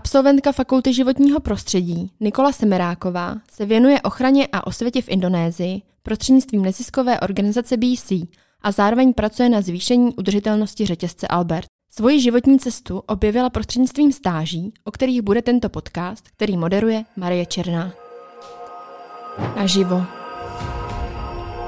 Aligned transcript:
Absolventka 0.00 0.52
Fakulty 0.52 0.94
životního 0.94 1.40
prostředí 1.40 2.10
Nikola 2.20 2.52
Semeráková 2.52 3.36
se 3.52 3.66
věnuje 3.66 4.00
ochraně 4.00 4.48
a 4.52 4.66
osvětě 4.66 5.02
v 5.02 5.08
Indonésii 5.08 5.82
prostřednictvím 6.02 6.62
neziskové 6.62 7.20
organizace 7.20 7.76
BC 7.76 8.12
a 8.62 8.72
zároveň 8.72 9.12
pracuje 9.12 9.48
na 9.48 9.60
zvýšení 9.60 10.14
udržitelnosti 10.14 10.86
řetězce 10.86 11.28
Albert. 11.28 11.66
Svoji 11.92 12.20
životní 12.20 12.58
cestu 12.58 12.98
objevila 12.98 13.50
prostřednictvím 13.50 14.12
stáží, 14.12 14.72
o 14.84 14.90
kterých 14.90 15.22
bude 15.22 15.42
tento 15.42 15.68
podcast, 15.68 16.28
který 16.28 16.56
moderuje 16.56 17.04
Marie 17.16 17.46
Černá. 17.46 17.92
Naživo. 19.56 20.02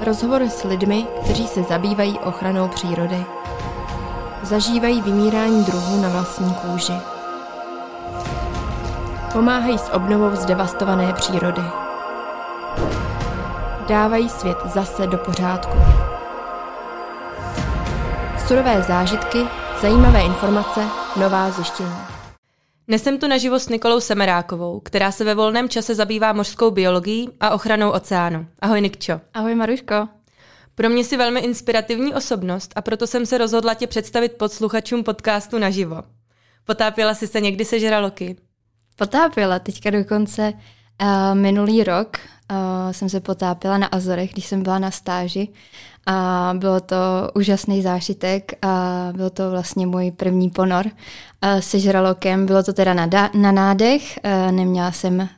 Rozhovor 0.01 0.41
s 0.41 0.63
lidmi, 0.63 1.05
kteří 1.23 1.47
se 1.47 1.63
zabývají 1.63 2.19
ochranou 2.19 2.67
přírody. 2.67 3.25
Zažívají 4.43 5.01
vymírání 5.01 5.63
druhů 5.63 6.01
na 6.01 6.09
vlastní 6.09 6.53
kůži. 6.53 7.12
Pomáhají 9.33 9.77
s 9.77 9.89
obnovou 9.91 10.35
zdevastované 10.35 11.13
přírody. 11.13 11.61
Dávají 13.87 14.29
svět 14.29 14.57
zase 14.65 15.07
do 15.07 15.17
pořádku. 15.17 15.77
Surové 18.47 18.81
zážitky, 18.81 19.37
zajímavé 19.81 20.21
informace, 20.21 20.81
nová 21.19 21.49
zjištění. 21.51 21.95
Nesem 22.87 23.17
tu 23.17 23.27
naživo 23.27 23.59
s 23.59 23.69
Nikolou 23.69 23.99
Semerákovou, 23.99 24.79
která 24.79 25.11
se 25.11 25.23
ve 25.23 25.35
volném 25.35 25.69
čase 25.69 25.95
zabývá 25.95 26.33
mořskou 26.33 26.71
biologií 26.71 27.29
a 27.39 27.49
ochranou 27.49 27.89
oceánu. 27.89 28.45
Ahoj 28.59 28.81
Nikčo. 28.81 29.21
Ahoj 29.33 29.55
Maruško. 29.55 30.07
Pro 30.75 30.89
mě 30.89 31.03
si 31.03 31.17
velmi 31.17 31.39
inspirativní 31.39 32.13
osobnost 32.13 32.73
a 32.75 32.81
proto 32.81 33.07
jsem 33.07 33.25
se 33.25 33.37
rozhodla 33.37 33.73
tě 33.73 33.87
představit 33.87 34.33
posluchačům 34.37 35.03
podcastu 35.03 35.57
naživo. 35.59 36.03
Potápěla 36.65 37.13
jsi 37.13 37.27
se 37.27 37.41
někdy 37.41 37.65
se 37.65 37.79
žraloky? 37.79 38.35
Potápěla, 38.95 39.59
teďka 39.59 39.89
dokonce 39.89 40.53
uh, 40.53 41.07
minulý 41.33 41.83
rok 41.83 42.17
uh, 42.51 42.57
jsem 42.91 43.09
se 43.09 43.19
potápěla 43.19 43.77
na 43.77 43.87
Azorech, 43.87 44.31
když 44.31 44.45
jsem 44.45 44.63
byla 44.63 44.79
na 44.79 44.91
stáži 44.91 45.47
a 46.05 46.53
bylo 46.57 46.79
to 46.79 46.95
úžasný 47.35 47.81
zážitek 47.81 48.51
a 48.61 49.09
byl 49.15 49.29
to 49.29 49.51
vlastně 49.51 49.87
můj 49.87 50.11
první 50.11 50.49
ponor 50.49 50.85
uh, 50.85 51.59
se 51.59 51.79
žralokem. 51.79 52.45
Bylo 52.45 52.63
to 52.63 52.73
teda 52.73 52.93
na, 52.93 53.09
na 53.33 53.51
nádech, 53.51 54.19
neměla, 54.51 54.91
jsem, 54.91 55.29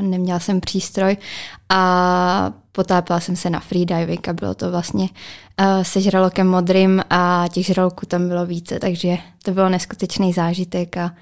neměla 0.00 0.40
jsem 0.40 0.60
přístroj 0.60 1.16
a 1.68 2.52
potápěla 2.72 3.20
jsem 3.20 3.36
se 3.36 3.50
na 3.50 3.60
freediving 3.60 4.28
a 4.28 4.32
bylo 4.32 4.54
to 4.54 4.70
vlastně 4.70 5.08
se 5.82 6.00
žralokem 6.00 6.48
modrým 6.48 7.02
a 7.10 7.44
těch 7.52 7.66
žraloků 7.66 8.06
tam 8.06 8.28
bylo 8.28 8.46
více, 8.46 8.78
takže 8.78 9.16
to 9.42 9.50
bylo 9.50 9.68
neskutečný 9.68 10.32
zážitek 10.32 10.96
a 10.96 11.12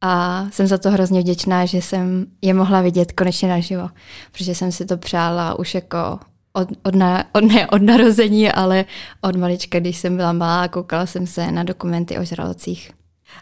a 0.00 0.46
jsem 0.50 0.66
za 0.66 0.78
to 0.78 0.90
hrozně 0.90 1.20
vděčná, 1.20 1.66
že 1.66 1.82
jsem 1.82 2.26
je 2.42 2.54
mohla 2.54 2.80
vidět 2.80 3.12
konečně 3.12 3.48
naživo, 3.48 3.88
protože 4.32 4.54
jsem 4.54 4.72
si 4.72 4.86
to 4.86 4.96
přála 4.96 5.58
už 5.58 5.74
jako 5.74 6.18
od, 6.52 6.68
od, 6.82 6.94
na, 6.94 7.24
od, 7.32 7.44
ne 7.44 7.66
od 7.66 7.82
narození, 7.82 8.52
ale 8.52 8.84
od 9.20 9.36
malička, 9.36 9.80
když 9.80 9.96
jsem 9.96 10.16
byla 10.16 10.32
malá 10.32 10.62
a 10.62 10.68
koukala 10.68 11.06
jsem 11.06 11.26
se 11.26 11.52
na 11.52 11.62
dokumenty 11.62 12.18
o 12.18 12.24
žralocích. 12.24 12.90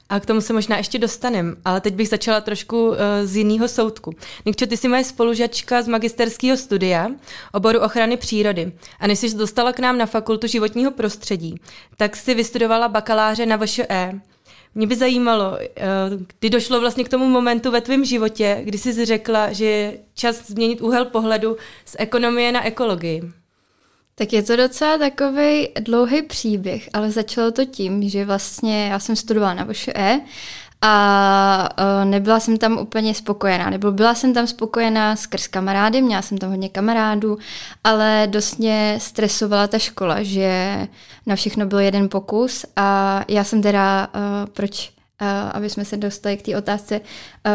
A 0.08 0.20
k 0.20 0.26
tomu 0.26 0.40
se 0.40 0.52
možná 0.52 0.76
ještě 0.76 0.98
dostanem, 0.98 1.56
ale 1.64 1.80
teď 1.80 1.94
bych 1.94 2.08
začala 2.08 2.40
trošku 2.40 2.88
uh, 2.88 2.96
z 3.24 3.36
jiného 3.36 3.68
soudku. 3.68 4.12
Nikčo, 4.46 4.66
ty 4.66 4.76
jsi 4.76 4.88
moje 4.88 5.04
spolužačka 5.04 5.82
z 5.82 5.88
magisterského 5.88 6.56
studia 6.56 7.08
oboru 7.52 7.80
ochrany 7.80 8.16
přírody 8.16 8.72
a 9.00 9.06
než 9.06 9.18
jsi 9.18 9.36
dostala 9.36 9.72
k 9.72 9.78
nám 9.78 9.98
na 9.98 10.06
fakultu 10.06 10.46
životního 10.46 10.90
prostředí, 10.90 11.54
tak 11.96 12.16
si 12.16 12.34
vystudovala 12.34 12.88
bakaláře 12.88 13.46
na 13.46 13.56
VŠE. 13.56 14.20
Mě 14.74 14.86
by 14.86 14.96
zajímalo, 14.96 15.58
eh, 15.60 15.84
kdy 16.38 16.50
došlo 16.50 16.80
vlastně 16.80 17.04
k 17.04 17.08
tomu 17.08 17.28
momentu 17.28 17.70
ve 17.70 17.80
tvém 17.80 18.04
životě, 18.04 18.60
kdy 18.64 18.78
jsi 18.78 19.04
řekla, 19.04 19.52
že 19.52 19.64
je 19.64 19.98
čas 20.14 20.46
změnit 20.46 20.80
úhel 20.80 21.04
pohledu 21.04 21.56
z 21.84 21.96
ekonomie 21.98 22.52
na 22.52 22.66
ekologii. 22.66 23.22
Tak 24.14 24.32
je 24.32 24.42
to 24.42 24.56
docela 24.56 24.98
takový 24.98 25.68
dlouhý 25.80 26.22
příběh, 26.22 26.88
ale 26.92 27.10
začalo 27.10 27.50
to 27.50 27.64
tím, 27.64 28.08
že 28.08 28.24
vlastně 28.24 28.86
já 28.86 28.98
jsem 28.98 29.16
studovala 29.16 29.54
na 29.54 29.64
VŠE 29.64 30.20
a 30.86 31.68
uh, 31.78 32.10
nebyla 32.10 32.40
jsem 32.40 32.56
tam 32.56 32.78
úplně 32.78 33.14
spokojená. 33.14 33.70
Nebo 33.70 33.92
byla 33.92 34.14
jsem 34.14 34.34
tam 34.34 34.46
spokojená 34.46 35.16
skrz 35.16 35.46
kamarády, 35.46 36.02
měla 36.02 36.22
jsem 36.22 36.38
tam 36.38 36.50
hodně 36.50 36.68
kamarádů, 36.68 37.38
ale 37.84 38.26
dost 38.30 38.58
mě 38.58 38.98
stresovala 39.00 39.66
ta 39.66 39.78
škola, 39.78 40.22
že 40.22 40.78
na 41.26 41.36
všechno 41.36 41.66
byl 41.66 41.78
jeden 41.78 42.08
pokus 42.08 42.66
a 42.76 43.20
já 43.28 43.44
jsem 43.44 43.62
teda, 43.62 44.08
uh, 44.14 44.50
proč 44.52 44.94
aby 45.52 45.70
jsme 45.70 45.84
se 45.84 45.96
dostali 45.96 46.36
k 46.36 46.42
té 46.42 46.56
otázce, 46.56 47.00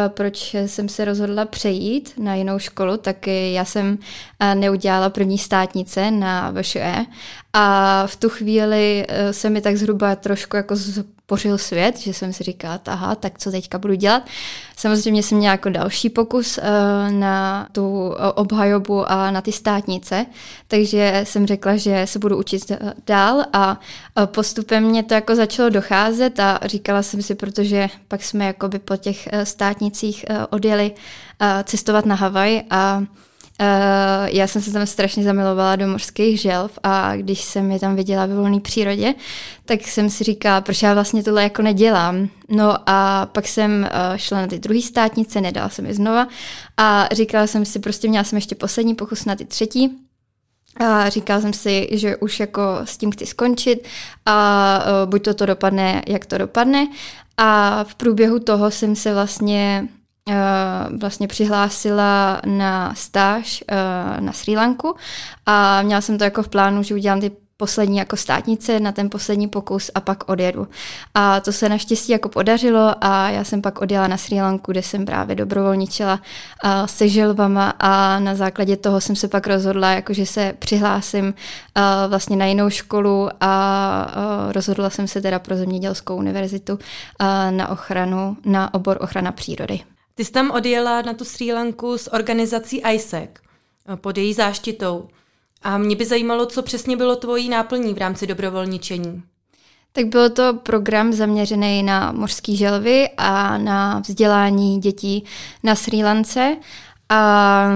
proč 0.08 0.54
jsem 0.66 0.88
se 0.88 1.04
rozhodla 1.04 1.44
přejít 1.44 2.12
na 2.18 2.34
jinou 2.34 2.58
školu, 2.58 2.96
tak 2.96 3.26
já 3.26 3.64
jsem 3.64 3.98
neudělala 4.54 5.10
první 5.10 5.38
státnice 5.38 6.10
na 6.10 6.54
VŠE 6.60 6.96
a 7.52 8.06
v 8.06 8.16
tu 8.16 8.28
chvíli 8.28 9.06
se 9.30 9.50
mi 9.50 9.60
tak 9.60 9.76
zhruba 9.76 10.16
trošku 10.16 10.56
jako 10.56 10.76
pořil 11.30 11.58
svět, 11.58 11.98
že 11.98 12.14
jsem 12.14 12.32
si 12.32 12.44
říkala, 12.44 12.80
aha, 12.86 13.14
tak 13.14 13.38
co 13.38 13.50
teďka 13.50 13.78
budu 13.78 13.94
dělat. 13.94 14.22
Samozřejmě 14.76 15.22
jsem 15.22 15.38
měla 15.38 15.52
jako 15.52 15.68
další 15.68 16.10
pokus 16.10 16.58
uh, 16.58 16.64
na 17.12 17.68
tu 17.72 18.14
obhajobu 18.34 19.10
a 19.10 19.30
na 19.30 19.40
ty 19.40 19.52
státnice, 19.52 20.26
takže 20.68 21.20
jsem 21.24 21.46
řekla, 21.46 21.76
že 21.76 22.06
se 22.06 22.18
budu 22.18 22.38
učit 22.38 22.72
dál 23.06 23.44
a 23.52 23.80
postupem 24.26 24.84
mě 24.84 25.02
to 25.02 25.14
jako 25.14 25.36
začalo 25.36 25.68
docházet 25.70 26.40
a 26.40 26.60
říkala 26.64 27.02
jsem 27.02 27.22
si, 27.22 27.34
protože 27.34 27.88
pak 28.08 28.22
jsme 28.22 28.44
jakoby 28.44 28.78
po 28.78 28.96
těch 28.96 29.28
eh, 29.32 29.46
státnicích 29.80 30.24
uh, 30.30 30.36
odjeli 30.50 30.90
uh, 30.90 31.46
cestovat 31.64 32.06
na 32.06 32.14
Havaj 32.14 32.62
a 32.70 33.02
Uh, 33.60 34.28
já 34.28 34.46
jsem 34.46 34.62
se 34.62 34.72
tam 34.72 34.86
strašně 34.86 35.22
zamilovala 35.22 35.76
do 35.76 35.88
mořských 35.88 36.40
želv 36.40 36.78
a 36.82 37.16
když 37.16 37.40
jsem 37.40 37.70
je 37.70 37.78
tam 37.78 37.96
viděla 37.96 38.26
ve 38.26 38.34
volné 38.34 38.60
přírodě, 38.60 39.14
tak 39.64 39.80
jsem 39.80 40.10
si 40.10 40.24
říkala, 40.24 40.60
proč 40.60 40.82
já 40.82 40.94
vlastně 40.94 41.22
tohle 41.22 41.42
jako 41.42 41.62
nedělám. 41.62 42.28
No 42.48 42.76
a 42.86 43.26
pak 43.26 43.48
jsem 43.48 43.70
uh, 43.82 44.16
šla 44.16 44.40
na 44.40 44.46
ty 44.46 44.58
druhé 44.58 44.82
státnice, 44.82 45.40
nedala 45.40 45.68
jsem 45.68 45.86
je 45.86 45.94
znova 45.94 46.28
a 46.76 47.08
říkala 47.12 47.46
jsem 47.46 47.64
si, 47.64 47.78
prostě 47.78 48.08
měla 48.08 48.24
jsem 48.24 48.36
ještě 48.36 48.54
poslední 48.54 48.94
pokus 48.94 49.24
na 49.24 49.36
ty 49.36 49.44
třetí, 49.44 49.90
a 50.76 51.08
říkala 51.08 51.40
jsem 51.40 51.52
si, 51.52 51.88
že 51.92 52.16
už 52.16 52.40
jako 52.40 52.62
s 52.84 52.96
tím 52.96 53.10
chci 53.10 53.26
skončit 53.26 53.88
a 54.26 54.84
buď 55.04 55.22
to 55.22 55.34
to 55.34 55.46
dopadne, 55.46 56.02
jak 56.08 56.26
to 56.26 56.38
dopadne. 56.38 56.86
A 57.42 57.84
v 57.84 57.94
průběhu 57.94 58.38
toho 58.38 58.70
jsem 58.70 58.96
se 58.96 59.14
vlastně 59.14 59.88
Eh, 60.28 60.96
vlastně 60.96 61.28
přihlásila 61.28 62.40
na 62.46 62.94
stáž 62.94 63.64
eh, 63.68 64.20
na 64.20 64.32
Sri 64.32 64.56
Lanku 64.56 64.96
a 65.46 65.82
měla 65.82 66.00
jsem 66.00 66.18
to 66.18 66.24
jako 66.24 66.42
v 66.42 66.48
plánu, 66.48 66.82
že 66.82 66.94
udělám 66.94 67.20
ty 67.20 67.32
poslední 67.60 67.98
jako 67.98 68.16
státnice 68.16 68.80
na 68.80 68.92
ten 68.92 69.10
poslední 69.10 69.48
pokus 69.48 69.90
a 69.94 70.00
pak 70.00 70.28
odjedu. 70.28 70.68
A 71.14 71.40
to 71.40 71.52
se 71.52 71.68
naštěstí 71.68 72.12
jako 72.12 72.28
podařilo 72.28 72.94
a 73.00 73.30
já 73.30 73.44
jsem 73.44 73.62
pak 73.62 73.80
odjela 73.80 74.08
na 74.08 74.16
Sri 74.16 74.40
Lanku, 74.40 74.72
kde 74.72 74.82
jsem 74.82 75.04
právě 75.04 75.36
dobrovolničila 75.36 76.20
se 76.86 77.08
želvama 77.08 77.74
a 77.78 78.18
na 78.18 78.34
základě 78.34 78.76
toho 78.76 79.00
jsem 79.00 79.16
se 79.16 79.28
pak 79.28 79.46
rozhodla, 79.46 79.90
jako 79.90 80.12
že 80.12 80.26
se 80.26 80.54
přihlásím 80.58 81.34
vlastně 82.08 82.36
na 82.36 82.46
jinou 82.46 82.70
školu 82.70 83.28
a 83.40 83.52
rozhodla 84.52 84.90
jsem 84.90 85.08
se 85.08 85.20
teda 85.20 85.38
pro 85.38 85.56
Zemědělskou 85.56 86.16
univerzitu 86.16 86.78
na 87.50 87.68
ochranu, 87.68 88.36
na 88.44 88.74
obor 88.74 88.98
ochrana 89.00 89.32
přírody. 89.32 89.80
Ty 90.14 90.24
jsi 90.24 90.32
tam 90.32 90.50
odjela 90.50 91.02
na 91.02 91.14
tu 91.14 91.24
Sri 91.24 91.52
Lanku 91.52 91.98
s 91.98 92.12
organizací 92.12 92.82
ISEC 92.94 93.30
pod 93.96 94.18
její 94.18 94.34
záštitou. 94.34 95.08
A 95.62 95.78
mě 95.78 95.96
by 95.96 96.06
zajímalo, 96.06 96.46
co 96.46 96.62
přesně 96.62 96.96
bylo 96.96 97.16
tvojí 97.16 97.48
náplní 97.48 97.94
v 97.94 97.98
rámci 97.98 98.26
dobrovolničení. 98.26 99.22
Tak 99.92 100.06
byl 100.06 100.30
to 100.30 100.54
program 100.54 101.12
zaměřený 101.12 101.82
na 101.82 102.12
mořské 102.12 102.56
želvy 102.56 103.08
a 103.16 103.58
na 103.58 103.98
vzdělání 103.98 104.80
dětí 104.80 105.24
na 105.62 105.74
Sri 105.74 106.04
Lance. 106.04 106.56
A 107.08 107.70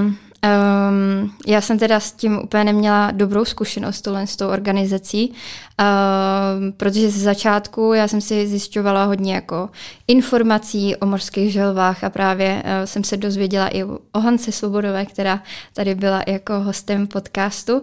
Um, 0.45 1.33
já 1.47 1.61
jsem 1.61 1.79
teda 1.79 2.01
s 2.01 2.13
tím 2.13 2.39
úplně 2.39 2.65
neměla 2.65 3.11
dobrou 3.11 3.45
zkušenost 3.45 4.03
tohle 4.03 4.27
s 4.27 4.37
tou 4.37 4.49
organizací, 4.49 5.33
um, 5.33 6.73
protože 6.73 7.11
ze 7.11 7.21
začátku 7.21 7.93
já 7.93 8.09
jsem 8.09 8.21
si 8.21 8.47
zjišťovala 8.47 9.05
hodně 9.05 9.35
jako 9.35 9.71
informací 10.09 10.97
o 10.97 11.07
mořských 11.07 11.53
želvách 11.53 12.05
a 12.05 12.11
právě 12.11 12.63
uh, 12.65 12.85
jsem 12.85 13.05
se 13.05 13.17
dozvěděla 13.17 13.69
i 13.69 13.85
o 13.85 14.21
Hance 14.21 14.53
Svobodové, 14.53 15.07
která 15.07 15.43
tady 15.73 15.95
byla 15.95 16.23
jako 16.27 16.61
hostem 16.61 17.07
podcastu. 17.07 17.83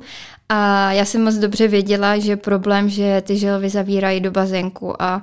A 0.50 0.92
já 0.92 1.06
jsem 1.06 1.24
moc 1.24 1.36
dobře 1.36 1.68
věděla, 1.68 2.18
že 2.18 2.36
problém, 2.38 2.90
že 2.90 3.22
ty 3.26 3.38
želvy 3.38 3.70
zavírají 3.70 4.20
do 4.20 4.32
bazénku 4.32 5.02
a 5.02 5.16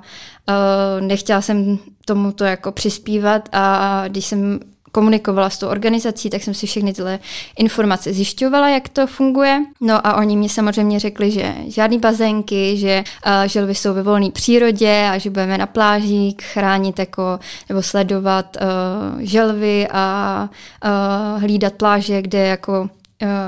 uh, 0.49 1.07
nechtěla 1.07 1.41
jsem 1.41 1.79
tomuto 2.05 2.43
jako 2.43 2.71
přispívat 2.71 3.49
a 3.51 4.03
když 4.07 4.25
jsem 4.25 4.59
komunikovala 4.91 5.49
s 5.49 5.57
tou 5.57 5.67
organizací, 5.67 6.29
tak 6.29 6.43
jsem 6.43 6.53
si 6.53 6.67
všechny 6.67 6.93
tyhle 6.93 7.19
informace 7.57 8.13
zjišťovala, 8.13 8.69
jak 8.69 8.89
to 8.89 9.07
funguje. 9.07 9.61
No 9.81 10.07
a 10.07 10.15
oni 10.15 10.37
mi 10.37 10.49
samozřejmě 10.49 10.99
řekli, 10.99 11.31
že 11.31 11.55
žádný 11.67 11.99
bazénky, 11.99 12.77
že 12.77 13.03
uh, 13.25 13.31
želvy 13.45 13.75
jsou 13.75 13.93
ve 13.93 14.03
volné 14.03 14.31
přírodě 14.31 15.09
a 15.13 15.17
že 15.17 15.29
budeme 15.29 15.57
na 15.57 15.65
pláži 15.65 16.35
chránit 16.41 16.99
jako, 16.99 17.39
nebo 17.69 17.81
sledovat 17.81 18.57
uh, 18.61 19.21
želvy 19.21 19.87
a 19.91 20.49
uh, 20.85 21.41
hlídat 21.41 21.73
pláže, 21.73 22.21
kde 22.21 22.47
jako 22.47 22.89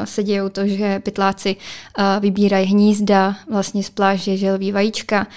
se 0.04 0.24
dějou 0.24 0.50
to, 0.50 0.68
že 0.68 1.00
pytláci 1.00 1.56
vybírají 2.20 2.68
hnízda 2.68 3.36
vlastně 3.52 3.84
z 3.84 3.90
pláže 3.90 4.38
želví 4.38 4.72
vajíčka. 4.72 5.28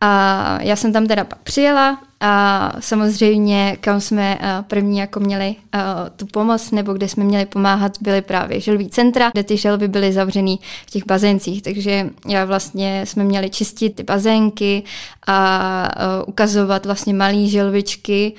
A 0.00 0.58
já 0.62 0.76
jsem 0.76 0.92
tam 0.92 1.06
teda 1.06 1.24
pak 1.24 1.38
přijela 1.38 1.98
a 2.24 2.72
samozřejmě, 2.80 3.76
kam 3.80 4.00
jsme 4.00 4.38
eh, 4.40 4.64
první 4.66 4.98
jako 4.98 5.20
měli 5.20 5.56
uh, 5.74 5.80
tu 6.16 6.26
pomoc, 6.26 6.70
nebo 6.70 6.92
kde 6.92 7.08
jsme 7.08 7.24
měli 7.24 7.46
pomáhat, 7.46 7.92
byly 8.00 8.22
právě 8.22 8.60
želví 8.60 8.88
centra, 8.88 9.30
kde 9.30 9.42
ty 9.42 9.56
želvy 9.56 9.88
byly 9.88 10.12
zavřený 10.12 10.60
v 10.86 10.90
těch 10.90 11.06
bazéncích. 11.06 11.62
Takže 11.62 12.10
já 12.28 12.44
vlastně 12.44 13.06
jsme 13.06 13.24
měli 13.24 13.50
čistit 13.50 13.94
ty 13.94 14.02
bazénky 14.02 14.82
a 15.26 15.88
uh, 15.96 16.28
ukazovat 16.28 16.86
vlastně 16.86 17.14
malé 17.14 17.46
želvičky 17.46 18.32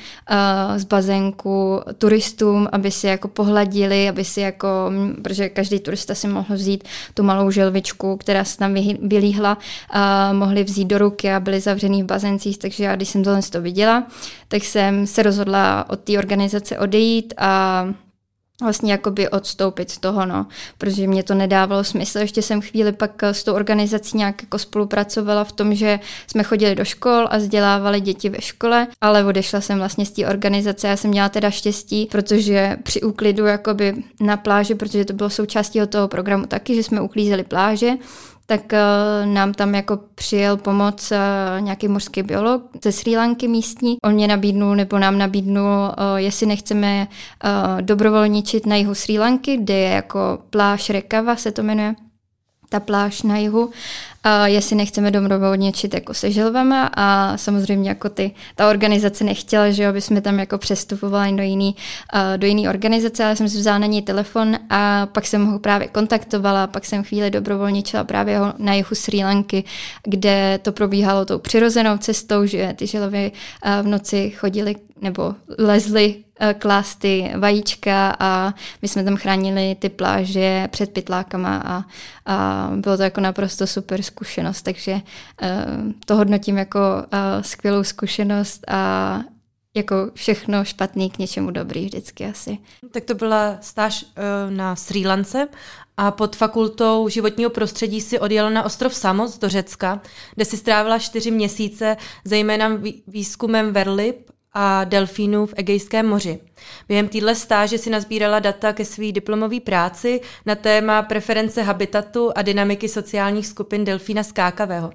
z 0.76 0.84
bazénku 0.84 1.82
turistům, 1.98 2.68
aby 2.72 2.92
si 2.92 3.08
jako 3.08 3.28
pohladili, 3.28 4.10
aby 4.10 4.26
si 4.26 4.42
jako, 4.42 4.92
protože 5.24 5.50
každý 5.50 5.80
turista 5.80 6.16
si 6.16 6.28
mohl 6.28 6.56
vzít 6.56 6.84
tu 7.14 7.24
malou 7.24 7.52
želvičku, 7.52 8.18
která 8.18 8.44
se 8.44 8.58
tam 8.58 8.74
vylíhla, 9.02 9.58
mohli 10.32 10.64
vzít 10.64 10.86
do 10.86 10.98
ruky 10.98 11.32
a 11.32 11.40
byli 11.40 11.60
zavřený 11.60 12.04
v 12.04 12.06
bazéncích, 12.06 12.58
takže 12.58 12.84
já 12.84 12.96
když 12.96 13.10
jsem 13.10 13.24
tohle 13.24 13.42
to 13.42 13.62
viděla, 13.62 13.73
tak 14.48 14.64
jsem 14.64 15.08
se 15.08 15.24
rozhodla 15.24 15.86
od 15.90 16.00
té 16.00 16.18
organizace 16.18 16.78
odejít 16.78 17.34
a 17.38 17.88
vlastně 18.62 18.92
jakoby 18.92 19.30
odstoupit 19.30 19.90
z 19.90 19.98
toho, 19.98 20.26
no, 20.26 20.48
protože 20.78 21.08
mě 21.08 21.24
to 21.24 21.34
nedávalo 21.34 21.84
smysl. 21.84 22.20
Ještě 22.20 22.42
jsem 22.42 22.62
chvíli 22.62 22.92
pak 22.92 23.24
s 23.24 23.44
tou 23.44 23.54
organizací 23.54 24.18
nějak 24.18 24.42
jako 24.44 24.60
spolupracovala 24.60 25.44
v 25.44 25.52
tom, 25.52 25.76
že 25.76 26.00
jsme 26.28 26.44
chodili 26.44 26.76
do 26.76 26.86
škol 26.86 27.28
a 27.30 27.38
vzdělávali 27.38 28.02
děti 28.02 28.30
ve 28.30 28.42
škole, 28.42 28.88
ale 29.02 29.24
odešla 29.24 29.62
jsem 29.62 29.78
vlastně 29.78 30.06
z 30.06 30.12
té 30.12 30.28
organizace. 30.28 30.88
Já 30.88 30.98
jsem 30.98 31.10
měla 31.10 31.30
teda 31.30 31.50
štěstí, 31.50 32.08
protože 32.12 32.78
při 32.84 33.02
úklidu 33.02 33.46
jakoby 33.46 33.94
na 34.22 34.38
pláži, 34.38 34.76
protože 34.76 35.06
to 35.06 35.14
bylo 35.14 35.30
součástí 35.30 35.80
toho 35.90 36.08
programu 36.08 36.46
taky, 36.46 36.76
že 36.76 36.84
jsme 36.84 37.02
uklízeli 37.02 37.44
pláže, 37.44 37.92
tak 38.58 38.74
uh, 38.74 39.34
nám 39.34 39.54
tam 39.54 39.76
jako 39.76 40.00
přijel 40.16 40.58
pomoc 40.58 41.12
uh, 41.12 41.62
nějaký 41.62 41.88
mořský 41.88 42.24
biolog 42.24 42.62
ze 42.84 42.92
Sri 42.92 43.18
Lanky 43.18 43.48
místní. 43.48 43.98
On 44.06 44.14
mě 44.14 44.28
nabídnul 44.28 44.76
nebo 44.76 45.00
nám 45.00 45.18
nabídnul, 45.18 45.66
uh, 45.66 46.16
jestli 46.16 46.46
nechceme 46.46 47.08
dobrovolničit 47.82 48.66
na 48.66 48.76
jihu 48.76 48.96
Sri 48.96 49.20
Lanky, 49.20 49.58
kde 49.58 49.74
je 49.74 49.90
jako 49.90 50.40
pláž 50.50 50.90
Rekava 50.90 51.36
se 51.36 51.52
to 51.52 51.64
jmenuje 51.64 51.96
ta 52.74 52.80
pláž 52.80 53.22
na 53.22 53.38
jihu, 53.38 53.70
a 54.24 54.48
jestli 54.48 54.76
nechceme 54.76 55.12
dobrovolničit 55.12 55.94
jako 55.94 56.14
se 56.14 56.32
želvama 56.32 56.90
a 56.96 57.38
samozřejmě 57.38 57.90
jako 57.90 58.10
ty, 58.10 58.32
ta 58.56 58.70
organizace 58.70 59.24
nechtěla, 59.24 59.70
že 59.70 59.88
aby 59.88 60.02
jsme 60.02 60.22
tam 60.22 60.40
jako 60.40 60.58
přestupovali 60.58 61.32
do 61.32 61.44
jiný, 61.44 61.76
do 62.38 62.48
jiný 62.48 62.70
organizace, 62.70 63.26
ale 63.26 63.36
jsem 63.36 63.50
si 63.50 63.58
vzala 63.58 63.78
na 63.78 63.86
ní 63.88 64.02
telefon 64.02 64.58
a 64.70 65.06
pak 65.06 65.28
jsem 65.28 65.46
ho 65.46 65.60
právě 65.60 65.88
kontaktovala, 65.88 66.68
pak 66.68 66.86
jsem 66.86 67.04
chvíli 67.04 67.32
dobrovolničila 67.32 68.04
právě 68.04 68.40
na 68.58 68.74
jihu 68.74 68.96
Sri 68.96 69.24
Lanky, 69.24 69.64
kde 70.04 70.60
to 70.62 70.72
probíhalo 70.72 71.26
tou 71.26 71.40
přirozenou 71.40 71.98
cestou, 71.98 72.46
že 72.46 72.74
ty 72.76 72.88
želvy 72.88 73.32
v 73.82 73.88
noci 73.88 74.30
chodili 74.30 74.76
nebo 75.02 75.36
lezly 75.58 76.16
Eh, 76.16 76.23
klást 76.60 76.96
ty 76.96 77.32
vajíčka 77.38 78.16
a 78.20 78.54
my 78.82 78.88
jsme 78.88 79.04
tam 79.04 79.16
chránili 79.16 79.76
ty 79.80 79.90
pláže 79.90 80.68
před 80.72 80.94
pytlákama 80.94 81.64
a, 81.66 81.84
a 82.26 82.70
bylo 82.76 82.98
to 82.98 83.04
jako 83.04 83.22
naprosto 83.22 83.68
super 83.68 84.02
zkušenost, 84.02 84.62
takže 84.62 84.94
uh, 84.94 85.00
to 86.06 86.16
hodnotím 86.16 86.58
jako 86.58 86.80
uh, 86.80 87.42
skvělou 87.42 87.84
zkušenost 87.84 88.62
a 88.68 89.22
jako 89.76 89.96
všechno 90.14 90.66
špatný 90.66 91.10
k 91.10 91.18
něčemu 91.18 91.52
dobrý 91.52 91.86
vždycky 91.86 92.26
asi. 92.26 92.58
Tak 92.92 93.04
to 93.04 93.16
byla 93.16 93.58
stáž 93.62 94.06
na 94.50 94.76
Sri 94.76 95.08
Lance 95.08 95.48
a 95.98 96.12
pod 96.12 96.36
fakultou 96.36 97.10
životního 97.10 97.50
prostředí 97.50 98.02
si 98.02 98.20
odjela 98.20 98.50
na 98.50 98.64
ostrov 98.64 98.96
Samos 98.96 99.38
do 99.38 99.50
Řecka, 99.50 100.02
kde 100.36 100.46
si 100.46 100.58
strávila 100.58 101.00
čtyři 101.00 101.32
měsíce, 101.32 101.98
zejména 102.26 102.80
výzkumem 103.08 103.74
verlib 103.74 104.30
a 104.54 104.84
delfínů 104.84 105.46
v 105.46 105.54
Egejském 105.58 106.08
moři. 106.08 106.40
Během 106.88 107.08
téhle 107.08 107.36
stáže 107.36 107.78
si 107.78 107.90
nazbírala 107.90 108.40
data 108.40 108.74
ke 108.74 108.86
své 108.86 109.12
diplomové 109.12 109.60
práci 109.60 110.22
na 110.46 110.56
téma 110.56 111.02
preference 111.02 111.62
habitatu 111.62 112.32
a 112.36 112.42
dynamiky 112.42 112.90
sociálních 112.90 113.48
skupin 113.48 113.86
delfína 113.86 114.24
skákavého. 114.24 114.92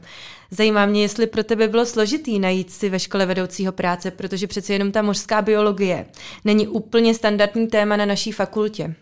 Zajímá 0.51 0.87
mě, 0.87 1.03
jestli 1.03 1.27
pro 1.27 1.45
tebe 1.45 1.69
bylo 1.69 1.87
složitý 1.87 2.39
najít 2.39 2.71
si 2.71 2.89
ve 2.89 2.99
škole 2.99 3.27
vedoucího 3.27 3.73
práce, 3.73 4.11
protože 4.11 4.47
přeci 4.47 4.73
jenom 4.73 4.93
ta 4.93 5.03
mořská 5.03 5.43
biologie 5.43 6.07
není 6.45 6.69
úplně 6.69 7.15
standardní 7.15 7.67
téma 7.67 7.97
na 7.97 8.07
naší 8.07 8.33
fakultě. 8.33 8.95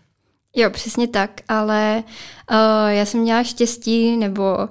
Jo, 0.55 0.69
přesně 0.69 1.07
tak, 1.07 1.31
ale 1.47 2.03
uh, 2.51 2.57
já 2.87 3.05
jsem 3.05 3.19
měla 3.19 3.43
štěstí, 3.43 4.17
nebo 4.17 4.57
uh, 4.57 4.67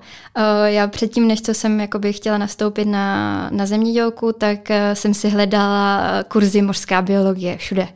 já 0.65 0.87
předtím, 0.87 1.29
než 1.29 1.41
to 1.41 1.55
jsem 1.55 1.81
jakoby 1.81 2.13
chtěla 2.13 2.39
nastoupit 2.39 2.85
na, 2.85 3.49
na 3.53 3.67
zemědělku, 3.67 4.33
tak 4.33 4.59
uh, 4.71 4.77
jsem 4.95 5.15
si 5.15 5.29
hledala 5.29 6.03
kurzy 6.29 6.63
mořská 6.63 7.03
biologie 7.03 7.57
všude. 7.57 7.89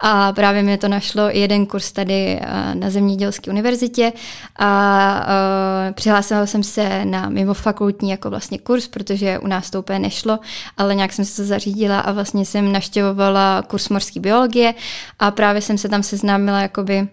A 0.00 0.32
právě 0.32 0.62
mi 0.62 0.78
to 0.78 0.88
našlo 0.88 1.28
jeden 1.28 1.66
kurz 1.66 1.92
tady 1.92 2.40
uh, 2.40 2.74
na 2.74 2.90
zemědělské 2.90 3.50
univerzitě 3.50 4.12
a 4.58 5.26
uh, 5.26 5.94
přihlásila 5.94 6.46
jsem 6.46 6.62
se 6.62 7.04
na 7.04 7.28
mimofakultní 7.28 8.10
jako 8.10 8.30
vlastně 8.30 8.58
kurz, 8.58 8.88
protože 8.88 9.38
u 9.38 9.46
nás 9.46 9.70
to 9.70 9.78
úplně 9.78 9.98
nešlo, 9.98 10.38
ale 10.76 10.94
nějak 10.94 11.12
jsem 11.12 11.24
se 11.24 11.42
to 11.42 11.48
zařídila 11.48 12.00
a 12.00 12.12
vlastně 12.12 12.44
jsem 12.44 12.72
naštěvovala 12.72 13.62
kurz 13.62 13.88
mořské 13.88 14.20
biologie 14.20 14.74
a 15.18 15.30
právě 15.30 15.62
jsem 15.62 15.78
se 15.78 15.88
tam 15.88 16.02
seznámila 16.02 16.60
jakoby 16.60 17.08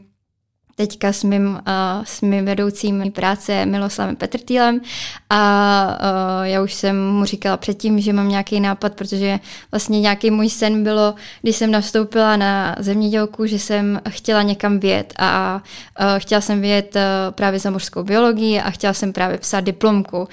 teďka 0.76 1.14
s 1.14 1.24
mým, 1.24 1.48
uh, 1.48 2.04
s 2.04 2.22
mým 2.22 2.46
vedoucím 2.46 3.12
práce 3.12 3.66
Miloslavem 3.66 4.16
Petrtýlem 4.16 4.82
a 5.30 5.98
uh, 6.00 6.48
já 6.48 6.62
už 6.62 6.74
jsem 6.74 7.12
mu 7.12 7.26
říkala 7.26 7.58
předtím, 7.58 8.00
že 8.00 8.14
mám 8.14 8.30
nějaký 8.30 8.60
nápad, 8.60 8.94
protože 8.94 9.40
vlastně 9.72 10.02
nějaký 10.02 10.32
můj 10.32 10.50
sen 10.50 10.84
bylo, 10.84 11.16
když 11.42 11.56
jsem 11.56 11.72
nastoupila 11.72 12.38
na 12.38 12.76
zemědělku, 12.80 13.46
že 13.46 13.60
jsem 13.60 14.02
chtěla 14.10 14.42
někam 14.42 14.80
vět 14.80 15.14
a 15.20 15.62
uh, 16.00 16.06
chtěla 16.18 16.42
jsem 16.42 16.62
vět 16.62 16.96
uh, 16.96 17.02
právě 17.32 17.60
za 17.60 17.70
mořskou 17.70 18.04
biologii 18.04 18.62
a 18.62 18.70
chtěla 18.70 18.94
jsem 18.94 19.14
právě 19.14 19.38
psát 19.38 19.62
diplomku 19.62 20.18
uh, 20.18 20.26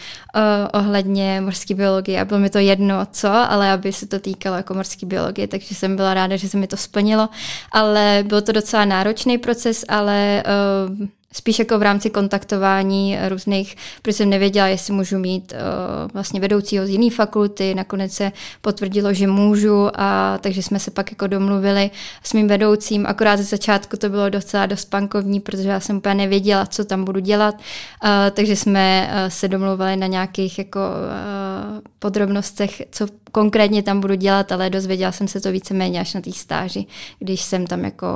ohledně 0.72 1.40
mořské 1.40 1.74
biologie. 1.74 2.20
A 2.20 2.24
bylo 2.24 2.40
mi 2.40 2.50
to 2.50 2.58
jedno 2.58 3.06
co, 3.12 3.28
ale 3.28 3.72
aby 3.72 3.92
se 3.92 4.06
to 4.06 4.18
týkalo 4.18 4.56
jako 4.56 4.74
mořské 4.74 5.06
biologie, 5.06 5.48
takže 5.48 5.74
jsem 5.74 5.96
byla 5.96 6.14
ráda, 6.14 6.36
že 6.36 6.48
se 6.48 6.56
mi 6.56 6.66
to 6.66 6.76
splnilo, 6.76 7.28
ale 7.72 8.24
byl 8.26 8.42
to 8.42 8.52
docela 8.52 8.84
náročný 8.84 9.38
proces, 9.38 9.84
ale 9.88 10.29
uh, 10.38 10.88
spíš 11.32 11.58
jako 11.58 11.78
v 11.78 11.82
rámci 11.82 12.10
kontaktování 12.10 13.18
různých, 13.28 13.76
protože 14.02 14.16
jsem 14.16 14.30
nevěděla, 14.30 14.66
jestli 14.66 14.92
můžu 14.92 15.18
mít 15.18 15.52
uh, 15.52 16.10
vlastně 16.12 16.40
vedoucího 16.40 16.86
z 16.86 16.88
jiné 16.88 17.10
fakulty, 17.10 17.74
nakonec 17.74 18.12
se 18.12 18.32
potvrdilo, 18.60 19.14
že 19.14 19.26
můžu 19.26 19.90
a 19.94 20.38
takže 20.38 20.62
jsme 20.62 20.78
se 20.78 20.90
pak 20.90 21.10
jako 21.10 21.26
domluvili 21.26 21.90
s 22.24 22.32
mým 22.32 22.48
vedoucím, 22.48 23.06
akorát 23.06 23.36
ze 23.36 23.44
začátku 23.44 23.96
to 23.96 24.08
bylo 24.08 24.28
docela 24.28 24.66
dost 24.66 24.84
pankovní, 24.84 25.40
protože 25.40 25.68
já 25.68 25.80
jsem 25.80 25.96
úplně 25.96 26.14
nevěděla, 26.14 26.66
co 26.66 26.84
tam 26.84 27.04
budu 27.04 27.20
dělat, 27.20 27.54
uh, 27.54 28.10
takže 28.30 28.56
jsme 28.56 29.10
uh, 29.12 29.28
se 29.28 29.48
domluvili 29.48 29.96
na 29.96 30.06
nějakých 30.06 30.58
jako 30.58 30.80
uh, 30.80 31.80
podrobnostech, 31.98 32.82
co 32.90 33.06
konkrétně 33.32 33.82
tam 33.82 34.00
budu 34.00 34.14
dělat, 34.14 34.52
ale 34.52 34.70
dozvěděla 34.70 35.12
jsem 35.12 35.28
se 35.28 35.40
to 35.40 35.52
víceméně 35.52 36.00
až 36.00 36.14
na 36.14 36.20
té 36.20 36.32
stáži, 36.32 36.86
když 37.18 37.42
jsem 37.42 37.66
tam 37.66 37.84
jako 37.84 38.06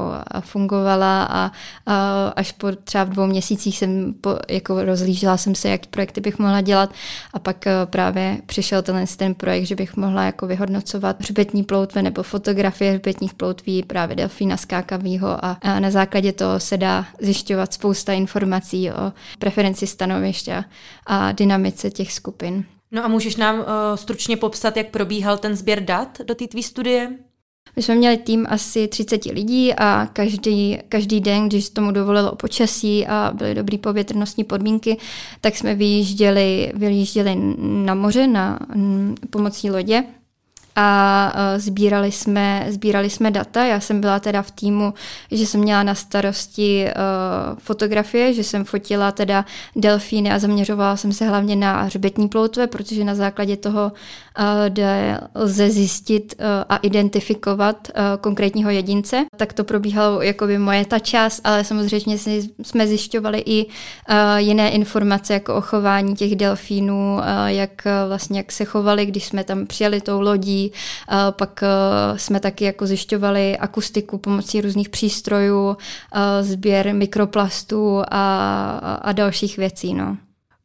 fungovala 0.40 1.24
a, 1.24 1.52
a 1.86 2.28
až 2.36 2.52
po 2.52 2.72
třeba 2.84 3.03
v 3.04 3.10
dvou 3.10 3.26
měsících 3.26 3.78
jsem 3.78 4.14
po, 4.20 4.38
jako 4.48 4.84
rozlížela 4.84 5.36
jsem 5.36 5.54
se, 5.54 5.68
jak 5.68 5.86
projekty 5.86 6.20
bych 6.20 6.38
mohla 6.38 6.60
dělat 6.60 6.92
a 7.32 7.38
pak 7.38 7.64
právě 7.84 8.38
přišel 8.46 8.82
tenhle 8.82 9.06
ten 9.16 9.34
projekt, 9.34 9.66
že 9.66 9.76
bych 9.76 9.96
mohla 9.96 10.24
jako 10.24 10.46
vyhodnocovat 10.46 11.20
hřbetní 11.20 11.62
ploutve 11.62 12.02
nebo 12.02 12.22
fotografie 12.22 12.92
hřbetních 12.92 13.34
ploutví 13.34 13.82
právě 13.82 14.16
delfína 14.16 14.56
skákavýho 14.56 15.44
a, 15.44 15.58
a 15.62 15.80
na 15.80 15.90
základě 15.90 16.32
toho 16.32 16.60
se 16.60 16.76
dá 16.76 17.06
zjišťovat 17.20 17.74
spousta 17.74 18.12
informací 18.12 18.90
o 18.90 19.12
preferenci 19.38 19.86
stanoviště 19.86 20.64
a 21.06 21.32
dynamice 21.32 21.90
těch 21.90 22.12
skupin. 22.12 22.64
No 22.90 23.04
a 23.04 23.08
můžeš 23.08 23.36
nám 23.36 23.58
uh, 23.58 23.64
stručně 23.94 24.36
popsat, 24.36 24.76
jak 24.76 24.88
probíhal 24.88 25.38
ten 25.38 25.56
sběr 25.56 25.84
dat 25.84 26.18
do 26.24 26.34
té 26.34 26.46
tvý 26.46 26.62
studie? 26.62 27.10
My 27.76 27.82
jsme 27.82 27.94
měli 27.94 28.16
tým 28.16 28.46
asi 28.48 28.88
30 28.88 29.24
lidí 29.24 29.74
a 29.74 30.08
každý, 30.12 30.78
každý 30.88 31.20
den, 31.20 31.48
když 31.48 31.70
tomu 31.70 31.90
dovolilo 31.92 32.34
počasí 32.34 33.06
a 33.06 33.32
byly 33.34 33.54
dobré 33.54 33.78
povětrnostní 33.78 34.44
podmínky, 34.44 34.96
tak 35.40 35.56
jsme 35.56 35.74
vyjížděli, 35.74 36.72
vyjížděli 36.74 37.36
na 37.58 37.94
moře 37.94 38.26
na, 38.26 38.58
pomocí 39.30 39.70
lodě 39.70 40.04
a 40.76 41.32
sbírali 41.56 42.12
jsme, 42.12 42.66
sbírali 42.70 43.10
jsme 43.10 43.30
data. 43.30 43.64
Já 43.64 43.80
jsem 43.80 44.00
byla 44.00 44.20
teda 44.20 44.42
v 44.42 44.50
týmu, 44.50 44.94
že 45.30 45.46
jsem 45.46 45.60
měla 45.60 45.82
na 45.82 45.94
starosti 45.94 46.86
uh, 46.86 47.58
fotografie, 47.58 48.34
že 48.34 48.44
jsem 48.44 48.64
fotila 48.64 49.12
teda 49.12 49.44
delfíny 49.76 50.32
a 50.32 50.38
zaměřovala 50.38 50.96
jsem 50.96 51.12
se 51.12 51.28
hlavně 51.28 51.56
na 51.56 51.82
hřbetní 51.82 52.28
ploutve, 52.28 52.66
protože 52.66 53.04
na 53.04 53.14
základě 53.14 53.56
toho 53.56 53.92
kde 54.68 55.20
lze 55.34 55.70
zjistit 55.70 56.34
a 56.68 56.76
identifikovat 56.76 57.88
konkrétního 58.20 58.70
jedince. 58.70 59.24
Tak 59.36 59.52
to 59.52 59.64
probíhalo 59.64 60.22
jakoby 60.22 60.58
moje 60.58 60.84
ta 60.84 60.98
část, 60.98 61.40
ale 61.44 61.64
samozřejmě 61.64 62.18
jsme 62.62 62.86
zjišťovali 62.86 63.42
i 63.46 63.66
jiné 64.36 64.70
informace 64.70 65.32
jako 65.32 65.54
o 65.54 65.60
chování 65.60 66.14
těch 66.16 66.36
delfínů, 66.36 67.20
jak 67.46 67.86
vlastně 68.08 68.38
jak 68.38 68.52
se 68.52 68.64
chovali, 68.64 69.06
když 69.06 69.24
jsme 69.24 69.44
tam 69.44 69.66
přijeli 69.66 70.00
tou 70.00 70.20
lodí, 70.20 70.63
pak 71.30 71.64
jsme 72.16 72.40
taky 72.40 72.64
jako 72.64 72.86
zjišťovali 72.86 73.58
akustiku 73.58 74.18
pomocí 74.18 74.60
různých 74.60 74.88
přístrojů, 74.88 75.76
sběr 76.40 76.94
mikroplastů 76.94 78.02
a, 78.08 78.98
a 79.02 79.12
dalších 79.12 79.56
věcí. 79.56 79.94
No. 79.94 80.16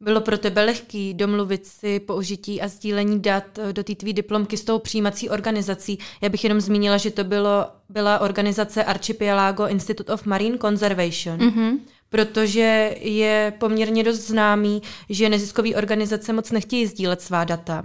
Bylo 0.02 0.20
pro 0.20 0.38
tebe 0.38 0.64
lehký 0.64 1.14
domluvit 1.14 1.66
si 1.66 2.00
použití 2.00 2.62
a 2.62 2.68
sdílení 2.68 3.20
dat 3.20 3.58
eh, 3.58 3.72
do 3.72 3.84
té 3.84 3.94
tvý 3.94 4.12
diplomky 4.12 4.56
s 4.56 4.64
tou 4.64 4.78
přijímací 4.78 5.28
organizací? 5.30 5.98
Já 6.20 6.28
bych 6.28 6.44
jenom 6.44 6.60
zmínila, 6.60 6.96
že 6.96 7.10
to 7.10 7.24
bylo, 7.24 7.66
byla 7.88 8.18
organizace 8.18 8.84
Archipelago 8.84 9.66
Institute 9.66 10.12
of 10.12 10.26
Marine 10.26 10.58
Conservation. 10.58 11.38
Mm-hmm 11.38 11.78
protože 12.10 12.96
je 13.00 13.52
poměrně 13.58 14.04
dost 14.04 14.18
známý, 14.18 14.82
že 15.08 15.28
neziskové 15.28 15.74
organizace 15.74 16.32
moc 16.32 16.50
nechtějí 16.50 16.86
sdílet 16.86 17.20
svá 17.20 17.44
data. 17.44 17.82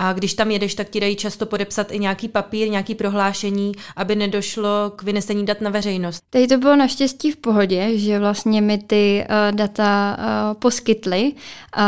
A 0.00 0.12
když 0.12 0.34
tam 0.34 0.50
jedeš, 0.50 0.74
tak 0.74 0.88
ti 0.88 1.00
dají 1.00 1.16
často 1.16 1.46
podepsat 1.46 1.92
i 1.92 1.98
nějaký 1.98 2.28
papír, 2.28 2.68
nějaký 2.68 2.94
prohlášení, 2.94 3.72
aby 3.96 4.16
nedošlo 4.16 4.92
k 4.96 5.02
vynesení 5.02 5.46
dat 5.46 5.60
na 5.60 5.70
veřejnost. 5.70 6.24
Tady 6.30 6.46
to 6.46 6.58
bylo 6.58 6.76
naštěstí 6.76 7.32
v 7.32 7.36
pohodě, 7.36 7.98
že 7.98 8.18
vlastně 8.18 8.60
mi 8.60 8.78
ty 8.78 9.26
uh, 9.30 9.56
data 9.56 10.18
uh, 10.18 10.60
poskytly, 10.60 11.22
uh, 11.22 11.82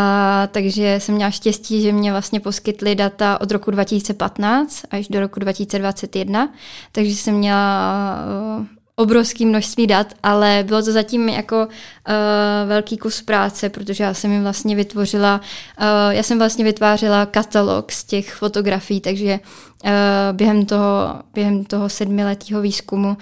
takže 0.50 0.96
jsem 0.98 1.14
měla 1.14 1.30
štěstí, 1.30 1.82
že 1.82 1.92
mě 1.92 2.12
vlastně 2.12 2.40
poskytly 2.40 2.94
data 2.94 3.40
od 3.40 3.50
roku 3.50 3.70
2015 3.70 4.82
až 4.90 5.08
do 5.08 5.20
roku 5.20 5.40
2021, 5.40 6.52
takže 6.92 7.14
jsem 7.14 7.34
měla 7.34 8.16
uh, 8.58 8.66
obrovské 9.00 9.46
množství 9.46 9.86
dat, 9.86 10.14
ale 10.22 10.64
bylo 10.66 10.82
to 10.82 10.92
zatím 10.92 11.28
jako 11.28 11.56
uh, 11.56 12.68
velký 12.68 12.96
kus 12.96 13.22
práce, 13.22 13.68
protože 13.68 14.04
já 14.04 14.14
jsem 14.14 14.32
jim 14.32 14.42
vlastně 14.42 14.76
vytvořila, 14.76 15.40
uh, 15.80 15.86
já 16.10 16.22
jsem 16.22 16.38
vlastně 16.38 16.64
vytvářela 16.64 17.26
katalog 17.26 17.92
z 17.92 18.04
těch 18.04 18.34
fotografií, 18.34 19.00
takže 19.00 19.40
uh, 19.84 19.90
během 20.32 20.66
toho, 20.66 21.14
během 21.34 21.64
toho 21.64 21.88
sedmiletého 21.88 22.60
výzkumu 22.60 23.08
uh, 23.08 23.16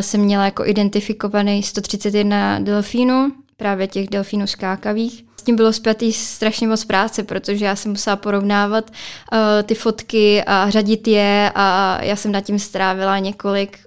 jsem 0.00 0.20
měla 0.20 0.44
jako 0.44 0.66
identifikovaný 0.66 1.62
131 1.62 2.58
delfínů, 2.58 3.32
právě 3.56 3.86
těch 3.86 4.08
delfínů 4.08 4.46
skákavých. 4.46 5.24
S 5.36 5.42
tím 5.42 5.56
bylo 5.56 5.72
zpětý 5.72 6.12
strašně 6.12 6.68
moc 6.68 6.84
práce, 6.84 7.22
protože 7.22 7.64
já 7.64 7.76
jsem 7.76 7.90
musela 7.90 8.16
porovnávat 8.16 8.90
uh, 8.90 9.38
ty 9.62 9.74
fotky 9.74 10.44
a 10.44 10.70
řadit 10.70 11.08
je 11.08 11.52
a 11.54 11.98
já 12.02 12.16
jsem 12.16 12.32
nad 12.32 12.40
tím 12.40 12.58
strávila 12.58 13.18
několik 13.18 13.78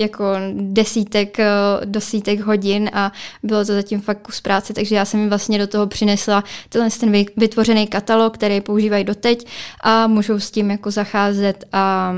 jako 0.00 0.24
desítek, 0.52 1.40
eh, 1.40 1.46
desítek 1.84 2.40
hodin 2.40 2.90
a 2.92 3.12
bylo 3.42 3.64
to 3.64 3.72
zatím 3.72 4.00
fakt 4.00 4.22
kus 4.22 4.40
práce, 4.40 4.72
takže 4.72 4.94
já 4.94 5.04
jsem 5.04 5.20
jim 5.20 5.28
vlastně 5.28 5.58
do 5.58 5.66
toho 5.66 5.86
přinesla 5.86 6.44
tenhle 6.68 6.90
ten 6.90 7.24
vytvořený 7.36 7.86
katalog, 7.86 8.34
který 8.34 8.60
používají 8.60 9.04
doteď 9.04 9.46
a 9.80 10.06
můžou 10.06 10.40
s 10.40 10.50
tím 10.50 10.70
jako 10.70 10.90
zacházet 10.90 11.64
a 11.72 12.12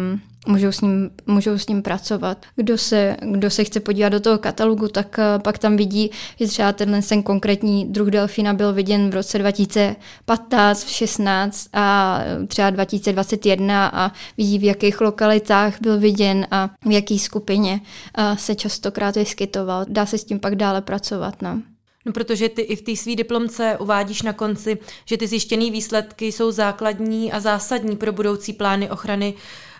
můžou 0.46 0.72
s 0.72 0.80
ním, 0.80 1.10
můžou 1.26 1.58
s 1.58 1.68
ním 1.68 1.82
pracovat. 1.82 2.46
Kdo 2.56 2.78
se, 2.78 3.16
kdo 3.20 3.50
se 3.50 3.64
chce 3.64 3.80
podívat 3.80 4.08
do 4.08 4.20
toho 4.20 4.38
katalogu, 4.38 4.88
tak 4.88 5.18
uh, 5.18 5.42
pak 5.42 5.58
tam 5.58 5.76
vidí, 5.76 6.10
že 6.40 6.46
třeba 6.46 6.72
tenhle 6.72 7.02
ten 7.02 7.22
konkrétní 7.22 7.84
druh 7.84 8.08
delfína 8.08 8.54
byl 8.54 8.72
viděn 8.72 9.10
v 9.10 9.14
roce 9.14 9.38
2015, 9.38 10.88
16 10.88 11.68
a 11.72 12.18
třeba 12.46 12.70
2021 12.70 13.88
a 13.88 14.12
vidí, 14.36 14.58
v 14.58 14.64
jakých 14.64 15.00
lokalitách 15.00 15.74
byl 15.80 15.98
viděn 15.98 16.46
a 16.50 16.70
v 16.86 16.90
jaké 16.90 17.18
skupině 17.18 17.80
uh, 18.18 18.36
se 18.36 18.54
častokrát 18.54 19.16
vyskytoval. 19.16 19.84
Dá 19.88 20.06
se 20.06 20.18
s 20.18 20.24
tím 20.24 20.40
pak 20.40 20.54
dále 20.54 20.82
pracovat. 20.82 21.42
No. 21.42 21.62
No, 22.06 22.12
protože 22.12 22.48
ty 22.48 22.62
i 22.62 22.76
v 22.76 22.82
té 22.82 22.96
své 22.96 23.16
diplomce 23.16 23.76
uvádíš 23.80 24.22
na 24.22 24.32
konci, 24.32 24.78
že 25.04 25.16
ty 25.16 25.26
zjištěné 25.26 25.70
výsledky 25.70 26.32
jsou 26.32 26.50
základní 26.50 27.32
a 27.32 27.40
zásadní 27.40 27.96
pro 27.96 28.12
budoucí 28.12 28.52
plány 28.52 28.90
ochrany 28.90 29.34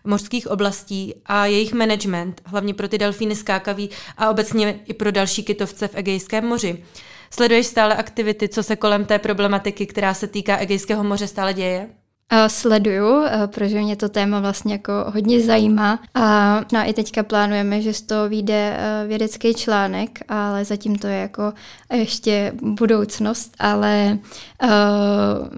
mořských 0.05 0.47
oblastí 0.51 1.15
a 1.27 1.47
jejich 1.47 1.73
management, 1.73 2.43
hlavně 2.45 2.75
pro 2.75 2.89
ty 2.89 2.99
delfíny 2.99 3.37
skákaví 3.37 3.91
a 4.19 4.31
obecně 4.31 4.81
i 4.85 4.95
pro 4.95 5.11
další 5.11 5.43
kytovce 5.43 5.89
v 5.89 5.95
Egejském 5.95 6.47
moři. 6.47 6.85
Sleduješ 7.31 7.67
stále 7.67 7.97
aktivity, 7.97 8.49
co 8.49 8.63
se 8.63 8.77
kolem 8.77 9.05
té 9.05 9.19
problematiky, 9.19 9.87
která 9.87 10.15
se 10.15 10.27
týká 10.27 10.57
Egejského 10.57 11.05
moře, 11.05 11.27
stále 11.27 11.55
děje? 11.55 11.89
Sleduju, 12.47 13.23
protože 13.47 13.81
mě 13.81 13.97
to 13.97 14.09
téma 14.09 14.41
vlastně 14.41 14.73
jako 14.73 14.93
hodně 15.07 15.41
zajímá. 15.41 15.99
A 16.15 16.57
no, 16.73 16.81
i 16.85 16.93
teďka 16.93 17.23
plánujeme, 17.23 17.83
že 17.83 17.93
z 17.93 18.03
toho 18.03 18.29
vyjde 18.29 18.79
vědecký 19.07 19.55
článek, 19.55 20.19
ale 20.29 20.65
zatím 20.65 20.97
to 20.99 21.07
je 21.07 21.17
jako 21.17 21.53
ještě 21.93 22.53
budoucnost, 22.63 23.55
ale 23.59 24.19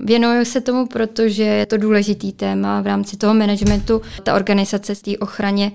věnuju 0.04 0.44
se 0.44 0.60
tomu, 0.60 0.86
protože 0.86 1.42
je 1.42 1.66
to 1.66 1.76
důležitý 1.76 2.32
téma 2.32 2.80
v 2.80 2.86
rámci 2.86 3.16
toho 3.16 3.34
managementu. 3.34 4.02
Ta 4.22 4.34
organizace 4.34 4.94
z 4.94 5.02
té 5.02 5.18
ochraně 5.18 5.72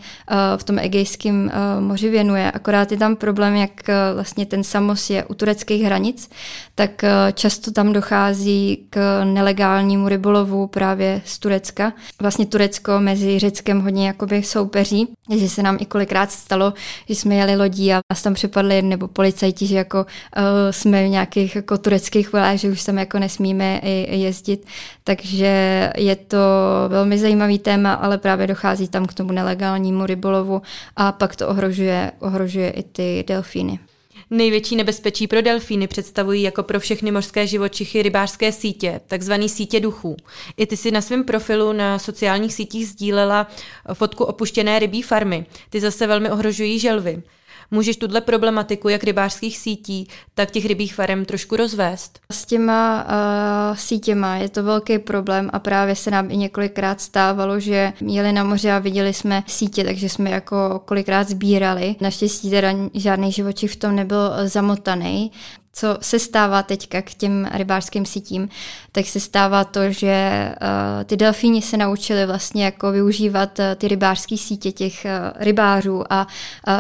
v 0.58 0.64
tom 0.64 0.80
Egejském 0.80 1.52
moři 1.80 2.10
věnuje, 2.10 2.52
akorát 2.52 2.92
je 2.92 2.98
tam 2.98 3.16
problém, 3.16 3.56
jak 3.56 3.72
vlastně 4.14 4.46
ten 4.46 4.64
samos 4.64 5.10
je 5.10 5.26
u 5.26 5.34
tureckých 5.34 5.84
hranic, 5.84 6.30
tak 6.76 7.06
často 7.34 7.72
tam 7.72 7.94
dochází 7.94 8.86
k 8.90 9.24
nelegálnímu 9.24 10.10
rybolovu 10.10 10.68
právě 10.68 10.89
právě 10.90 11.22
z 11.26 11.40
Turecka. 11.40 11.94
Vlastně 12.22 12.46
Turecko 12.46 13.00
mezi 13.00 13.40
Řeckem 13.40 13.82
hodně 13.82 14.08
jakoby 14.08 14.44
soupeří, 14.44 15.08
že 15.38 15.50
se 15.50 15.64
nám 15.64 15.78
i 15.80 15.86
kolikrát 15.86 16.32
stalo, 16.32 16.74
že 17.10 17.16
jsme 17.16 17.36
jeli 17.36 17.56
lodí 17.56 17.94
a 17.94 18.00
nás 18.12 18.22
tam 18.22 18.34
přepadli 18.34 18.82
nebo 18.82 19.08
policajti, 19.08 19.68
že 19.68 19.76
jako 19.76 19.98
uh, 20.00 20.44
jsme 20.72 21.06
v 21.06 21.10
nějakých 21.10 21.56
jako 21.56 21.78
tureckých 21.78 22.34
volách, 22.34 22.58
že 22.58 22.70
už 22.70 22.84
tam 22.84 22.98
jako 22.98 23.20
nesmíme 23.20 23.82
jezdit. 24.10 24.66
Takže 25.04 25.92
je 25.98 26.16
to 26.16 26.38
velmi 26.88 27.18
zajímavý 27.18 27.60
téma, 27.60 27.94
ale 27.94 28.18
právě 28.18 28.48
dochází 28.48 28.88
tam 28.88 29.06
k 29.06 29.14
tomu 29.14 29.32
nelegálnímu 29.32 30.06
rybolovu 30.06 30.62
a 30.96 31.12
pak 31.12 31.36
to 31.36 31.48
ohrožuje, 31.48 32.12
ohrožuje 32.20 32.70
i 32.70 32.84
ty 32.84 33.24
delfíny. 33.28 33.80
Největší 34.32 34.76
nebezpečí 34.76 35.28
pro 35.28 35.42
delfíny 35.42 35.88
představují 35.88 36.42
jako 36.42 36.64
pro 36.64 36.80
všechny 36.80 37.12
mořské 37.12 37.48
živočichy 37.48 38.02
rybářské 38.02 38.52
sítě, 38.52 39.02
takzvané 39.08 39.50
sítě 39.50 39.80
duchů. 39.80 40.18
I 40.58 40.66
ty 40.66 40.78
si 40.78 40.92
na 40.92 41.02
svém 41.02 41.24
profilu 41.24 41.74
na 41.74 42.00
sociálních 42.00 42.54
sítích 42.54 42.88
sdílela 42.88 43.48
fotku 43.94 44.24
opuštěné 44.24 44.80
rybí 44.80 45.02
farmy. 45.02 45.46
Ty 45.70 45.80
zase 45.80 46.08
velmi 46.08 46.32
ohrožují 46.32 46.80
želvy. 46.80 47.24
Můžeš 47.72 47.98
tuhle 47.98 48.22
problematiku 48.22 48.90
jak 48.90 49.04
rybářských 49.04 49.58
sítí, 49.58 50.08
tak 50.34 50.52
těch 50.52 50.66
rybích 50.66 50.96
farem 50.96 51.26
trošku 51.26 51.56
rozvést? 51.56 52.20
S 52.32 52.46
těma 52.46 53.06
uh, 53.06 53.78
sítěma 53.78 54.36
je 54.36 54.50
to 54.50 54.64
velký 54.64 55.00
problém 55.00 55.50
a 55.54 55.60
právě 55.60 55.96
se 55.96 56.12
nám 56.12 56.32
i 56.32 56.38
několikrát 56.38 57.02
stávalo, 57.02 57.60
že 57.60 57.94
jeli 58.02 58.32
na 58.34 58.44
moře 58.44 58.72
a 58.72 58.80
viděli 58.80 59.14
jsme 59.14 59.44
sítě, 59.48 59.84
takže 59.84 60.10
jsme 60.10 60.30
jako 60.30 60.82
kolikrát 60.86 61.30
sbírali. 61.30 61.96
Naštěstí 62.02 62.50
teda 62.50 62.70
žádný 62.94 63.32
živočich 63.32 63.72
v 63.72 63.76
tom 63.76 63.96
nebyl 63.96 64.32
zamotaný 64.44 65.32
co 65.80 65.98
se 66.02 66.20
stává 66.20 66.64
teďka 66.64 67.02
k 67.02 67.14
těm 67.14 67.50
rybářským 67.54 68.06
sítím, 68.06 68.50
tak 68.92 69.06
se 69.06 69.20
stává 69.20 69.64
to, 69.64 69.92
že 69.92 70.50
uh, 70.62 71.04
ty 71.04 71.18
delfíni 71.18 71.62
se 71.62 71.78
naučili 71.78 72.26
vlastně 72.26 72.66
jako 72.66 72.92
využívat 72.92 73.60
uh, 73.60 73.66
ty 73.76 73.88
rybářské 73.88 74.38
sítě 74.38 74.72
těch 74.72 75.06
uh, 75.06 75.42
rybářů 75.44 76.04
a 76.10 76.28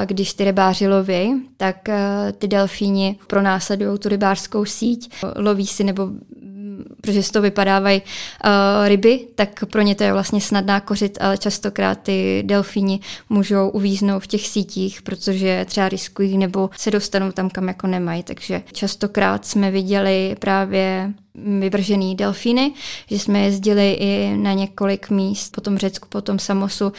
když 0.05 0.33
ty 0.33 0.43
rybáři 0.43 0.87
loví, 0.87 1.41
tak 1.57 1.89
ty 2.37 2.47
delfíni 2.47 3.15
pronásledují 3.27 3.99
tu 3.99 4.09
rybářskou 4.09 4.65
síť, 4.65 5.13
loví 5.35 5.67
si 5.67 5.83
nebo 5.83 6.09
protože 7.01 7.23
z 7.23 7.31
toho 7.31 7.43
vypadávají 7.43 8.01
uh, 8.01 8.87
ryby, 8.87 9.27
tak 9.35 9.65
pro 9.71 9.81
ně 9.81 9.95
to 9.95 10.03
je 10.03 10.13
vlastně 10.13 10.41
snadná 10.41 10.79
kořit, 10.79 11.17
ale 11.21 11.37
častokrát 11.37 11.99
ty 12.01 12.43
delfíni 12.45 12.99
můžou 13.29 13.69
uvíznout 13.69 14.23
v 14.23 14.27
těch 14.27 14.47
sítích, 14.47 15.01
protože 15.01 15.65
třeba 15.65 15.89
riskují 15.89 16.37
nebo 16.37 16.69
se 16.77 16.91
dostanou 16.91 17.31
tam, 17.31 17.49
kam 17.49 17.67
jako 17.67 17.87
nemají. 17.87 18.23
Takže 18.23 18.61
častokrát 18.71 19.45
jsme 19.45 19.71
viděli 19.71 20.35
právě 20.39 21.13
vyvržený 21.59 22.15
delfíny, 22.15 22.73
že 23.09 23.19
jsme 23.19 23.39
jezdili 23.39 23.93
i 23.93 24.37
na 24.37 24.53
několik 24.53 25.09
míst, 25.09 25.55
potom 25.55 25.77
Řecku, 25.77 26.07
potom 26.09 26.39
Samosu, 26.39 26.85
uh, 26.85 26.91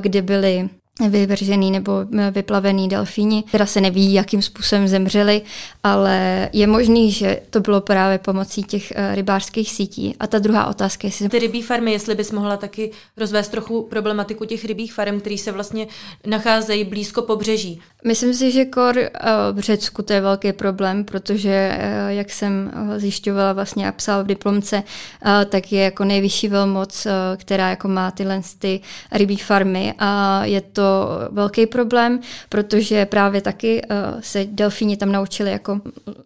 kde 0.00 0.22
byly 0.22 0.68
vyvržený 1.08 1.70
nebo 1.70 1.92
vyplavený 2.30 2.88
delfíni. 2.88 3.44
Teda 3.50 3.66
se 3.66 3.80
neví, 3.80 4.12
jakým 4.12 4.42
způsobem 4.42 4.88
zemřeli, 4.88 5.42
ale 5.82 6.48
je 6.52 6.66
možný, 6.66 7.12
že 7.12 7.40
to 7.50 7.60
bylo 7.60 7.80
právě 7.80 8.18
pomocí 8.18 8.62
těch 8.62 8.90
eh, 8.90 9.14
rybářských 9.14 9.70
sítí. 9.70 10.16
A 10.20 10.26
ta 10.26 10.38
druhá 10.38 10.66
otázka, 10.66 11.08
jestli... 11.08 11.28
Ty 11.28 11.38
rybí 11.38 11.62
farmy, 11.62 11.92
jestli 11.92 12.14
bys 12.14 12.32
mohla 12.32 12.56
taky 12.56 12.90
rozvést 13.16 13.48
trochu 13.48 13.82
problematiku 13.82 14.44
těch 14.44 14.64
rybích 14.64 14.94
farm, 14.94 15.20
které 15.20 15.38
se 15.38 15.52
vlastně 15.52 15.86
nacházejí 16.26 16.84
blízko 16.84 17.22
pobřeží. 17.22 17.80
Myslím 18.04 18.34
si, 18.34 18.50
že 18.50 18.64
kor 18.64 18.98
eh, 18.98 19.10
v 19.52 19.58
Řecku 19.58 20.02
to 20.02 20.12
je 20.12 20.20
velký 20.20 20.52
problém, 20.52 21.04
protože 21.04 21.70
eh, 21.72 22.06
jak 22.08 22.30
jsem 22.30 22.72
zjišťovala 22.96 23.52
vlastně 23.52 23.88
a 23.88 23.92
psala 23.92 24.22
v 24.22 24.26
diplomce, 24.26 24.82
tak 25.48 25.72
je 25.72 25.82
jako 25.82 26.04
nejvyšší 26.04 26.48
velmoc, 26.48 27.06
která 27.36 27.70
jako 27.70 27.88
má 27.88 28.10
tyhle 28.10 28.40
ty 28.58 28.80
rybí 29.12 29.36
farmy 29.36 29.94
a 29.98 30.44
je 30.44 30.60
to 30.60 30.87
velký 31.30 31.66
problém, 31.66 32.20
protože 32.48 33.06
právě 33.06 33.40
taky 33.40 33.82
uh, 33.82 33.96
se 34.20 34.46
delfíni 34.50 34.96
tam 34.96 35.12
naučili 35.12 35.50
jako 35.50 35.80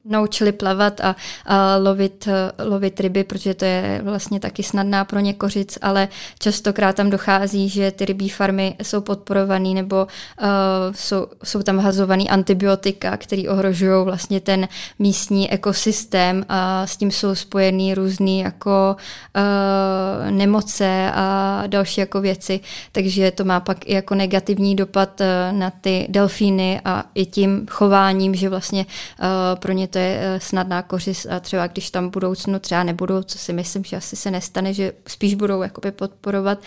naučili 0.04 0.52
plavat 0.52 1.00
a, 1.00 1.16
a 1.47 1.76
lovit, 1.76 2.26
uh, 2.26 2.66
lovit 2.71 3.00
ryby, 3.00 3.25
protože 3.25 3.54
to 3.54 3.64
je 3.64 4.00
vlastně 4.04 4.40
taky 4.40 4.62
snadná 4.62 5.04
pro 5.04 5.21
ně 5.21 5.35
kořic, 5.35 5.78
ale 5.83 6.09
častokrát 6.38 6.97
tam 6.97 7.11
dochází, 7.11 7.69
že 7.69 7.90
ty 7.90 8.04
rybí 8.04 8.28
farmy 8.28 8.76
jsou 8.83 9.00
podporované 9.00 9.69
nebo 9.69 10.07
uh, 10.07 10.49
jsou, 10.95 11.26
jsou 11.45 11.62
tam 11.62 11.78
hazované 11.78 12.25
antibiotika, 12.25 13.16
které 13.16 13.42
ohrožují 13.49 14.04
vlastně 14.04 14.40
ten 14.40 14.69
místní 14.99 15.50
ekosystém 15.50 16.45
a 16.49 16.87
s 16.87 16.97
tím 16.97 17.11
jsou 17.11 17.35
spojený 17.35 17.95
různé 17.95 18.37
jako 18.37 18.97
uh, 19.37 20.31
nemoce 20.31 21.11
a 21.14 21.62
další 21.66 22.00
jako 22.00 22.21
věci, 22.21 22.61
takže 22.92 23.31
to 23.31 23.45
má 23.45 23.61
pak 23.61 23.87
i 23.87 23.95
jako 23.95 24.14
negativní 24.14 24.51
negativní 24.52 24.76
dopad 24.76 25.21
eh, 25.21 25.52
na 25.52 25.71
ty 25.71 26.06
delfíny 26.09 26.80
a 26.85 27.04
i 27.14 27.26
tím 27.26 27.66
chováním, 27.71 28.35
že 28.35 28.49
vlastně 28.49 28.87
eh, 29.21 29.26
pro 29.56 29.73
ně 29.73 29.88
to 29.88 29.99
je 29.99 30.18
eh, 30.21 30.40
snadná 30.40 30.82
kořist 30.82 31.26
a 31.26 31.40
třeba 31.40 31.66
když 31.66 31.90
tam 31.90 32.11
budoucnu 32.11 32.59
třeba 32.59 32.82
nebudou, 32.82 33.23
co 33.23 33.38
si 33.38 33.52
myslím, 33.52 33.85
že 33.85 33.97
asi 33.97 34.16
se 34.16 34.30
nestane, 34.30 34.75
že 34.75 34.92
spíš 35.09 35.35
budou 35.35 35.62
jakoby 35.62 35.92
podporovat 35.92 36.59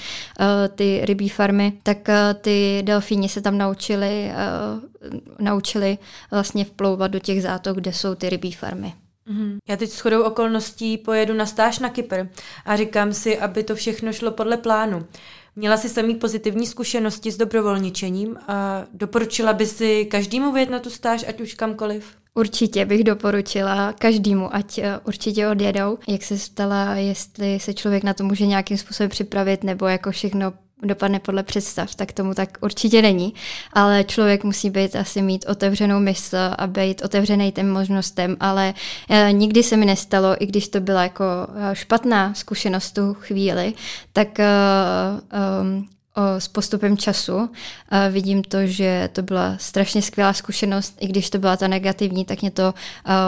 ty 0.75 1.01
rybí 1.04 1.30
farmy, 1.30 1.74
tak 1.84 1.98
ty 2.42 2.82
delfíni 2.86 3.30
se 3.30 3.42
tam 3.42 3.58
naučili, 3.58 4.32
naučili 5.39 5.98
vlastně 6.32 6.65
vplouvat 6.65 7.12
do 7.12 7.20
těch 7.20 7.42
zátok, 7.42 7.77
kde 7.77 7.94
jsou 7.94 8.15
ty 8.15 8.30
rybí 8.30 8.51
farmy. 8.51 8.94
Mhm. 9.30 9.58
Já 9.70 9.77
teď 9.77 9.89
shodou 9.89 10.24
okolností 10.24 10.98
pojedu 10.98 11.34
na 11.34 11.46
stáž 11.46 11.80
na 11.80 11.89
Kypr 11.89 12.25
a 12.65 12.75
říkám 12.75 13.13
si, 13.13 13.39
aby 13.39 13.63
to 13.63 13.75
všechno 13.75 14.13
šlo 14.13 14.32
podle 14.32 14.58
plánu. 14.58 15.06
Měla 15.55 15.77
jsi 15.77 15.89
samý 15.89 16.15
pozitivní 16.15 16.67
zkušenosti 16.67 17.31
s 17.31 17.38
dobrovolničením 17.38 18.38
a 18.47 18.85
doporučila 18.93 19.53
by 19.53 19.65
si 19.65 20.05
každému 20.05 20.51
vyjet 20.51 20.69
na 20.69 20.79
tu 20.79 20.89
stáž, 20.89 21.25
ať 21.27 21.41
už 21.41 21.53
kamkoliv? 21.53 22.05
Určitě 22.33 22.85
bych 22.85 23.03
doporučila 23.03 23.93
každému, 23.93 24.55
ať 24.55 24.77
eh, 24.77 25.00
určitě 25.03 25.47
odjedou. 25.47 25.97
Jak 26.07 26.24
se 26.24 26.38
stala, 26.38 26.95
jestli 26.95 27.59
se 27.59 27.74
člověk 27.74 28.03
na 28.03 28.13
to 28.13 28.24
může 28.24 28.45
nějakým 28.45 28.77
způsobem 28.77 29.09
připravit, 29.09 29.63
nebo 29.63 29.88
jako 29.88 30.12
všechno 30.12 30.53
dopadne 30.84 31.20
podle 31.20 31.44
představ, 31.44 31.96
tak 31.96 32.12
tomu 32.12 32.34
tak 32.34 32.58
určitě 32.62 33.01
není. 33.01 33.34
Ale 33.74 34.03
člověk 34.03 34.44
musí 34.44 34.70
být 34.70 34.96
asi 34.96 35.22
mít 35.22 35.46
otevřenou 35.48 36.00
mysl 36.00 36.38
a 36.58 36.67
být 36.67 37.01
otevřený 37.03 37.51
těm 37.51 37.72
možnostem, 37.72 38.38
ale 38.39 38.74
eh, 39.10 39.32
nikdy 39.32 39.63
se 39.63 39.77
mi 39.77 39.86
nestalo, 39.86 40.44
i 40.44 40.46
když 40.46 40.67
to 40.67 40.79
byla 40.79 41.03
jako 41.03 41.24
eh, 41.55 41.75
špatná 41.75 42.34
zkušenost 42.34 42.91
tu 42.91 43.13
chvíli, 43.13 43.74
tak 44.13 44.39
eh, 44.39 44.46
s 46.38 46.48
postupem 46.48 46.98
času 46.98 47.50
vidím 48.12 48.43
to, 48.43 48.57
že 48.67 49.10
to 49.13 49.22
byla 49.22 49.55
strašně 49.60 50.01
skvělá 50.01 50.34
zkušenost, 50.34 50.98
i 51.00 51.07
když 51.07 51.29
to 51.29 51.38
byla 51.39 51.57
ta 51.57 51.67
negativní, 51.67 52.25
tak 52.25 52.41
mě 52.41 52.51
to 52.51 52.74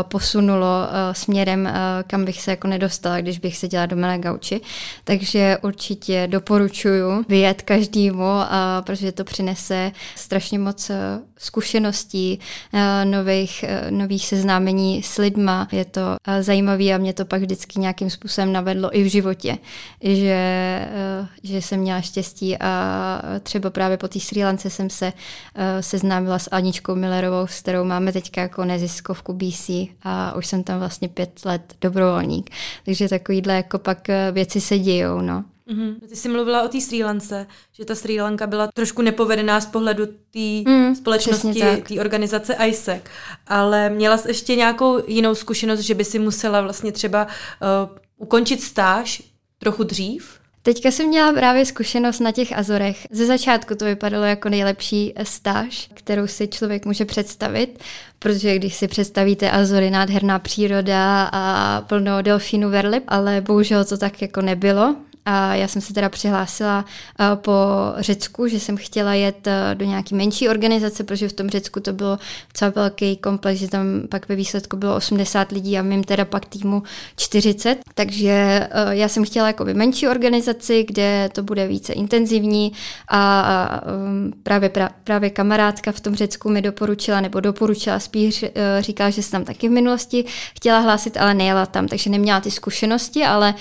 posunulo 0.02 0.88
směrem, 1.12 1.70
kam 2.08 2.26
bych 2.26 2.42
se 2.42 2.52
jako 2.52 2.68
nedostala, 2.68 3.22
když 3.22 3.40
bych 3.40 3.58
seděla 3.58 3.86
doma 3.86 4.08
na 4.08 4.18
gauči. 4.18 4.62
Takže 5.04 5.58
určitě 5.62 6.28
doporučuju 6.32 7.26
vyjet 7.30 7.62
každému, 7.62 8.24
protože 8.82 9.12
to 9.12 9.24
přinese 9.24 9.92
strašně 10.16 10.60
moc 10.60 10.92
zkušeností, 11.38 12.40
nových, 13.04 13.66
nových 13.90 14.28
seznámení 14.28 15.04
s 15.04 15.18
lidma. 15.18 15.68
Je 15.72 15.86
to 15.86 16.02
zajímavé 16.40 16.94
a 16.94 16.98
mě 16.98 17.14
to 17.14 17.26
pak 17.26 17.42
vždycky 17.42 17.80
nějakým 17.80 18.10
způsobem 18.10 18.54
navedlo 18.54 18.98
i 18.98 19.04
v 19.04 19.08
životě, 19.08 19.58
že, 20.02 20.88
že 21.44 21.62
jsem 21.62 21.80
měla 21.80 22.02
štěstí 22.02 22.58
a 22.58 23.22
třeba 23.44 23.70
právě 23.70 23.98
po 23.98 24.08
té 24.08 24.20
Sri 24.20 24.46
Lance 24.46 24.70
jsem 24.70 24.90
se 24.90 25.14
seznámila 25.82 26.40
s 26.40 26.50
Aničkou 26.52 26.96
Millerovou, 26.96 27.48
s 27.48 27.60
kterou 27.60 27.84
máme 27.84 28.14
teďka 28.14 28.42
jako 28.42 28.66
neziskovku 28.66 29.34
BC 29.34 29.70
a 30.04 30.36
už 30.36 30.48
jsem 30.48 30.64
tam 30.64 30.80
vlastně 30.80 31.10
pět 31.10 31.46
let 31.46 31.74
dobrovolník. 31.82 32.50
Takže 32.86 33.10
takovýhle 33.10 33.56
jako 33.56 33.80
pak 33.80 34.10
eh, 34.10 34.32
věci 34.32 34.62
se 34.62 34.80
dějou, 34.80 35.22
no. 35.22 35.44
Mm-hmm. 35.70 35.96
Ty 36.10 36.16
jsi 36.16 36.30
mluvila 36.30 36.64
o 36.64 36.68
té 36.68 36.82
Sri 36.82 37.04
Lance, 37.04 37.48
že 37.74 37.86
ta 37.86 37.96
Sri 37.96 38.22
Lanka 38.22 38.48
byla 38.48 38.68
trošku 38.76 39.02
nepovedená 39.02 39.62
z 39.62 39.66
pohledu 39.66 40.06
té 40.06 40.72
mm, 40.72 40.96
společnosti, 40.96 41.84
té 41.88 42.00
organizace 42.00 42.56
ISEC, 42.68 43.04
ale 43.48 43.90
měla 43.90 44.18
jsi 44.18 44.30
ještě 44.30 44.56
nějakou 44.56 45.04
jinou 45.08 45.36
zkušenost, 45.36 45.80
že 45.80 45.96
by 45.96 46.06
si 46.06 46.20
musela 46.20 46.62
vlastně 46.62 46.92
třeba 46.92 47.28
uh, 47.28 47.98
ukončit 48.18 48.62
stáž 48.62 49.24
trochu 49.60 49.84
dřív? 49.84 50.40
Teďka 50.68 50.92
jsem 50.92 51.08
měla 51.08 51.34
právě 51.34 51.66
zkušenost 51.66 52.20
na 52.20 52.32
těch 52.32 52.58
Azorech. 52.58 53.08
Ze 53.12 53.26
začátku 53.26 53.76
to 53.76 53.86
vypadalo 53.86 54.26
jako 54.26 54.50
nejlepší 54.50 55.14
stáž, 55.24 55.90
kterou 55.94 56.28
si 56.28 56.48
člověk 56.48 56.86
může 56.86 57.06
představit, 57.06 57.84
protože 58.20 58.56
když 58.56 58.76
si 58.76 58.88
představíte 58.88 59.52
Azory, 59.52 59.90
nádherná 59.90 60.40
příroda 60.40 61.30
a 61.34 61.82
plno 61.82 62.22
delfínů 62.22 62.70
verlip, 62.70 63.04
ale 63.08 63.42
bohužel 63.42 63.86
to 63.86 63.98
tak 63.98 64.22
jako 64.22 64.42
nebylo. 64.42 64.96
A 65.30 65.56
já 65.56 65.68
jsem 65.68 65.82
se 65.82 65.94
teda 65.94 66.10
přihlásila 66.10 66.86
po 67.36 67.52
Řecku, 67.98 68.48
že 68.48 68.60
jsem 68.60 68.78
chtěla 68.78 69.14
jet 69.14 69.48
do 69.74 69.86
nějaké 69.86 70.16
menší 70.16 70.50
organizace, 70.50 71.04
protože 71.04 71.30
v 71.30 71.34
tom 71.34 71.50
Řecku 71.50 71.80
to 71.80 71.94
bylo 71.94 72.20
docela 72.54 72.72
velký 72.76 73.18
komplex, 73.18 73.60
že 73.60 73.68
tam 73.68 73.86
pak 74.10 74.30
ve 74.30 74.36
výsledku 74.36 74.78
bylo 74.78 74.96
80 74.96 75.52
lidí 75.52 75.78
a 75.78 75.82
mým 75.82 76.04
teda 76.04 76.26
pak 76.26 76.46
týmu 76.46 76.84
40. 77.16 77.78
Takže 77.94 78.68
já 78.90 79.08
jsem 79.08 79.26
chtěla 79.26 79.48
jakoby 79.48 79.74
menší 79.74 80.08
organizaci, 80.08 80.84
kde 80.88 81.30
to 81.34 81.44
bude 81.44 81.68
více 81.68 81.94
intenzivní 81.94 82.72
a 83.10 83.82
um, 84.06 84.34
právě, 84.44 84.72
právě 85.04 85.30
kamarádka 85.30 85.92
v 85.92 86.00
tom 86.00 86.16
Řecku 86.16 86.50
mi 86.50 86.62
doporučila, 86.62 87.22
nebo 87.22 87.40
doporučila 87.40 88.00
spíš, 88.00 88.46
říká, 88.80 89.10
že 89.10 89.24
jsem 89.24 89.32
tam 89.32 89.46
taky 89.46 89.70
v 89.70 89.72
minulosti 89.72 90.26
chtěla 90.56 90.80
hlásit, 90.80 91.18
ale 91.18 91.34
nejela 91.34 91.66
tam, 91.66 91.88
takže 91.88 92.10
neměla 92.10 92.42
ty 92.42 92.52
zkušenosti, 92.52 93.24
ale 93.24 93.54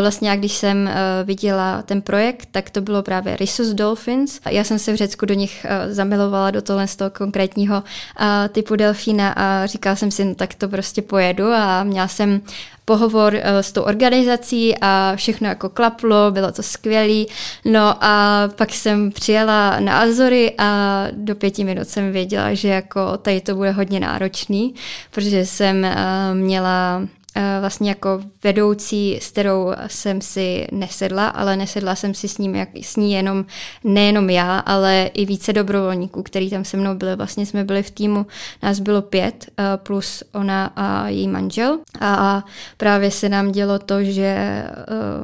vlastně 0.00 0.30
jak 0.30 0.38
když 0.38 0.52
jsem 0.52 0.90
viděla 1.24 1.82
ten 1.82 2.02
projekt, 2.02 2.48
tak 2.50 2.70
to 2.70 2.80
bylo 2.80 3.02
právě 3.02 3.36
Rissus 3.36 3.68
Dolphins. 3.68 4.40
Já 4.50 4.64
jsem 4.64 4.78
se 4.78 4.92
v 4.92 4.96
Řecku 4.96 5.26
do 5.26 5.34
nich 5.34 5.66
eh, 5.68 5.94
zamilovala, 5.94 6.50
do 6.50 6.62
tohle 6.62 6.86
z 6.86 6.96
toho 6.96 7.10
konkrétního 7.10 7.82
eh, 8.20 8.48
typu 8.48 8.76
delfína 8.76 9.32
a 9.36 9.66
říkala 9.66 9.96
jsem 9.96 10.10
si, 10.10 10.24
no 10.24 10.34
tak 10.34 10.54
to 10.54 10.68
prostě 10.68 11.02
pojedu 11.02 11.46
a 11.52 11.84
měla 11.84 12.08
jsem 12.08 12.40
pohovor 12.84 13.34
eh, 13.36 13.62
s 13.62 13.72
tou 13.72 13.82
organizací 13.82 14.74
a 14.80 15.12
všechno 15.16 15.48
jako 15.48 15.68
klaplo, 15.68 16.30
bylo 16.30 16.52
to 16.52 16.62
skvělé. 16.62 17.24
No 17.64 18.04
a 18.04 18.42
pak 18.56 18.70
jsem 18.70 19.10
přijela 19.10 19.80
na 19.80 20.00
Azory 20.00 20.54
a 20.58 21.06
do 21.12 21.34
pěti 21.34 21.64
minut 21.64 21.88
jsem 21.88 22.12
věděla, 22.12 22.54
že 22.54 22.68
jako 22.68 23.16
tady 23.16 23.40
to 23.40 23.54
bude 23.54 23.70
hodně 23.70 24.00
náročný, 24.00 24.74
protože 25.10 25.46
jsem 25.46 25.86
měla 26.32 27.02
Eh, 27.02 27.19
vlastně 27.60 27.88
jako 27.88 28.20
vedoucí, 28.44 29.18
s 29.22 29.30
kterou 29.30 29.72
jsem 29.86 30.20
si 30.20 30.66
nesedla, 30.72 31.28
ale 31.28 31.56
nesedla 31.56 31.94
jsem 31.94 32.14
si 32.14 32.28
s, 32.28 32.38
ním, 32.38 32.54
jak, 32.54 32.68
s 32.82 32.96
ní 32.96 33.12
jenom, 33.12 33.44
nejenom 33.84 34.30
já, 34.30 34.58
ale 34.58 35.10
i 35.14 35.24
více 35.24 35.52
dobrovolníků, 35.52 36.22
který 36.22 36.50
tam 36.50 36.64
se 36.64 36.76
mnou 36.76 36.94
byli. 36.94 37.16
Vlastně 37.16 37.46
jsme 37.46 37.64
byli 37.64 37.82
v 37.82 37.90
týmu, 37.90 38.26
nás 38.62 38.80
bylo 38.80 39.02
pět, 39.02 39.46
eh, 39.58 39.64
plus 39.76 40.22
ona 40.34 40.72
a 40.76 41.08
její 41.08 41.28
manžel. 41.28 41.78
A 42.00 42.44
právě 42.76 43.10
se 43.10 43.28
nám 43.28 43.52
dělo 43.52 43.78
to, 43.78 44.04
že 44.04 44.64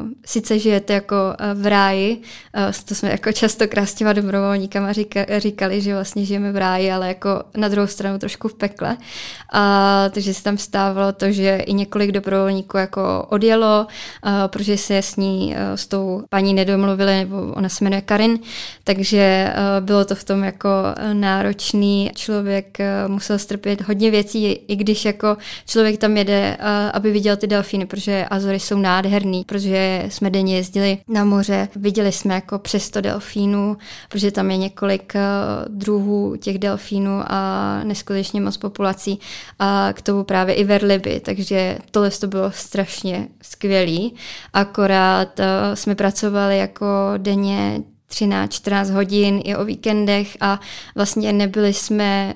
uh, 0.01 0.09
sice 0.27 0.59
žijete 0.59 0.93
jako 0.93 1.17
v 1.55 1.67
ráji, 1.67 2.23
to 2.85 2.95
jsme 2.95 3.11
jako 3.11 3.33
často 3.33 3.65
s 3.85 3.95
těma 3.95 4.13
dobrovolníkama 4.13 4.93
říka, 4.93 5.21
říkali, 5.39 5.81
že 5.81 5.95
vlastně 5.95 6.25
žijeme 6.25 6.53
v 6.53 6.57
ráji, 6.57 6.93
ale 6.93 7.09
jako 7.09 7.43
na 7.57 7.69
druhou 7.69 7.87
stranu 7.87 8.19
trošku 8.19 8.49
v 8.49 8.55
pekle. 8.55 8.97
A 9.53 10.05
takže 10.11 10.35
se 10.35 10.43
tam 10.43 10.59
stávalo 10.59 11.13
to, 11.13 11.33
že 11.33 11.57
i 11.57 11.75
několik 11.75 11.96
několik 11.97 12.13
dobrovolníků 12.13 12.77
jako 12.77 13.27
odjelo, 13.31 13.87
uh, 13.87 14.31
protože 14.47 14.77
se 14.77 14.99
s 14.99 15.17
ní 15.17 15.55
uh, 15.55 15.77
s 15.77 15.87
tou 15.87 16.23
paní 16.29 16.55
nedomluvili, 16.55 17.17
nebo 17.17 17.53
ona 17.55 17.69
se 17.69 17.85
jmenuje 17.85 18.01
Karin, 18.01 18.39
takže 18.85 19.53
uh, 19.57 19.85
bylo 19.85 20.05
to 20.05 20.15
v 20.15 20.25
tom 20.25 20.45
jako 20.45 20.69
náročný. 21.13 22.11
Člověk 22.15 22.79
musel 23.07 23.39
strpět 23.39 23.81
hodně 23.81 24.11
věcí, 24.11 24.45
i 24.53 24.77
když 24.77 25.05
jako 25.05 25.37
člověk 25.67 25.99
tam 25.99 26.17
jede, 26.17 26.57
aby 26.93 27.11
viděl 27.11 27.37
ty 27.37 27.47
delfíny, 27.47 27.87
protože 27.87 28.27
Azory 28.31 28.61
jsou 28.61 28.79
nádherný, 28.79 29.45
protože 29.45 30.05
jsme 30.09 30.31
denně 30.31 30.57
jezdili 30.57 30.99
na 31.09 31.25
moře, 31.25 31.69
viděli 31.77 32.13
jsme 32.13 32.35
jako 32.35 32.59
přes 32.59 32.91
delfínů, 32.91 33.77
protože 34.09 34.31
tam 34.31 34.51
je 34.51 34.57
několik 34.57 35.13
uh, 35.15 35.21
druhů 35.77 36.37
těch 36.37 36.59
delfínů 36.59 37.23
a 37.27 37.81
neskutečně 37.85 38.41
moc 38.41 38.57
populací 38.57 39.21
a 39.59 39.89
k 39.93 40.03
tomu 40.03 40.25
právě 40.25 40.55
i 40.55 40.65
verliby, 40.65 41.21
takže 41.21 41.79
tohle 41.91 42.11
to 42.11 42.27
bylo 42.27 42.51
strašně 42.51 43.29
skvělý. 43.43 44.15
Akorát 44.53 45.39
uh, 45.39 45.45
jsme 45.75 45.95
pracovali 45.95 46.59
jako 46.59 46.87
denně 47.17 47.83
13-14 48.11 48.93
hodin 48.93 49.41
i 49.45 49.57
o 49.57 49.65
víkendech 49.65 50.37
a 50.41 50.61
vlastně 50.95 51.33
nebyli 51.33 51.75
jsme 51.75 52.35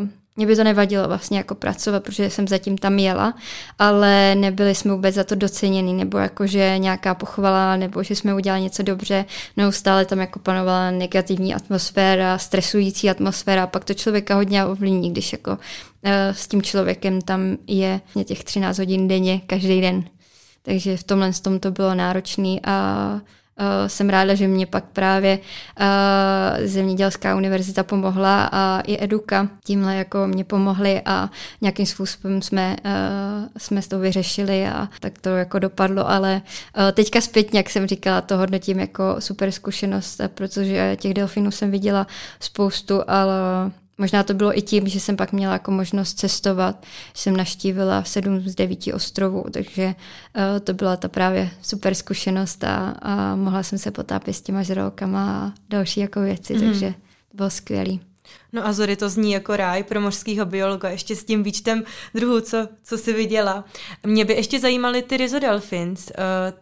uh, 0.00 0.08
mě 0.36 0.46
by 0.46 0.56
to 0.56 0.64
nevadilo 0.64 1.08
vlastně 1.08 1.38
jako 1.38 1.54
pracovat, 1.54 2.04
protože 2.04 2.30
jsem 2.30 2.48
zatím 2.48 2.78
tam 2.78 2.98
jela, 2.98 3.34
ale 3.78 4.34
nebyli 4.34 4.74
jsme 4.74 4.92
vůbec 4.92 5.14
za 5.14 5.24
to 5.24 5.34
doceněni, 5.34 5.92
nebo 5.92 6.18
jako, 6.18 6.46
že 6.46 6.78
nějaká 6.78 7.14
pochvala, 7.14 7.76
nebo 7.76 8.02
že 8.02 8.16
jsme 8.16 8.34
udělali 8.34 8.62
něco 8.62 8.82
dobře. 8.82 9.24
Neustále 9.56 10.04
tam 10.04 10.18
jako 10.18 10.38
panovala 10.38 10.90
negativní 10.90 11.54
atmosféra, 11.54 12.38
stresující 12.38 13.10
atmosféra, 13.10 13.66
pak 13.66 13.84
to 13.84 13.94
člověka 13.94 14.34
hodně 14.34 14.64
ovlivní, 14.64 15.10
když 15.10 15.32
jako 15.32 15.50
uh, 15.50 15.58
s 16.32 16.48
tím 16.48 16.62
člověkem 16.62 17.20
tam 17.20 17.56
je 17.66 18.00
těch 18.24 18.44
13 18.44 18.78
hodin 18.78 19.08
denně, 19.08 19.40
každý 19.46 19.80
den. 19.80 20.04
Takže 20.62 20.96
v 20.96 21.04
tomhle 21.04 21.32
tom 21.32 21.58
to 21.58 21.70
bylo 21.70 21.94
náročné 21.94 22.60
a 22.64 23.20
Uh, 23.60 23.88
jsem 23.88 24.08
ráda, 24.08 24.34
že 24.34 24.48
mě 24.48 24.66
pak 24.66 24.84
právě 24.84 25.38
uh, 25.38 26.66
Zemědělská 26.66 27.36
univerzita 27.36 27.82
pomohla 27.82 28.48
a 28.52 28.80
i 28.86 29.04
Eduka 29.04 29.48
tímhle 29.64 29.96
jako 29.96 30.26
mě 30.26 30.44
pomohli 30.44 31.02
a 31.06 31.30
nějakým 31.60 31.86
způsobem 31.86 32.42
jsme, 32.42 32.76
uh, 32.84 33.48
jsme 33.56 33.82
to 33.82 33.98
vyřešili 33.98 34.66
a 34.66 34.88
tak 35.00 35.18
to 35.18 35.28
jako 35.28 35.58
dopadlo, 35.58 36.10
ale 36.10 36.42
teďka 36.92 37.20
zpětně, 37.20 37.58
jak 37.58 37.70
jsem 37.70 37.86
říkala, 37.86 38.20
to 38.20 38.36
hodnotím 38.36 38.80
jako 38.80 39.16
super 39.18 39.52
zkušenost, 39.52 40.20
protože 40.34 40.96
těch 41.00 41.14
delfinů 41.14 41.50
jsem 41.50 41.70
viděla 41.70 42.06
spoustu, 42.40 43.02
ale 43.06 43.34
Možná 43.98 44.22
to 44.22 44.34
bylo 44.34 44.58
i 44.58 44.62
tím, 44.62 44.88
že 44.88 45.00
jsem 45.00 45.16
pak 45.16 45.32
měla 45.32 45.52
jako 45.52 45.70
možnost 45.70 46.18
cestovat, 46.18 46.86
jsem 47.14 47.36
naštívila 47.36 48.04
sedm 48.04 48.40
z 48.40 48.54
devíti 48.54 48.92
ostrovů, 48.92 49.44
takže 49.50 49.84
uh, 49.86 50.60
to 50.64 50.74
byla 50.74 50.96
ta 50.96 51.08
právě 51.08 51.50
super 51.62 51.94
zkušenost 51.94 52.64
a, 52.64 52.96
a 53.02 53.36
mohla 53.36 53.62
jsem 53.62 53.78
se 53.78 53.90
potápět 53.90 54.34
s 54.34 54.40
těma 54.40 54.62
žralokama 54.62 55.44
a 55.46 55.52
další 55.68 56.00
jako 56.00 56.20
věci, 56.20 56.54
mm. 56.54 56.60
takže 56.60 56.94
to 57.30 57.36
bylo 57.36 57.50
skvělý. 57.50 58.00
No 58.52 58.66
Azory 58.66 58.96
to 58.96 59.08
zní 59.08 59.32
jako 59.32 59.56
ráj 59.56 59.82
pro 59.82 60.00
mořského 60.00 60.46
biologa, 60.46 60.88
ještě 60.88 61.16
s 61.16 61.24
tím 61.24 61.42
výčtem 61.42 61.84
druhů, 62.14 62.40
co, 62.40 62.68
co 62.84 62.98
si 62.98 63.12
viděla. 63.12 63.64
Mě 64.06 64.24
by 64.24 64.32
ještě 64.32 64.60
zajímaly 64.60 65.02
ty 65.02 65.16
Rizodelfins. 65.16 66.06
Uh, 66.06 66.14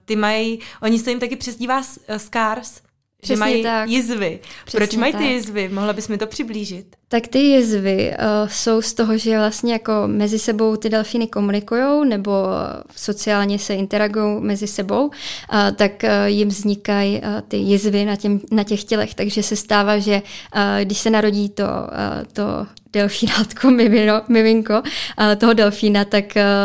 ty 0.04 0.16
mají, 0.16 0.58
oni 0.82 0.98
se 0.98 1.10
jim 1.10 1.20
taky 1.20 1.36
přezdívá 1.36 1.82
Scars, 2.16 2.80
Přesně 3.20 3.36
že 3.36 3.40
mají 3.40 3.62
tak. 3.62 3.88
jizvy. 3.88 4.40
Přesně 4.64 4.78
Proč 4.78 4.96
mají 4.96 5.14
ty 5.14 5.24
jizvy? 5.24 5.68
Mohla 5.68 5.92
bys 5.92 6.08
mi 6.08 6.18
to 6.18 6.26
přiblížit? 6.26 6.96
Tak 7.12 7.26
ty 7.28 7.38
jizvy 7.38 8.10
uh, 8.10 8.48
jsou 8.48 8.82
z 8.82 8.94
toho, 8.94 9.18
že 9.18 9.38
vlastně 9.38 9.72
jako 9.72 9.92
mezi 10.06 10.38
sebou 10.38 10.76
ty 10.76 10.88
delfíny 10.88 11.26
komunikují 11.26 12.08
nebo 12.08 12.32
sociálně 12.96 13.58
se 13.58 13.74
interagují 13.74 14.42
mezi 14.42 14.66
sebou, 14.66 15.06
uh, 15.06 15.12
tak 15.76 15.92
uh, 16.04 16.10
jim 16.26 16.48
vznikají 16.48 17.20
uh, 17.20 17.40
ty 17.48 17.56
jizvy 17.56 18.04
na, 18.04 18.16
těm, 18.16 18.40
na 18.50 18.64
těch 18.64 18.84
tělech, 18.84 19.14
takže 19.14 19.42
se 19.42 19.56
stává, 19.56 19.98
že 19.98 20.22
uh, 20.56 20.60
když 20.84 20.98
se 20.98 21.10
narodí 21.10 21.48
to, 21.48 21.64
uh, 21.64 22.24
to 22.32 22.66
delfínátko, 22.92 23.70
mimino, 23.70 24.22
miminko 24.28 24.82
toho 25.38 25.52
delfína, 25.52 26.04
tak 26.04 26.24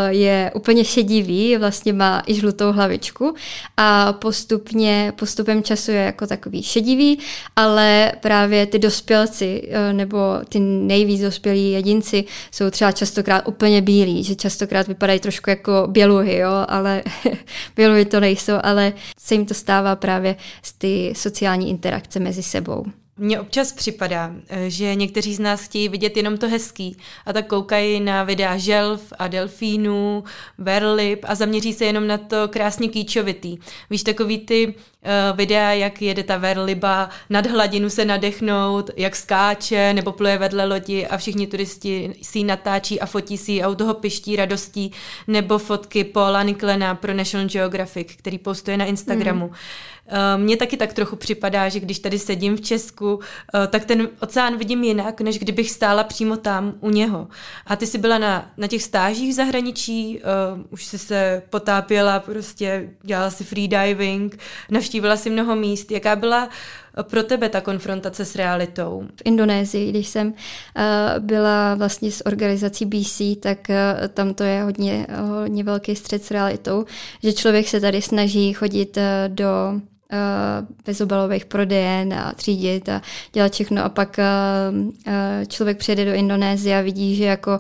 je 0.10 0.52
úplně 0.56 0.86
šedivý, 0.86 1.58
vlastně 1.58 1.94
má 1.94 2.24
i 2.28 2.34
žlutou 2.34 2.72
hlavičku 2.72 3.36
a 3.78 4.14
postupně, 4.14 5.14
postupem 5.16 5.64
času 5.64 5.92
je 5.92 5.98
jako 5.98 6.28
takový 6.28 6.64
šedivý, 6.64 7.20
ale 7.56 8.12
právě 8.22 8.66
ty 8.66 8.80
dospělci 8.80 9.70
nebo 9.92 10.37
ty 10.50 10.60
nejvíc 10.60 11.22
dospělí 11.22 11.72
jedinci 11.72 12.24
jsou 12.52 12.70
třeba 12.70 12.92
častokrát 12.92 13.48
úplně 13.48 13.82
bílí, 13.82 14.24
že 14.24 14.36
častokrát 14.36 14.88
vypadají 14.88 15.20
trošku 15.20 15.50
jako 15.50 15.88
běluhy, 15.88 16.38
jo, 16.38 16.66
ale 16.68 17.04
běluhy 17.76 18.06
to 18.06 18.20
nejsou, 18.20 18.54
ale 18.64 18.94
se 19.20 19.36
jim 19.36 19.46
to 19.46 19.54
stává 19.54 19.96
právě 19.96 20.36
z 20.64 20.74
ty 20.74 21.14
sociální 21.16 21.70
interakce 21.70 22.20
mezi 22.20 22.44
sebou. 22.44 22.86
Mně 23.20 23.40
občas 23.40 23.72
připadá, 23.72 24.32
eh, 24.50 24.70
že 24.70 24.96
někteří 24.96 25.36
z 25.36 25.40
nás 25.40 25.62
chtějí 25.62 25.90
vidět 25.90 26.18
jenom 26.18 26.38
to 26.38 26.50
hezký 26.50 26.98
a 27.26 27.34
tak 27.34 27.48
koukají 27.48 28.00
na 28.00 28.24
videa 28.24 28.58
želv 28.58 29.14
a 29.20 29.28
delfínů, 29.28 30.24
verlip 30.58 31.26
a 31.28 31.36
zaměří 31.36 31.74
se 31.74 31.86
jenom 31.86 32.08
na 32.08 32.18
to 32.18 32.48
krásně 32.48 32.88
kýčovitý. 32.88 33.58
Víš, 33.90 34.04
takový 34.04 34.38
ty 34.38 34.68
uh, 34.68 35.38
videa, 35.38 35.74
jak 35.74 36.02
jede 36.02 36.24
ta 36.24 36.38
verliba 36.38 37.10
nad 37.30 37.46
hladinu 37.46 37.90
se 37.90 38.06
nadechnout, 38.06 38.90
jak 38.98 39.16
skáče 39.16 39.94
nebo 39.94 40.12
pluje 40.12 40.38
vedle 40.38 40.66
lodi 40.66 41.08
a 41.08 41.18
všichni 41.18 41.48
turisti 41.48 42.14
si 42.22 42.40
ji 42.40 42.44
natáčí 42.44 43.02
a 43.02 43.06
fotí 43.06 43.38
si 43.38 43.64
a 43.64 43.70
u 43.70 43.76
toho 43.76 43.94
piští 43.94 44.36
radostí, 44.36 44.92
nebo 45.28 45.58
fotky 45.58 46.04
Paula 46.04 46.44
Niklena 46.44 46.96
pro 46.96 47.14
National 47.14 47.48
Geographic, 47.48 48.08
který 48.16 48.38
postuje 48.38 48.78
na 48.78 48.86
Instagramu. 48.86 49.48
Mm. 49.48 49.54
Eh, 50.10 50.38
mně 50.38 50.58
taky 50.58 50.78
tak 50.78 50.94
trochu 50.94 51.16
připadá, 51.16 51.70
že 51.70 51.80
když 51.80 52.00
tady 52.00 52.20
sedím 52.20 52.58
v 52.58 52.62
Česku, 52.62 53.20
eh, 53.56 53.68
tak 53.68 53.86
ten 53.86 54.10
oceán 54.20 54.58
vidím 54.58 54.84
jinak, 54.84 55.22
než 55.22 55.40
kdybych 55.40 55.72
stála 55.72 56.04
přímo 56.04 56.38
tam 56.38 56.74
u 56.80 56.90
něho. 56.90 57.28
A 57.66 57.76
ty 57.76 57.88
jsi 57.88 57.98
byla 57.98 58.18
na, 58.18 58.52
na 58.58 58.68
těch 58.68 58.84
stážích 58.84 59.32
v 59.32 59.36
zahraničí, 59.36 60.20
uh, 60.20 60.64
už 60.70 60.86
jsi 60.86 60.98
se 60.98 61.42
potápěla, 61.50 62.20
prostě 62.20 62.90
dělala 63.02 63.30
si 63.30 63.44
freediving, 63.44 64.40
navštívila 64.70 65.18
si 65.18 65.30
mnoho 65.30 65.56
míst. 65.56 65.92
Jaká 65.92 66.16
byla 66.16 66.50
pro 67.02 67.24
tebe 67.24 67.50
ta 67.50 67.62
konfrontace 67.62 68.26
s 68.26 68.36
realitou? 68.36 69.08
V 69.16 69.22
Indonésii, 69.26 69.90
když 69.90 70.08
jsem 70.08 70.34
byla 71.20 71.76
vlastně 71.76 72.12
s 72.12 72.26
organizací 72.26 72.86
BC, 72.86 73.22
tak 73.40 73.68
tam 74.14 74.34
to 74.34 74.44
je 74.44 74.64
hodně, 74.64 75.08
hodně 75.42 75.64
velký 75.64 75.96
střed 75.96 76.24
s 76.24 76.32
realitou, 76.32 76.86
že 77.24 77.34
člověk 77.34 77.68
se 77.68 77.80
tady 77.80 78.02
snaží 78.02 78.54
chodit 78.54 78.98
do 79.28 79.48
Eh, 79.48 79.97
bezobalových 80.86 81.46
prodejen 81.46 82.14
a 82.14 82.34
třídit 82.34 82.90
a 82.90 83.02
dělat 83.34 83.54
všechno. 83.54 83.84
A 83.84 83.90
pak 83.90 84.20
eh, 84.20 84.26
eh, 85.08 85.46
člověk 85.46 85.78
přijede 85.78 86.06
do 86.06 86.14
Indonésie 86.14 86.80
a 86.80 86.82
vidí, 86.82 87.16
že 87.16 87.24
jako 87.24 87.60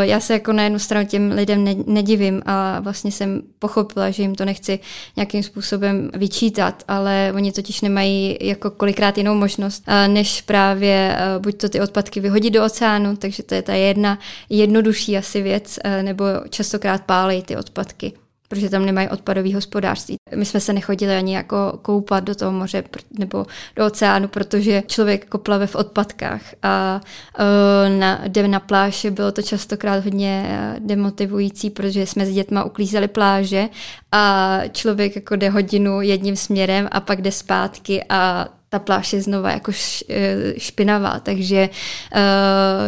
já 0.00 0.20
se 0.20 0.32
jako 0.32 0.52
na 0.52 0.62
jednu 0.62 0.78
stranu 0.78 1.06
těm 1.06 1.30
lidem 1.30 1.64
nedivím 1.86 2.42
a 2.46 2.80
vlastně 2.80 3.12
jsem 3.12 3.42
pochopila, 3.58 4.10
že 4.10 4.22
jim 4.22 4.34
to 4.34 4.44
nechci 4.44 4.78
nějakým 5.16 5.42
způsobem 5.42 6.10
vyčítat, 6.14 6.82
ale 6.88 7.32
oni 7.34 7.52
totiž 7.52 7.80
nemají 7.80 8.38
jako 8.40 8.70
kolikrát 8.70 9.18
jinou 9.18 9.34
možnost, 9.34 9.84
než 10.06 10.42
právě 10.42 11.18
buď 11.38 11.56
to 11.56 11.68
ty 11.68 11.80
odpadky 11.80 12.20
vyhodit 12.20 12.54
do 12.54 12.64
oceánu, 12.64 13.16
takže 13.16 13.42
to 13.42 13.54
je 13.54 13.62
ta 13.62 13.74
jedna 13.74 14.18
jednodušší 14.50 15.16
asi 15.16 15.42
věc, 15.42 15.78
nebo 16.02 16.24
častokrát 16.50 17.04
pálej 17.04 17.42
ty 17.42 17.56
odpadky 17.56 18.12
protože 18.48 18.70
tam 18.70 18.86
nemají 18.86 19.08
odpadový 19.08 19.54
hospodářství. 19.54 20.16
My 20.34 20.44
jsme 20.44 20.60
se 20.60 20.72
nechodili 20.72 21.16
ani 21.16 21.34
jako 21.34 21.78
koupat 21.82 22.24
do 22.24 22.34
toho 22.34 22.52
moře 22.52 22.84
nebo 23.18 23.46
do 23.76 23.86
oceánu, 23.86 24.28
protože 24.28 24.82
člověk 24.86 25.24
jako 25.24 25.38
plave 25.38 25.66
v 25.66 25.74
odpadkách 25.74 26.42
a 26.62 27.00
uh, 27.38 27.98
na, 27.98 28.20
jde 28.28 28.48
na 28.48 28.60
pláž, 28.60 29.06
bylo 29.10 29.32
to 29.32 29.42
častokrát 29.42 30.04
hodně 30.04 30.46
e, 30.48 30.80
demotivující, 30.80 31.70
protože 31.70 32.06
jsme 32.06 32.26
s 32.26 32.34
dětma 32.34 32.64
uklízeli 32.64 33.08
pláže 33.08 33.68
a 34.12 34.60
člověk 34.72 35.16
jako 35.16 35.36
jde 35.36 35.50
hodinu 35.50 36.00
jedním 36.00 36.36
směrem 36.36 36.88
a 36.92 37.00
pak 37.00 37.22
jde 37.22 37.32
zpátky 37.32 38.04
a 38.08 38.48
ta 38.68 38.78
pláž 38.78 39.12
je 39.12 39.22
znova 39.22 39.50
jako 39.50 39.72
e, 40.08 40.36
špinavá, 40.58 41.20
takže 41.20 41.68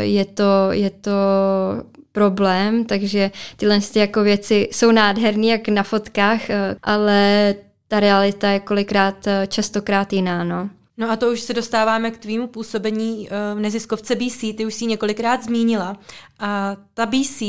je 0.00 0.24
to, 0.24 0.68
je 0.70 0.90
to 0.90 1.10
problém, 2.12 2.84
takže 2.84 3.30
tyhle 3.56 3.80
jako 3.94 4.22
věci 4.22 4.68
jsou 4.72 4.90
nádherné 4.90 5.46
jak 5.46 5.68
na 5.68 5.82
fotkách, 5.82 6.50
eh, 6.50 6.76
ale 6.82 7.54
ta 7.88 8.00
realita 8.00 8.50
je 8.50 8.60
kolikrát 8.60 9.26
eh, 9.26 9.46
častokrát 9.46 10.12
jiná, 10.12 10.44
no. 10.44 10.70
No 10.96 11.10
a 11.10 11.16
to 11.16 11.30
už 11.30 11.40
se 11.40 11.54
dostáváme 11.54 12.10
k 12.10 12.18
tvýmu 12.18 12.46
působení 12.46 13.28
eh, 13.30 13.54
v 13.54 13.60
neziskovce 13.60 14.14
BC, 14.14 14.40
ty 14.40 14.66
už 14.66 14.74
si 14.74 14.86
několikrát 14.86 15.44
zmínila. 15.44 15.96
A 16.38 16.76
ta 16.94 17.06
BC 17.06 17.42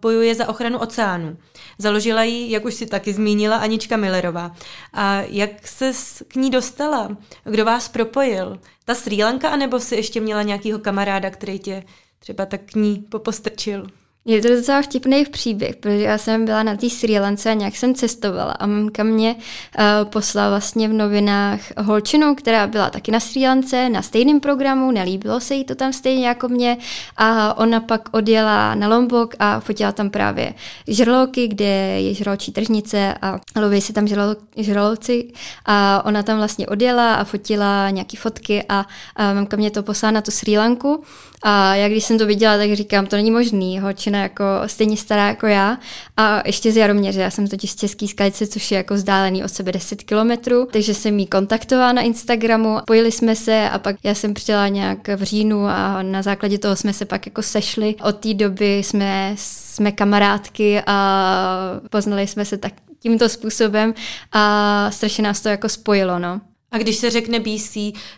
bojuje 0.00 0.34
za 0.34 0.48
ochranu 0.48 0.78
oceánu. 0.78 1.36
Založila 1.78 2.22
ji, 2.22 2.50
jak 2.50 2.64
už 2.64 2.74
si 2.74 2.86
taky 2.86 3.12
zmínila, 3.12 3.56
Anička 3.56 3.96
Millerová. 3.96 4.56
A 4.92 5.20
jak 5.28 5.68
se 5.68 5.92
k 6.28 6.34
ní 6.34 6.50
dostala? 6.50 7.16
Kdo 7.44 7.64
vás 7.64 7.88
propojil? 7.88 8.58
Ta 8.84 8.94
Sri 8.94 9.24
Lanka, 9.24 9.48
anebo 9.48 9.80
si 9.80 9.94
ještě 9.94 10.20
měla 10.20 10.42
nějakého 10.42 10.78
kamaráda, 10.78 11.30
který 11.30 11.58
tě 11.58 11.82
třeba 12.26 12.46
tak 12.46 12.60
k 12.60 12.74
ní 12.74 13.06
popostrčil? 13.08 13.86
Je 14.28 14.42
to 14.42 14.48
docela 14.48 14.82
vtipný 14.82 15.24
příběh, 15.24 15.76
protože 15.76 16.02
já 16.02 16.18
jsem 16.18 16.44
byla 16.44 16.62
na 16.62 16.76
té 16.76 16.90
Sri 16.90 17.20
Lance 17.20 17.50
a 17.50 17.54
nějak 17.54 17.76
jsem 17.76 17.94
cestovala 17.94 18.52
a 18.52 18.66
mamka 18.66 19.02
mě 19.02 19.34
uh, 19.34 20.10
poslala 20.10 20.48
vlastně 20.48 20.88
v 20.88 20.92
novinách 20.92 21.60
holčinu, 21.78 22.34
která 22.34 22.66
byla 22.66 22.90
taky 22.90 23.10
na 23.10 23.20
Sri 23.20 23.48
Lance, 23.48 23.88
na 23.88 24.02
stejném 24.02 24.40
programu, 24.40 24.90
nelíbilo 24.90 25.40
se 25.40 25.54
jí 25.54 25.64
to 25.64 25.74
tam 25.74 25.92
stejně 25.92 26.26
jako 26.28 26.48
mě 26.48 26.76
a 27.16 27.58
ona 27.58 27.80
pak 27.80 28.08
odjela 28.12 28.74
na 28.74 28.88
Lombok 28.88 29.34
a 29.38 29.60
fotila 29.60 29.92
tam 29.92 30.10
právě 30.10 30.54
žraloky, 30.88 31.48
kde 31.48 32.00
je 32.00 32.14
žraločí 32.14 32.52
tržnice 32.52 33.14
a 33.22 33.38
loví 33.60 33.80
se 33.80 33.92
tam 33.92 34.08
žralo, 34.08 34.36
žraloci 34.56 35.32
a 35.66 36.02
ona 36.04 36.22
tam 36.22 36.38
vlastně 36.38 36.66
odjela 36.66 37.14
a 37.14 37.24
fotila 37.24 37.90
nějaký 37.90 38.16
fotky 38.16 38.64
a, 38.68 38.86
a 39.16 39.32
mamka 39.34 39.56
mě 39.56 39.70
to 39.70 39.82
poslala 39.82 40.10
na 40.10 40.20
tu 40.20 40.30
Sri 40.30 40.58
Lanku 40.58 41.04
a 41.42 41.74
já 41.74 41.88
když 41.88 42.04
jsem 42.04 42.18
to 42.18 42.26
viděla, 42.26 42.56
tak 42.56 42.72
říkám, 42.72 43.06
to 43.06 43.16
není 43.16 43.30
možný, 43.30 43.80
holčina 43.80 44.22
jako 44.22 44.44
stejně 44.66 44.96
stará 44.96 45.26
jako 45.28 45.46
já 45.46 45.78
a 46.16 46.42
ještě 46.46 46.72
z 46.72 46.76
Jaroměře, 46.76 47.20
já 47.20 47.30
jsem 47.30 47.48
totiž 47.48 47.70
z 47.70 47.76
Český 47.76 48.08
skalice, 48.08 48.46
což 48.46 48.70
je 48.70 48.76
jako 48.76 48.94
vzdálený 48.94 49.44
od 49.44 49.48
sebe 49.48 49.72
10 49.72 50.02
kilometrů, 50.02 50.68
takže 50.72 50.94
jsem 50.94 51.18
jí 51.18 51.26
kontaktovala 51.26 51.92
na 51.92 52.02
Instagramu, 52.02 52.78
pojili 52.86 53.12
jsme 53.12 53.36
se 53.36 53.70
a 53.70 53.78
pak 53.78 53.96
já 54.02 54.14
jsem 54.14 54.34
přijela 54.34 54.68
nějak 54.68 55.08
v 55.08 55.22
říjnu 55.22 55.66
a 55.66 56.02
na 56.02 56.22
základě 56.22 56.58
toho 56.58 56.76
jsme 56.76 56.92
se 56.92 57.04
pak 57.04 57.26
jako 57.26 57.42
sešli. 57.42 57.94
Od 58.02 58.16
té 58.16 58.34
doby 58.34 58.78
jsme, 58.78 59.34
jsme 59.38 59.92
kamarádky 59.92 60.82
a 60.86 61.80
poznali 61.90 62.26
jsme 62.26 62.44
se 62.44 62.58
tak 62.58 62.72
tímto 62.98 63.28
způsobem 63.28 63.94
a 64.32 64.90
strašně 64.90 65.24
nás 65.24 65.40
to 65.40 65.48
jako 65.48 65.68
spojilo, 65.68 66.18
no. 66.18 66.40
A 66.72 66.78
když 66.78 66.96
se 66.96 67.10
řekne 67.10 67.40
BC, 67.40 67.76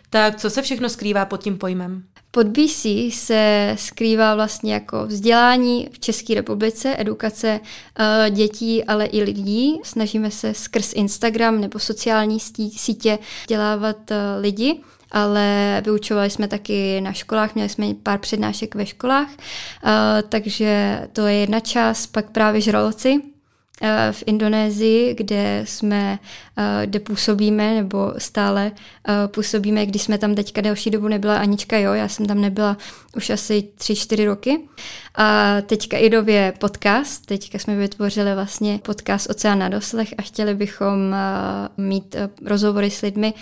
tak 0.09 0.35
co 0.35 0.49
se 0.49 0.61
všechno 0.61 0.89
skrývá 0.89 1.25
pod 1.25 1.43
tím 1.43 1.57
pojmem? 1.57 2.03
Pod 2.31 2.47
BC 2.47 2.85
se 3.09 3.75
skrývá 3.79 4.35
vlastně 4.35 4.73
jako 4.73 5.05
vzdělání 5.05 5.89
v 5.91 5.99
České 5.99 6.33
republice, 6.33 6.95
edukace 6.97 7.59
uh, 7.59 8.35
dětí, 8.35 8.83
ale 8.83 9.05
i 9.05 9.23
lidí. 9.23 9.79
Snažíme 9.83 10.31
se 10.31 10.53
skrz 10.53 10.93
Instagram 10.93 11.61
nebo 11.61 11.79
sociální 11.79 12.39
sítě 12.75 13.19
dělávat 13.47 14.11
uh, 14.11 14.17
lidi 14.41 14.79
ale 15.11 15.81
vyučovali 15.85 16.29
jsme 16.29 16.47
taky 16.47 17.01
na 17.01 17.13
školách, 17.13 17.55
měli 17.55 17.69
jsme 17.69 17.93
pár 18.03 18.19
přednášek 18.19 18.75
ve 18.75 18.85
školách, 18.85 19.27
uh, 19.29 19.91
takže 20.29 21.01
to 21.13 21.27
je 21.27 21.35
jedna 21.35 21.59
část, 21.59 22.07
pak 22.07 22.29
právě 22.31 22.61
žraloci, 22.61 23.21
Eh, 23.21 23.38
v 24.11 24.23
Indonésii, 24.25 25.15
kde 25.15 25.61
jsme, 25.67 26.19
eh, 26.57 26.85
kde 26.85 26.99
působíme, 26.99 27.73
nebo 27.73 28.13
stále 28.17 28.71
eh, 29.07 29.27
působíme, 29.27 29.85
když 29.85 30.01
jsme 30.01 30.17
tam 30.17 30.35
teďka 30.35 30.61
delší 30.61 30.89
dobu 30.89 31.07
nebyla 31.07 31.37
Anička, 31.37 31.77
jo, 31.77 31.93
já 31.93 32.07
jsem 32.07 32.25
tam 32.25 32.41
nebyla 32.41 32.77
už 33.15 33.29
asi 33.29 33.63
tři, 33.75 33.95
čtyři 33.95 34.25
roky. 34.25 34.59
A 35.15 35.57
teďka 35.61 35.97
i 35.97 36.09
době 36.09 36.53
podcast, 36.59 37.25
teďka 37.25 37.59
jsme 37.59 37.75
vytvořili 37.75 38.35
vlastně 38.35 38.79
podcast 38.83 39.29
Oceán 39.29 39.59
na 39.59 39.69
doslech 39.69 40.13
a 40.17 40.21
chtěli 40.21 40.55
bychom 40.55 41.15
mít 41.77 42.15
rozhovory 42.45 42.91
s 42.91 43.01
lidmi, 43.01 43.33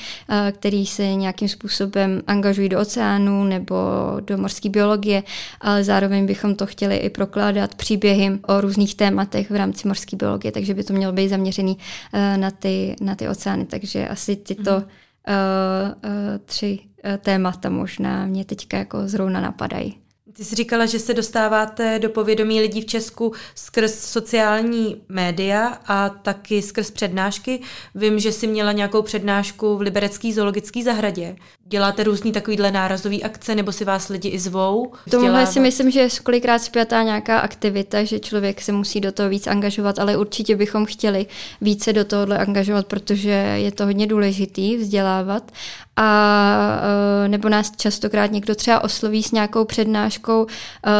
kteří 0.52 0.86
se 0.86 1.15
nějakým 1.15 1.50
způsobem 1.50 2.21
angažují 2.28 2.69
do 2.69 2.80
oceánu 2.80 3.43
nebo 3.43 3.76
do 4.19 4.38
morské 4.38 4.69
biologie, 4.69 5.23
ale 5.62 5.84
zároveň 5.84 6.26
bychom 6.26 6.56
to 6.56 6.65
chtěli 6.65 6.97
i 6.97 7.10
prokládat 7.10 7.76
příběhy 7.76 8.39
o 8.47 8.62
různých 8.62 8.95
tématech 8.95 9.52
v 9.52 9.56
rámci 9.56 9.88
morské 9.88 10.15
biologie 10.15 10.27
biologie, 10.28 10.52
takže 10.52 10.74
by 10.74 10.84
to 10.84 10.94
mělo 10.94 11.13
být 11.13 11.30
zaměřený 11.30 11.78
uh, 11.78 12.38
na, 12.38 12.52
ty, 12.52 12.96
na 13.02 13.16
ty 13.16 13.28
oceány. 13.28 13.66
Takže 13.66 14.08
asi 14.08 14.36
tyto 14.36 14.72
mm. 14.72 14.78
uh, 14.78 14.84
uh, 14.84 16.38
tři 16.46 16.80
témata 17.22 17.70
možná 17.70 18.26
mě 18.26 18.46
teďka 18.46 18.78
jako 18.78 19.08
zrovna 19.08 19.42
napadají. 19.42 19.98
Ty 20.34 20.44
jsi 20.44 20.56
říkala, 20.56 20.86
že 20.86 21.00
se 21.00 21.13
dostáváte 21.13 22.00
do 22.00 22.10
povědomí 22.10 22.62
lidí 22.62 22.82
v 22.82 22.86
Česku 22.86 23.34
skrz 23.56 24.00
sociální 24.00 25.02
média 25.10 25.68
a 25.86 26.10
taky 26.10 26.62
skrz 26.62 26.92
přednášky. 26.92 27.60
Vím, 27.96 28.20
že 28.20 28.32
jsi 28.32 28.48
měla 28.48 28.72
nějakou 28.72 29.02
přednášku 29.02 29.78
v 29.78 29.82
Liberecké 29.82 30.34
zoologické 30.34 30.84
zahradě. 30.84 31.36
Děláte 31.69 32.03
různý 32.03 32.32
takovýhle 32.32 32.71
nárazový 32.71 33.23
akce, 33.23 33.56
nebo 33.56 33.71
si 33.71 33.86
vás 33.86 34.10
lidi 34.10 34.30
i 34.30 34.39
zvou? 34.39 34.91
Tomuhle 35.12 35.47
si 35.47 35.60
myslím, 35.60 35.91
že 35.91 35.99
je 35.99 36.10
kolikrát 36.23 36.60
zpětá 36.60 37.03
nějaká 37.03 37.39
aktivita, 37.39 38.03
že 38.03 38.19
člověk 38.19 38.62
se 38.62 38.71
musí 38.71 39.01
do 39.01 39.12
toho 39.12 39.30
víc 39.30 39.47
angažovat, 39.47 39.99
ale 39.99 40.17
určitě 40.17 40.56
bychom 40.56 40.86
chtěli 40.86 41.25
více 41.62 41.93
do 41.93 42.06
tohohle 42.06 42.38
angažovat, 42.38 42.88
protože 42.88 43.30
je 43.56 43.71
to 43.71 43.86
hodně 43.86 44.08
důležitý 44.08 44.77
vzdělávat. 44.77 45.51
A 45.95 46.82
e, 47.25 47.27
nebo 47.27 47.49
nás 47.49 47.71
častokrát 47.75 48.32
někdo 48.32 48.56
třeba 48.56 48.84
osloví 48.84 49.23
s 49.23 49.32
nějakou 49.32 49.65
přednáškou. 49.65 50.47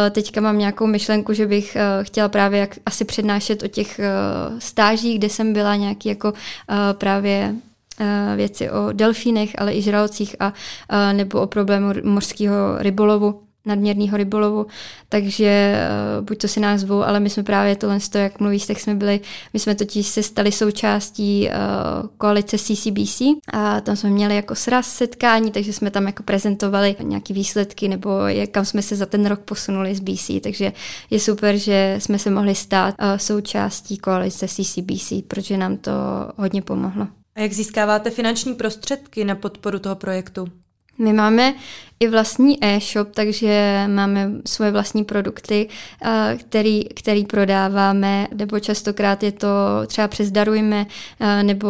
E, 0.08 0.10
teďka 0.10 0.42
mám 0.42 0.58
nějakou 0.58 0.88
myšlenku, 0.88 1.34
že 1.34 1.48
bych 1.48 1.76
e, 1.76 2.04
chtěla 2.04 2.30
právě 2.30 2.60
jak 2.60 2.76
asi 2.86 3.06
přednášet 3.06 3.64
o 3.64 3.68
těch 3.68 4.00
stážích, 4.60 5.18
kde 5.20 5.30
jsem 5.30 5.54
byla 5.54 5.76
nějaký 5.76 6.10
jako 6.10 6.34
právě 6.94 7.56
věci 8.36 8.70
o 8.70 8.92
delfínech, 8.92 9.50
ale 9.58 9.74
i 9.74 9.82
žralocích 9.82 10.36
a, 10.40 10.54
a 10.90 11.14
nebo 11.14 11.42
o 11.42 11.48
problému 11.48 11.94
mořského 12.04 12.78
rybolovu 12.78 13.48
nadměrného 13.68 14.18
rybolovu, 14.18 14.66
takže 15.10 15.82
uh, 16.20 16.26
buď 16.26 16.38
to 16.38 16.48
si 16.48 16.60
nás 16.60 16.82
zvou, 16.82 17.04
ale 17.04 17.20
my 17.20 17.30
jsme 17.30 17.44
právě 17.44 17.76
tohle, 17.76 18.00
jak 18.16 18.40
mluvíš, 18.40 18.66
tak 18.66 18.80
jsme 18.80 18.96
byli, 18.96 19.20
my 19.54 19.60
jsme 19.60 19.76
totiž 19.76 20.08
se 20.08 20.24
stali 20.24 20.52
součástí 20.52 21.50
uh, 21.50 22.10
koalice 22.18 22.58
CCBC 22.58 23.22
a 23.54 23.82
tam 23.82 23.96
jsme 23.96 24.10
měli 24.10 24.36
jako 24.36 24.56
sraz 24.56 24.94
setkání, 24.94 25.52
takže 25.52 25.74
jsme 25.74 25.92
tam 25.92 26.06
jako 26.06 26.24
prezentovali 26.24 26.96
nějaké 27.02 27.34
výsledky 27.34 27.88
nebo 27.88 28.20
jak, 28.28 28.50
kam 28.50 28.66
jsme 28.66 28.82
se 28.82 28.96
za 28.96 29.06
ten 29.06 29.26
rok 29.26 29.40
posunuli 29.40 29.96
z 29.96 30.00
BC, 30.00 30.32
takže 30.44 30.74
je 31.10 31.20
super, 31.20 31.58
že 31.58 31.96
jsme 32.00 32.20
se 32.20 32.30
mohli 32.30 32.56
stát 32.56 32.96
uh, 33.00 33.18
součástí 33.18 33.98
koalice 33.98 34.48
CCBC, 34.48 35.14
protože 35.28 35.58
nám 35.58 35.78
to 35.78 35.92
hodně 36.38 36.62
pomohlo. 36.62 37.08
A 37.38 37.42
jak 37.42 37.54
získáváte 37.54 38.10
finanční 38.10 38.54
prostředky 38.54 39.26
na 39.26 39.36
podporu 39.36 39.80
toho 39.80 39.96
projektu? 39.96 40.48
My 40.98 41.14
máme 41.14 41.54
i 42.00 42.08
vlastní 42.08 42.64
e-shop, 42.64 43.08
takže 43.14 43.84
máme 43.88 44.32
svoje 44.46 44.72
vlastní 44.72 45.04
produkty, 45.04 45.70
který, 46.40 46.84
který 46.86 47.26
prodáváme, 47.26 48.28
nebo 48.34 48.60
častokrát 48.60 49.24
je 49.24 49.32
to 49.32 49.48
třeba 49.88 50.08
přes 50.08 50.32
Darujme, 50.32 50.86
nebo 51.42 51.68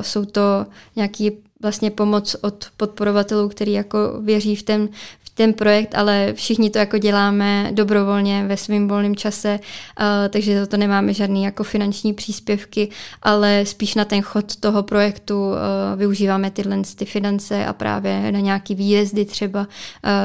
jsou 0.00 0.24
to 0.24 0.66
nějaký 0.96 1.32
vlastně 1.62 1.90
pomoc 1.90 2.36
od 2.40 2.66
podporovatelů, 2.76 3.48
který 3.48 3.72
jako 3.72 3.98
věří 4.20 4.56
v 4.56 4.62
ten, 4.62 4.88
ten 5.36 5.52
projekt, 5.52 5.94
ale 5.94 6.32
všichni 6.32 6.70
to 6.70 6.78
jako 6.78 6.98
děláme 6.98 7.70
dobrovolně 7.72 8.44
ve 8.46 8.56
svém 8.56 8.88
volném 8.88 9.16
čase, 9.16 9.60
uh, 9.60 10.06
takže 10.30 10.60
za 10.60 10.66
to 10.66 10.76
nemáme 10.76 11.14
žádný 11.14 11.44
jako 11.44 11.64
finanční 11.64 12.14
příspěvky, 12.14 12.88
ale 13.22 13.66
spíš 13.66 13.94
na 13.94 14.04
ten 14.04 14.22
chod 14.22 14.56
toho 14.56 14.82
projektu 14.82 15.48
uh, 15.48 15.56
využíváme 15.96 16.50
tyhle 16.50 16.82
ty 16.96 17.04
finance 17.04 17.66
a 17.66 17.72
právě 17.72 18.32
na 18.32 18.40
nějaký 18.40 18.74
výjezdy 18.74 19.24
třeba 19.24 19.60
uh, 19.60 19.66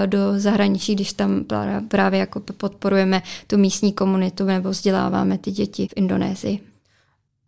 do 0.05 0.19
zahraničí, 0.37 0.95
když 0.95 1.13
tam 1.13 1.45
právě 1.87 2.19
jako 2.19 2.39
podporujeme 2.39 3.21
tu 3.47 3.57
místní 3.57 3.93
komunitu 3.93 4.45
nebo 4.45 4.69
vzděláváme 4.69 5.37
ty 5.37 5.51
děti 5.51 5.87
v 5.87 5.93
Indonésii. 5.95 6.59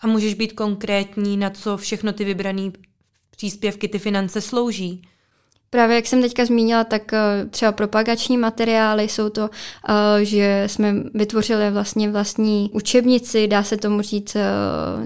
A 0.02 0.08
můžeš 0.08 0.34
být 0.34 0.54
konkrétní, 0.54 1.38
na 1.38 1.50
co 1.50 1.78
všechno 1.78 2.14
ty 2.14 2.26
vybrané 2.26 2.72
příspěvky, 3.30 3.88
ty 3.88 4.00
finance 4.00 4.42
slouží? 4.42 5.02
Právě 5.74 5.96
jak 5.96 6.08
jsem 6.08 6.22
teďka 6.22 6.46
zmínila, 6.46 6.84
tak 6.84 7.14
eh, 7.14 7.46
třeba 7.50 7.72
propagační 7.72 8.38
materiály 8.38 9.04
jsou 9.04 9.30
to, 9.30 9.50
eh, 9.90 10.26
že 10.26 10.64
jsme 10.68 10.94
vytvořili 11.14 11.72
vlastně 11.72 12.12
vlastní 12.12 12.70
učebnici, 12.74 13.48
dá 13.48 13.64
se 13.64 13.78
tomu 13.78 14.02
říct, 14.02 14.36
eh, 14.36 14.42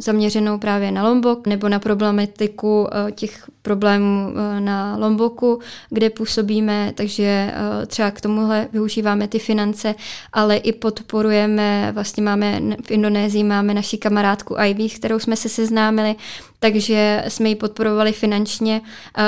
zaměřenou 0.02 0.58
právě 0.58 0.92
na 0.92 1.04
Lombok 1.04 1.48
nebo 1.48 1.70
na 1.70 1.80
problematiku 1.80 2.88
těch 3.16 3.50
problémů 3.62 4.34
na 4.60 4.98
Lomboku, 4.98 5.60
kde 5.90 6.10
působíme, 6.10 6.92
takže 6.96 7.54
třeba 7.88 8.12
k 8.12 8.22
tomuhle 8.22 8.68
využíváme 8.74 9.28
ty 9.28 9.40
finance, 9.40 9.96
ale 10.34 10.58
i 10.58 10.74
podporujeme, 10.74 11.92
vlastně 11.92 12.24
máme 12.24 12.62
v 12.86 12.92
Indonésii 12.92 13.44
máme 13.44 13.74
naši 13.74 13.98
kamarádku 13.98 14.56
Ivy, 14.66 14.90
kterou 14.90 15.20
jsme 15.20 15.36
se 15.36 15.50
seznámili, 15.50 16.16
takže 16.60 17.24
jsme 17.28 17.50
ji 17.50 17.56
podporovali 17.56 18.12
finančně, 18.12 18.82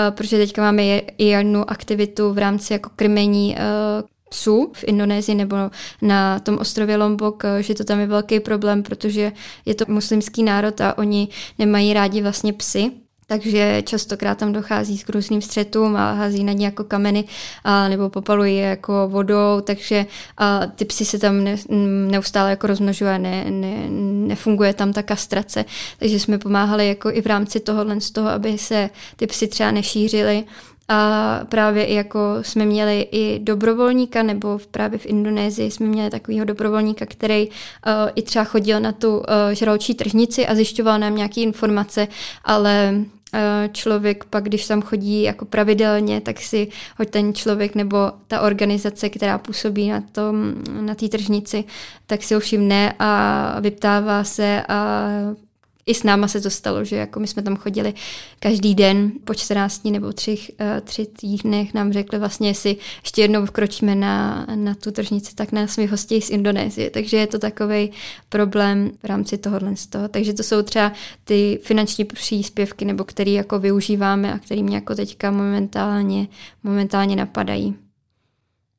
protože 0.09 0.37
teďka 0.37 0.61
máme 0.61 0.83
i 0.97 1.25
jednu 1.25 1.71
aktivitu 1.71 2.33
v 2.33 2.37
rámci 2.37 2.73
jako 2.73 2.89
krmení 2.95 3.55
psů 4.29 4.71
v 4.73 4.83
Indonésii 4.83 5.35
nebo 5.35 5.55
na 6.01 6.39
tom 6.39 6.57
ostrově 6.57 6.97
Lombok, 6.97 7.43
že 7.59 7.73
to 7.73 7.83
tam 7.83 7.99
je 7.99 8.07
velký 8.07 8.39
problém, 8.39 8.83
protože 8.83 9.31
je 9.65 9.75
to 9.75 9.85
muslimský 9.87 10.43
národ 10.43 10.81
a 10.81 10.97
oni 10.97 11.27
nemají 11.59 11.93
rádi 11.93 12.21
vlastně 12.21 12.53
psy, 12.53 12.91
takže 13.29 13.81
častokrát 13.85 14.37
tam 14.37 14.53
dochází 14.53 14.97
k 14.97 15.09
různým 15.09 15.41
střetům 15.41 15.95
a 15.95 16.13
hází 16.13 16.43
na 16.43 16.53
ně 16.53 16.65
jako 16.65 16.83
kameny 16.83 17.23
a, 17.63 17.87
nebo 17.87 18.09
popalují 18.09 18.57
jako 18.57 19.07
vodou, 19.11 19.61
takže 19.63 20.05
a, 20.37 20.61
ty 20.67 20.85
psy 20.85 21.05
se 21.05 21.19
tam 21.19 21.43
ne, 21.43 21.55
neustále 22.11 22.49
jako 22.49 22.67
rozmnožuje, 22.67 23.19
ne, 23.19 23.45
ne, 23.51 23.89
nefunguje 24.27 24.73
tam 24.73 24.93
ta 24.93 25.03
kastrace, 25.03 25.65
takže 25.99 26.19
jsme 26.19 26.37
pomáhali 26.37 26.87
jako 26.87 27.11
i 27.11 27.21
v 27.21 27.25
rámci 27.25 27.59
tohohle 27.59 28.01
z 28.01 28.11
toho, 28.11 28.29
aby 28.29 28.57
se 28.57 28.89
ty 29.15 29.27
psy 29.27 29.47
třeba 29.47 29.71
nešířily. 29.71 30.43
A 30.91 31.41
právě 31.49 31.85
i 31.85 31.95
jako 31.95 32.19
jsme 32.41 32.65
měli 32.65 33.07
i 33.11 33.39
dobrovolníka, 33.39 34.23
nebo 34.23 34.59
právě 34.71 34.99
v 34.99 35.05
Indonésii 35.05 35.71
jsme 35.71 35.85
měli 35.85 36.09
takového 36.09 36.45
dobrovolníka, 36.45 37.05
který 37.05 37.47
uh, 37.47 37.53
i 38.15 38.21
třeba 38.21 38.45
chodil 38.45 38.79
na 38.79 38.91
tu 38.91 39.17
uh, 39.17 39.23
žraločí 39.51 39.93
tržnici 39.93 40.47
a 40.47 40.55
zjišťoval 40.55 40.99
nám 40.99 41.15
nějaké 41.15 41.41
informace, 41.41 42.07
ale 42.45 42.95
člověk 43.71 44.25
pak, 44.25 44.43
když 44.43 44.67
tam 44.67 44.81
chodí 44.81 45.21
jako 45.21 45.45
pravidelně, 45.45 46.21
tak 46.21 46.39
si 46.39 46.67
ho 46.97 47.05
ten 47.05 47.33
člověk 47.33 47.75
nebo 47.75 48.11
ta 48.27 48.41
organizace, 48.41 49.09
která 49.09 49.37
působí 49.37 49.89
na 49.89 50.01
tom, 50.11 50.55
na 50.81 50.95
té 50.95 51.09
tržnici, 51.09 51.63
tak 52.07 52.23
si 52.23 52.33
ho 52.33 52.39
všimne 52.39 52.93
a 52.99 53.59
vyptává 53.59 54.23
se 54.23 54.63
a 54.69 55.07
i 55.89 55.93
s 55.93 56.03
náma 56.03 56.27
se 56.27 56.41
to 56.41 56.49
stalo, 56.49 56.83
že 56.83 56.95
jako 56.95 57.19
my 57.19 57.27
jsme 57.27 57.43
tam 57.43 57.57
chodili 57.57 57.93
každý 58.39 58.75
den 58.75 59.11
po 59.23 59.33
14 59.33 59.85
nebo 59.85 60.13
tři, 60.13 60.31
uh, 60.31 60.67
tři 60.83 61.05
týdnech 61.05 61.73
nám 61.73 61.93
řekli 61.93 62.19
vlastně, 62.19 62.49
jestli 62.49 62.77
ještě 63.03 63.21
jednou 63.21 63.45
vkročíme 63.45 63.95
na, 63.95 64.45
na 64.55 64.75
tu 64.75 64.91
tržnici, 64.91 65.35
tak 65.35 65.51
nás 65.51 65.77
hostějí 65.77 66.21
z 66.21 66.29
Indonésie. 66.29 66.89
Takže 66.89 67.17
je 67.17 67.27
to 67.27 67.39
takový 67.39 67.91
problém 68.29 68.91
v 69.03 69.05
rámci 69.05 69.37
tohohle 69.37 69.75
z 69.75 69.87
toho. 69.87 70.07
Takže 70.07 70.33
to 70.33 70.43
jsou 70.43 70.61
třeba 70.61 70.91
ty 71.23 71.59
finanční 71.63 72.05
příspěvky, 72.05 72.85
nebo 72.85 73.03
které 73.03 73.31
jako 73.31 73.59
využíváme 73.59 74.33
a 74.33 74.39
které 74.39 74.61
mě 74.61 74.75
jako 74.75 74.95
teďka 74.95 75.31
momentálně, 75.31 76.27
momentálně 76.63 77.15
napadají. 77.15 77.88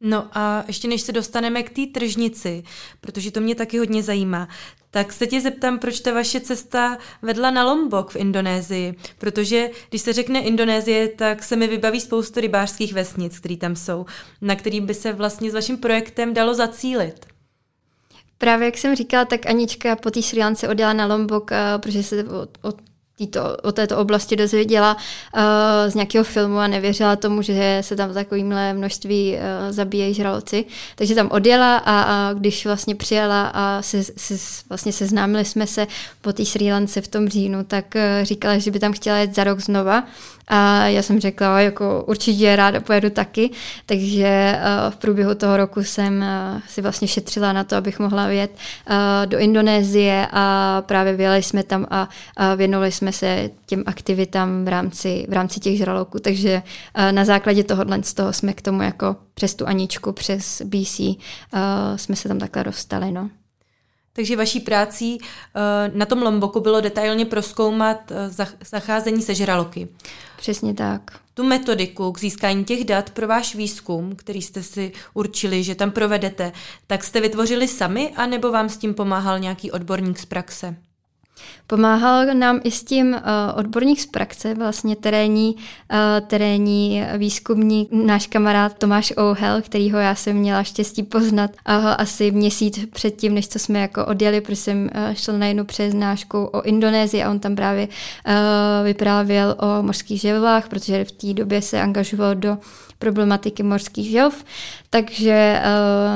No 0.00 0.28
a 0.32 0.64
ještě 0.66 0.88
než 0.88 1.02
se 1.02 1.12
dostaneme 1.12 1.62
k 1.62 1.70
té 1.70 1.86
tržnici, 1.86 2.62
protože 3.00 3.30
to 3.30 3.40
mě 3.40 3.54
taky 3.54 3.78
hodně 3.78 4.02
zajímá, 4.02 4.48
tak 4.90 5.12
se 5.12 5.26
tě 5.26 5.40
zeptám, 5.40 5.78
proč 5.78 6.00
ta 6.00 6.12
vaše 6.12 6.40
cesta 6.40 6.98
vedla 7.22 7.50
na 7.50 7.64
Lombok 7.64 8.10
v 8.10 8.16
Indonésii, 8.16 8.94
protože 9.18 9.70
když 9.88 10.02
se 10.02 10.12
řekne 10.12 10.40
Indonésie, 10.40 11.08
tak 11.08 11.42
se 11.42 11.56
mi 11.56 11.66
vybaví 11.66 12.00
spoustu 12.00 12.40
rybářských 12.40 12.92
vesnic, 12.92 13.38
které 13.38 13.56
tam 13.56 13.76
jsou, 13.76 14.06
na 14.40 14.56
který 14.56 14.80
by 14.80 14.94
se 14.94 15.12
vlastně 15.12 15.50
s 15.50 15.54
vaším 15.54 15.78
projektem 15.78 16.34
dalo 16.34 16.54
zacílit. 16.54 17.26
Právě 18.38 18.64
jak 18.64 18.78
jsem 18.78 18.96
říkala, 18.96 19.24
tak 19.24 19.46
Anička 19.46 19.96
po 19.96 20.10
té 20.10 20.22
Sri 20.22 20.40
Lance 20.40 20.68
odjela 20.68 20.92
na 20.92 21.06
Lombok, 21.06 21.52
eh, 21.52 21.58
protože 21.78 22.02
se 22.02 22.24
od, 22.24 22.58
od 22.62 22.89
týto, 23.20 23.56
o 23.62 23.72
této 23.72 23.98
oblasti 23.98 24.36
dozvěděla 24.36 24.96
uh, 24.96 25.42
z 25.88 25.94
nějakého 25.94 26.24
filmu 26.24 26.58
a 26.58 26.66
nevěřila 26.66 27.16
tomu, 27.16 27.42
že 27.42 27.78
se 27.80 27.96
tam 27.96 28.14
takovýmhle 28.14 28.74
množství 28.74 29.34
uh, 29.34 29.72
zabíjejí 29.72 30.14
žraloci. 30.14 30.64
Takže 30.94 31.14
tam 31.14 31.28
odjela 31.30 31.76
a, 31.76 32.02
a 32.02 32.32
když 32.32 32.66
vlastně 32.66 32.94
přijela 32.94 33.50
a 33.54 33.82
se, 33.82 34.04
se, 34.04 34.34
vlastně 34.68 34.92
seznámili 34.92 35.44
jsme 35.44 35.66
se 35.66 35.86
po 36.20 36.32
té 36.32 36.44
Sri 36.44 36.72
Lance 36.72 37.00
v 37.00 37.08
tom 37.08 37.28
říjnu, 37.28 37.64
tak 37.64 37.84
uh, 37.94 38.24
říkala, 38.24 38.58
že 38.58 38.70
by 38.70 38.78
tam 38.78 38.92
chtěla 38.92 39.16
jet 39.16 39.34
za 39.34 39.44
rok 39.44 39.60
znova 39.60 40.04
a 40.50 40.86
já 40.86 41.02
jsem 41.02 41.20
řekla, 41.20 41.60
jako 41.60 42.04
určitě 42.06 42.56
ráda 42.56 42.80
pojedu 42.80 43.10
taky, 43.10 43.50
takže 43.86 44.26
eh, 44.26 44.60
v 44.90 44.96
průběhu 44.96 45.34
toho 45.34 45.56
roku 45.56 45.84
jsem 45.84 46.22
eh, 46.22 46.62
si 46.68 46.82
vlastně 46.82 47.08
šetřila 47.08 47.52
na 47.52 47.64
to, 47.64 47.76
abych 47.76 47.98
mohla 47.98 48.28
jet 48.28 48.50
eh, 48.86 49.26
do 49.26 49.38
Indonésie 49.38 50.26
a 50.32 50.82
právě 50.86 51.12
vyjeli 51.12 51.42
jsme 51.42 51.62
tam 51.62 51.86
a 51.90 52.08
věnovali 52.56 52.92
jsme 52.92 53.12
se 53.12 53.50
těm 53.66 53.82
aktivitám 53.86 54.64
v 54.64 54.68
rámci, 54.68 55.26
v 55.28 55.32
rámci 55.32 55.60
těch 55.60 55.78
žraloků, 55.78 56.18
takže 56.18 56.62
na 57.10 57.24
základě 57.24 57.64
tohohle 57.64 58.02
z 58.02 58.14
toho 58.14 58.32
jsme 58.32 58.52
k 58.52 58.62
tomu 58.62 58.82
jako 58.82 59.16
přes 59.34 59.54
tu 59.54 59.66
Aničku, 59.66 60.12
přes 60.12 60.62
BC 60.64 61.00
jsme 61.96 62.16
se 62.16 62.28
tam 62.28 62.38
takhle 62.38 62.64
dostali, 62.64 63.12
no. 63.12 63.39
Takže 64.12 64.36
vaší 64.36 64.60
prácí 64.60 65.18
na 65.94 66.06
tom 66.06 66.22
Lomboku 66.22 66.60
bylo 66.60 66.80
detailně 66.80 67.24
proskoumat 67.24 68.12
zacházení 68.70 69.22
se 69.22 69.34
žraloky. 69.34 69.88
Přesně 70.36 70.74
tak. 70.74 71.20
Tu 71.34 71.44
metodiku 71.44 72.12
k 72.12 72.18
získání 72.18 72.64
těch 72.64 72.84
dat 72.84 73.10
pro 73.10 73.26
váš 73.26 73.54
výzkum, 73.54 74.16
který 74.16 74.42
jste 74.42 74.62
si 74.62 74.92
určili, 75.14 75.64
že 75.64 75.74
tam 75.74 75.90
provedete, 75.90 76.52
tak 76.86 77.04
jste 77.04 77.20
vytvořili 77.20 77.68
sami, 77.68 78.12
anebo 78.16 78.52
vám 78.52 78.68
s 78.68 78.76
tím 78.76 78.94
pomáhal 78.94 79.38
nějaký 79.38 79.70
odborník 79.70 80.18
z 80.18 80.24
praxe? 80.24 80.76
Pomáhal 81.66 82.26
nám 82.34 82.60
i 82.64 82.70
s 82.70 82.84
tím 82.84 83.12
uh, 83.12 83.18
odborník 83.54 84.00
z 84.00 84.06
praxe, 84.06 84.54
vlastně 84.54 84.96
terénní, 84.96 85.56
uh, 85.56 86.26
terénní 86.26 87.02
výzkumník, 87.16 87.88
náš 87.92 88.26
kamarád 88.26 88.78
Tomáš 88.78 89.12
Ouhel, 89.20 89.62
kterýho 89.62 89.98
já 89.98 90.14
jsem 90.14 90.36
měla 90.36 90.62
štěstí 90.62 91.02
poznat 91.02 91.50
uh, 91.50 91.86
asi 91.98 92.30
měsíc 92.30 92.78
předtím, 92.92 93.34
než 93.34 93.48
co 93.48 93.58
jsme 93.58 93.80
jako 93.80 94.06
odjeli, 94.06 94.40
protože 94.40 94.56
jsem 94.56 94.90
šla 95.12 95.36
na 95.38 95.46
jednu 95.46 95.64
přeznášku 95.64 96.44
o 96.44 96.62
Indonésii 96.62 97.22
a 97.22 97.30
on 97.30 97.38
tam 97.38 97.56
právě 97.56 97.88
vyprávěl 98.84 99.56
o 99.58 99.82
mořských 99.82 100.20
želvách, 100.20 100.68
protože 100.68 101.04
v 101.04 101.12
té 101.12 101.34
době 101.34 101.62
se 101.62 101.80
angažoval 101.80 102.34
do 102.34 102.58
problematiky 103.00 103.62
morských 103.62 104.10
želv. 104.10 104.44
Takže 104.90 105.62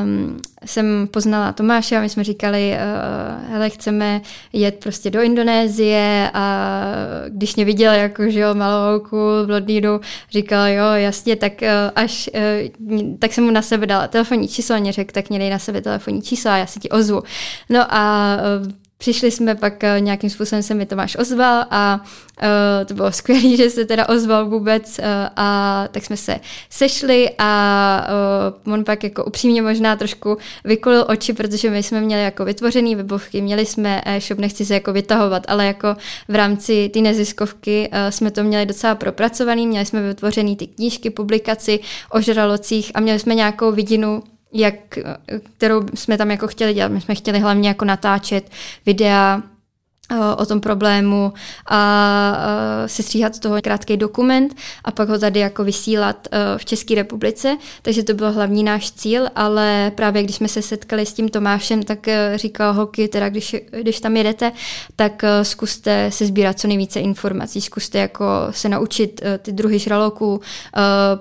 um, 0.02 0.40
jsem 0.64 1.08
poznala 1.10 1.52
Tomáše 1.52 1.96
a 1.96 2.00
my 2.00 2.08
jsme 2.08 2.24
říkali, 2.24 2.72
uh, 2.72 3.50
hele, 3.50 3.70
chceme 3.70 4.20
jet 4.52 4.80
prostě 4.82 5.10
do 5.10 5.22
Indonésie 5.22 6.30
a 6.34 6.66
když 7.28 7.56
mě 7.56 7.64
viděl 7.64 7.92
jako, 7.92 8.22
jo, 8.22 8.54
malou 8.54 8.90
holku, 8.90 9.16
blondýnu, 9.46 10.00
říkal, 10.30 10.68
jo, 10.68 10.84
jasně, 10.84 11.36
tak 11.36 11.52
uh, 11.62 11.68
až, 11.94 12.30
uh, 12.88 13.00
tak 13.18 13.32
jsem 13.32 13.44
mu 13.44 13.50
na 13.50 13.62
sebe 13.62 13.86
dala 13.86 14.08
telefonní 14.08 14.48
číslo 14.48 14.76
a 14.76 14.78
mě 14.78 14.92
řekl, 14.92 15.12
tak 15.12 15.28
mě 15.30 15.38
dej 15.38 15.50
na 15.50 15.58
sebe 15.58 15.80
telefonní 15.80 16.22
číslo 16.22 16.50
a 16.50 16.56
já 16.56 16.66
se 16.66 16.80
ti 16.80 16.88
ozvu. 16.88 17.22
No 17.70 17.94
a 17.94 18.36
uh, 18.62 18.72
Přišli 19.04 19.30
jsme 19.30 19.54
pak 19.54 19.82
uh, 19.82 20.00
nějakým 20.00 20.30
způsobem 20.30 20.62
se 20.62 20.74
mi 20.74 20.86
Tomáš 20.86 21.16
ozval 21.16 21.64
a 21.70 22.00
uh, 22.42 22.86
to 22.86 22.94
bylo 22.94 23.12
skvělé, 23.12 23.56
že 23.56 23.70
se 23.70 23.84
teda 23.84 24.08
ozval 24.08 24.46
vůbec 24.46 24.98
uh, 24.98 25.04
a 25.36 25.88
tak 25.90 26.04
jsme 26.04 26.16
se 26.16 26.40
sešli 26.70 27.30
a 27.38 28.06
uh, 28.66 28.72
on 28.72 28.84
pak 28.84 29.04
jako 29.04 29.24
upřímně 29.24 29.62
možná 29.62 29.96
trošku 29.96 30.36
vykulil 30.64 31.04
oči, 31.08 31.32
protože 31.32 31.70
my 31.70 31.82
jsme 31.82 32.00
měli 32.00 32.22
jako 32.22 32.44
vytvořený 32.44 32.96
webovky, 32.96 33.40
měli 33.40 33.66
jsme 33.66 34.00
e-shop, 34.06 34.38
nechci 34.38 34.64
se 34.64 34.74
jako 34.74 34.92
vytahovat, 34.92 35.42
ale 35.48 35.66
jako 35.66 35.96
v 36.28 36.34
rámci 36.34 36.88
té 36.88 37.00
neziskovky 37.00 37.88
uh, 37.92 38.10
jsme 38.10 38.30
to 38.30 38.44
měli 38.44 38.66
docela 38.66 38.94
propracovaný, 38.94 39.66
měli 39.66 39.86
jsme 39.86 40.08
vytvořený 40.08 40.56
ty 40.56 40.66
knížky, 40.66 41.10
publikaci 41.10 41.80
o 42.10 42.20
žralocích 42.20 42.92
a 42.94 43.00
měli 43.00 43.18
jsme 43.18 43.34
nějakou 43.34 43.72
vidinu 43.72 44.22
jak, 44.54 44.74
kterou 45.56 45.82
jsme 45.94 46.18
tam 46.18 46.30
jako 46.30 46.46
chtěli 46.46 46.74
dělat. 46.74 46.92
My 46.92 47.00
jsme 47.00 47.14
chtěli 47.14 47.38
hlavně 47.38 47.68
jako 47.68 47.84
natáčet 47.84 48.50
videa, 48.86 49.42
o 50.36 50.46
tom 50.46 50.60
problému 50.60 51.32
a 51.70 52.36
sestříhat 52.86 53.34
z 53.34 53.38
toho 53.38 53.56
krátký 53.62 53.96
dokument 53.96 54.54
a 54.84 54.90
pak 54.90 55.08
ho 55.08 55.18
tady 55.18 55.40
jako 55.40 55.64
vysílat 55.64 56.28
e, 56.30 56.58
v 56.58 56.64
České 56.64 56.94
republice, 56.94 57.56
takže 57.82 58.02
to 58.02 58.14
byl 58.14 58.32
hlavní 58.32 58.64
náš 58.64 58.90
cíl, 58.90 59.28
ale 59.36 59.92
právě 59.94 60.22
když 60.22 60.36
jsme 60.36 60.48
se 60.48 60.62
setkali 60.62 61.06
s 61.06 61.12
tím 61.12 61.28
Tomášem, 61.28 61.82
tak 61.82 62.06
říkal 62.34 62.72
holky, 62.72 63.08
teda 63.08 63.28
když, 63.28 63.56
když 63.80 64.00
tam 64.00 64.16
jedete, 64.16 64.52
tak 64.96 65.22
zkuste 65.42 66.10
se 66.10 66.26
sbírat 66.26 66.60
co 66.60 66.68
nejvíce 66.68 67.00
informací, 67.00 67.60
zkuste 67.60 67.98
jako 67.98 68.24
se 68.50 68.68
naučit 68.68 69.20
ty 69.38 69.52
druhy 69.52 69.78
žraloků, 69.78 70.40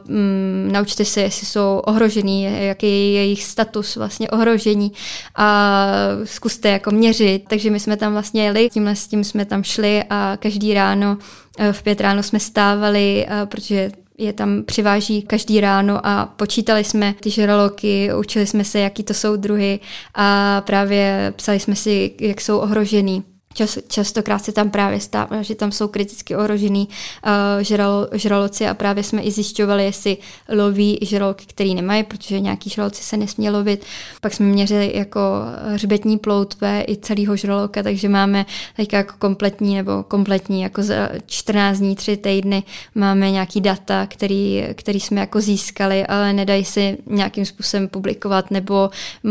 mm, 0.07 0.69
naučte 0.71 1.05
se, 1.05 1.21
jestli 1.21 1.47
jsou 1.47 1.81
ohrožený, 1.83 2.43
jaký 2.43 2.85
je 2.87 3.13
jejich 3.13 3.43
status 3.43 3.95
vlastně 3.95 4.29
ohrožení 4.29 4.91
a 5.35 5.87
zkuste 6.23 6.69
jako 6.69 6.91
měřit, 6.91 7.43
takže 7.47 7.69
my 7.69 7.79
jsme 7.79 7.97
tam 7.97 8.13
vlastně 8.13 8.43
jeli 8.43 8.69
tímhle 8.73 8.95
s 8.95 9.07
tím 9.07 9.23
jsme 9.23 9.45
tam 9.45 9.63
šli 9.63 10.03
a 10.09 10.37
každý 10.37 10.73
ráno, 10.73 11.17
eh, 11.59 11.73
v 11.73 11.83
pět 11.83 12.01
ráno 12.01 12.23
jsme 12.23 12.39
stávali, 12.39 13.25
eh, 13.27 13.45
protože 13.45 13.91
je 14.17 14.33
tam 14.33 14.63
přiváží 14.63 15.21
každý 15.21 15.61
ráno 15.61 16.07
a 16.07 16.25
počítali 16.25 16.83
jsme 16.83 17.15
ty 17.19 17.29
žraloky, 17.29 18.09
učili 18.19 18.47
jsme 18.47 18.63
se, 18.63 18.79
jaký 18.79 19.03
to 19.03 19.13
jsou 19.13 19.35
druhy 19.35 19.79
a 20.15 20.61
právě 20.61 21.33
psali 21.35 21.59
jsme 21.59 21.75
si, 21.75 22.11
jak 22.19 22.41
jsou 22.41 22.59
ohrožený. 22.59 23.32
Čas, 23.53 23.77
častokrát 23.87 24.45
se 24.45 24.51
tam 24.51 24.69
právě 24.69 24.99
stává, 24.99 25.41
že 25.41 25.55
tam 25.55 25.71
jsou 25.71 25.87
kriticky 25.87 26.35
ohrožený 26.35 26.87
uh, 26.87 27.31
žralo, 27.63 28.07
žraloci 28.13 28.67
a 28.67 28.73
právě 28.73 29.03
jsme 29.03 29.21
i 29.21 29.31
zjišťovali, 29.31 29.83
jestli 29.83 30.17
loví 30.49 30.99
žraloky, 31.01 31.45
který 31.47 31.75
nemají, 31.75 32.03
protože 32.03 32.39
nějaký 32.39 32.69
žraloci 32.69 33.03
se 33.03 33.17
nesmí 33.17 33.49
lovit. 33.49 33.85
Pak 34.21 34.33
jsme 34.33 34.45
měřili 34.45 34.91
jako 34.95 35.19
hřbetní 35.67 36.17
ploutve 36.17 36.83
i 36.87 36.97
celého 36.97 37.35
žraloka, 37.35 37.83
takže 37.83 38.09
máme 38.09 38.45
teďka 38.75 38.97
jako 38.97 39.13
kompletní 39.19 39.75
nebo 39.75 40.03
kompletní 40.03 40.61
jako 40.61 40.83
za 40.83 41.09
14 41.25 41.77
dní, 41.77 41.95
3 41.95 42.17
týdny 42.17 42.63
máme 42.95 43.31
nějaký 43.31 43.61
data, 43.61 44.07
který, 44.09 44.63
který 44.73 44.99
jsme 44.99 45.19
jako 45.19 45.41
získali, 45.41 46.05
ale 46.05 46.33
nedají 46.33 46.65
se 46.65 46.97
nějakým 47.07 47.45
způsobem 47.45 47.87
publikovat 47.87 48.51
nebo 48.51 48.89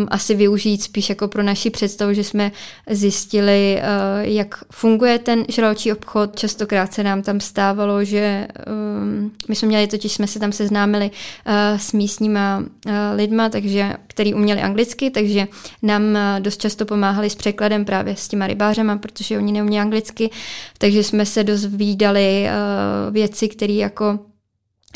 asi 0.08 0.34
využít 0.34 0.82
spíš 0.82 1.08
jako 1.08 1.28
pro 1.28 1.42
naši 1.42 1.70
představu, 1.70 2.14
že 2.14 2.24
jsme 2.24 2.52
zjistili 2.90 3.78
uh, 3.78 4.11
jak 4.20 4.64
funguje 4.70 5.18
ten 5.18 5.44
žraločí 5.48 5.92
obchod. 5.92 6.36
Častokrát 6.36 6.92
se 6.92 7.02
nám 7.02 7.22
tam 7.22 7.40
stávalo, 7.40 8.04
že 8.04 8.48
um, 8.66 9.32
my 9.48 9.54
jsme 9.54 9.68
měli, 9.68 9.86
totiž 9.86 10.12
jsme 10.12 10.26
se 10.26 10.38
tam 10.38 10.52
seznámili 10.52 11.10
uh, 11.10 11.78
s 11.78 11.92
místníma 11.92 12.58
uh, 12.58 12.92
lidma, 13.14 13.48
takže, 13.48 13.92
který 14.06 14.34
uměli 14.34 14.60
anglicky, 14.60 15.10
takže 15.10 15.48
nám 15.82 16.02
uh, 16.02 16.40
dost 16.40 16.60
často 16.60 16.84
pomáhali 16.84 17.30
s 17.30 17.34
překladem 17.34 17.84
právě 17.84 18.16
s 18.16 18.28
těma 18.28 18.46
rybářema, 18.46 18.96
protože 18.96 19.38
oni 19.38 19.52
neuměli 19.52 19.82
anglicky, 19.82 20.30
takže 20.78 21.04
jsme 21.04 21.26
se 21.26 21.44
dozvídali 21.44 22.46
uh, 22.46 23.12
věci, 23.12 23.48
které 23.48 23.72
jako 23.72 24.18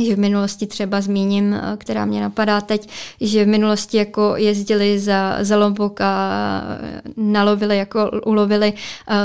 že 0.04 0.16
v 0.16 0.18
minulosti 0.18 0.66
třeba 0.66 1.00
zmíním, 1.00 1.54
eh, 1.54 1.76
která 1.78 2.04
mě 2.04 2.20
napadá 2.20 2.61
teď, 2.61 2.88
že 3.20 3.44
v 3.44 3.48
minulosti 3.48 3.96
jako 3.96 4.35
jezdili 4.37 4.98
za, 4.98 5.37
za 5.40 5.56
Lombok 5.56 6.00
a 6.00 6.62
eh, 6.80 7.00
nalovili, 7.16 7.78
jako 7.78 8.11
ulovili 8.26 8.72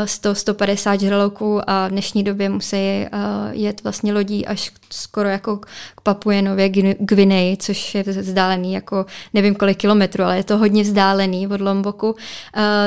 100-150 0.05 0.99
žraloků 0.99 1.69
a 1.69 1.87
v 1.87 1.91
dnešní 1.91 2.23
době 2.23 2.49
musí 2.49 3.05
jet 3.51 3.83
vlastně 3.83 4.13
lodí 4.13 4.45
až 4.45 4.71
skoro 4.89 5.29
jako 5.29 5.57
k 5.95 6.01
Papujenově 6.03 6.69
Gvineji, 6.99 7.57
což 7.57 7.95
je 7.95 8.03
vzdálený 8.03 8.73
jako 8.73 9.05
nevím 9.33 9.55
kolik 9.55 9.77
kilometrů, 9.77 10.23
ale 10.23 10.37
je 10.37 10.43
to 10.43 10.57
hodně 10.57 10.83
vzdálený 10.83 11.47
od 11.47 11.61
Lomboku, 11.61 12.15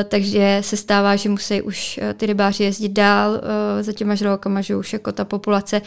takže 0.09 0.59
se 0.61 0.77
stává, 0.77 1.17
že 1.17 1.29
musí 1.29 1.63
už 1.63 2.01
ty 2.17 2.27
rybáři 2.27 2.65
jezdit 2.65 2.89
dál 2.89 3.41
za 3.81 3.93
těma 3.93 4.15
žralokama, 4.15 4.61
že 4.61 4.77
už 4.77 4.93
jako 4.93 5.13
ta 5.13 5.25
populace, 5.25 5.83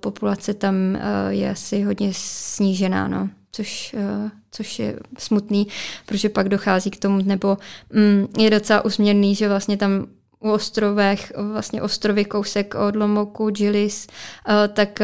populace 0.00 0.54
tam 0.54 0.74
Eh, 1.03 1.03
je 1.28 1.50
asi 1.50 1.82
hodně 1.82 2.10
snížená, 2.14 3.08
no. 3.08 3.28
Což, 3.52 3.94
eh, 3.98 4.30
což 4.50 4.78
je 4.78 4.98
smutný, 5.18 5.66
protože 6.06 6.28
pak 6.28 6.48
dochází 6.48 6.90
k 6.90 7.00
tomu, 7.00 7.22
nebo 7.22 7.58
mm, 7.92 8.26
je 8.38 8.50
docela 8.50 8.84
usměrný, 8.84 9.34
že 9.34 9.48
vlastně 9.48 9.76
tam 9.76 10.06
u 10.40 10.50
ostrovech, 10.50 11.32
vlastně 11.52 11.82
ostrovy 11.82 12.24
kousek 12.24 12.74
od 12.74 12.96
Lomoku, 12.96 13.50
Gilis, 13.50 14.06
eh, 14.48 14.68
tak 14.68 15.00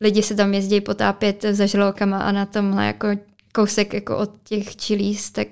lidi 0.00 0.22
se 0.22 0.34
tam 0.34 0.54
jezdí 0.54 0.80
potápět 0.80 1.44
za 1.50 1.66
žralokama 1.66 2.18
a 2.18 2.32
na 2.32 2.46
tomhle 2.46 2.86
jako 2.86 3.08
kousek 3.52 3.94
jako 3.94 4.18
od 4.18 4.30
těch 4.44 4.76
čilís, 4.76 5.30
tak, 5.30 5.48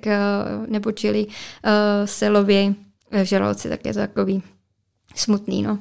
nebo 0.66 0.92
čili 0.92 1.26
se 2.04 2.28
loví 2.28 2.76
žraloci, 3.22 3.68
tak 3.68 3.86
je 3.86 3.92
to 3.92 3.98
takový 3.98 4.42
smutný, 5.14 5.62
no. 5.62 5.78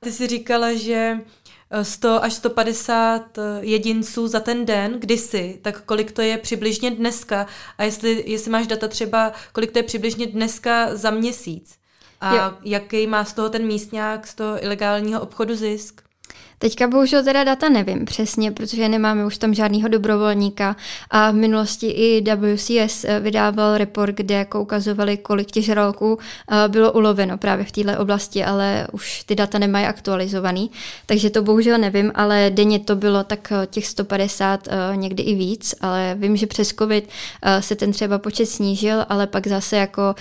Ty 0.00 0.12
jsi 0.12 0.26
říkala, 0.26 0.74
že 0.74 1.20
100 1.82 2.24
až 2.24 2.32
150 2.32 3.38
eh, 3.38 3.42
jedinců 3.60 4.28
za 4.28 4.40
ten 4.40 4.66
den 4.66 5.00
kdysi, 5.00 5.58
tak 5.62 5.82
kolik 5.82 6.12
to 6.12 6.22
je 6.22 6.38
přibližně 6.38 6.90
dneska 6.90 7.46
a 7.78 7.84
jestli, 7.84 8.24
jestli 8.26 8.50
máš 8.50 8.66
data 8.66 8.88
třeba, 8.88 9.32
kolik 9.52 9.72
to 9.72 9.78
je 9.78 9.82
přibližně 9.82 10.26
dneska 10.26 10.96
za 10.96 11.10
měsíc 11.10 11.78
a 12.20 12.34
jo. 12.34 12.52
jaký 12.62 13.06
má 13.06 13.24
z 13.24 13.32
toho 13.32 13.50
ten 13.50 13.66
místňák, 13.66 14.26
z 14.26 14.34
toho 14.34 14.64
ilegálního 14.64 15.20
obchodu 15.20 15.54
zisk? 15.54 16.03
Teďka 16.64 16.88
bohužel 16.88 17.24
teda 17.24 17.44
data 17.44 17.68
nevím 17.68 18.04
přesně, 18.04 18.52
protože 18.52 18.88
nemáme 18.88 19.26
už 19.26 19.38
tam 19.38 19.54
žádného 19.54 19.88
dobrovolníka 19.88 20.76
a 21.10 21.30
v 21.30 21.34
minulosti 21.34 21.86
i 21.86 22.24
WCS 22.36 23.04
eh, 23.04 23.20
vydával 23.20 23.78
report, 23.78 24.14
kde 24.16 24.34
jako 24.34 24.62
ukazovali, 24.62 25.16
kolik 25.16 25.50
těch 25.50 25.64
žraloků 25.64 26.18
eh, 26.18 26.68
bylo 26.68 26.92
uloveno 26.92 27.38
právě 27.38 27.64
v 27.64 27.72
této 27.72 27.98
oblasti, 27.98 28.44
ale 28.44 28.86
už 28.92 29.22
ty 29.22 29.34
data 29.34 29.58
nemají 29.58 29.86
aktualizovaný, 29.86 30.70
takže 31.06 31.30
to 31.30 31.42
bohužel 31.42 31.78
nevím, 31.78 32.12
ale 32.14 32.50
denně 32.54 32.78
to 32.78 32.96
bylo 32.96 33.24
tak 33.24 33.52
eh, 33.52 33.66
těch 33.66 33.86
150, 33.86 34.68
někdy 34.94 35.22
i 35.22 35.34
víc, 35.34 35.74
ale 35.80 36.16
vím, 36.18 36.36
že 36.36 36.46
přes 36.46 36.68
covid 36.68 37.08
se 37.60 37.76
ten 37.76 37.92
třeba 37.92 38.18
počet 38.18 38.46
snížil, 38.46 39.06
ale 39.08 39.26
pak 39.26 39.46
zase 39.46 39.76
jako 39.76 40.14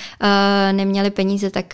neměli 0.71 1.09
peníze, 1.11 1.49
tak 1.49 1.73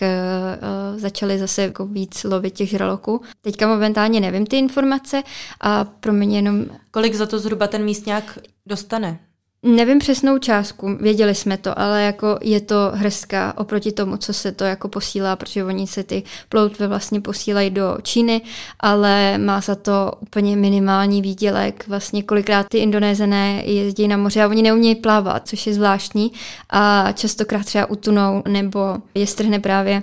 začali 0.96 1.38
zase 1.38 1.62
jako 1.62 1.86
víc 1.86 2.24
lovit 2.24 2.54
těch 2.54 2.68
žraloků. 2.68 3.20
Teďka 3.42 3.66
momentálně 3.66 4.20
nevím 4.20 4.46
ty 4.46 4.59
informace 4.60 5.22
a 5.60 5.84
pro 5.84 6.12
mě 6.12 6.38
jenom... 6.38 6.64
Kolik 6.90 7.14
za 7.14 7.26
to 7.26 7.38
zhruba 7.38 7.66
ten 7.66 7.84
místňák 7.84 8.38
dostane? 8.66 9.18
Nevím 9.62 9.98
přesnou 9.98 10.38
částku, 10.38 10.96
věděli 11.00 11.34
jsme 11.34 11.56
to, 11.56 11.78
ale 11.78 12.02
jako 12.02 12.38
je 12.42 12.60
to 12.60 12.92
hrská 12.94 13.58
oproti 13.58 13.92
tomu, 13.92 14.16
co 14.16 14.32
se 14.32 14.52
to 14.52 14.64
jako 14.64 14.88
posílá, 14.88 15.36
protože 15.36 15.64
oni 15.64 15.86
se 15.86 16.02
ty 16.04 16.22
ploutve 16.48 16.88
vlastně 16.88 17.20
posílají 17.20 17.70
do 17.70 17.98
Číny, 18.02 18.40
ale 18.80 19.38
má 19.38 19.60
za 19.60 19.74
to 19.74 20.12
úplně 20.20 20.56
minimální 20.56 21.22
výdělek. 21.22 21.84
Vlastně 21.88 22.22
kolikrát 22.22 22.66
ty 22.68 22.78
indonézené 22.78 23.62
jezdí 23.66 24.08
na 24.08 24.16
moře 24.16 24.42
a 24.42 24.48
oni 24.48 24.62
neumějí 24.62 24.94
plavat, 24.94 25.48
což 25.48 25.66
je 25.66 25.74
zvláštní 25.74 26.32
a 26.70 27.12
častokrát 27.12 27.66
třeba 27.66 27.86
utunou 27.86 28.42
nebo 28.48 28.96
je 29.14 29.26
strhne 29.26 29.58
právě 29.58 30.02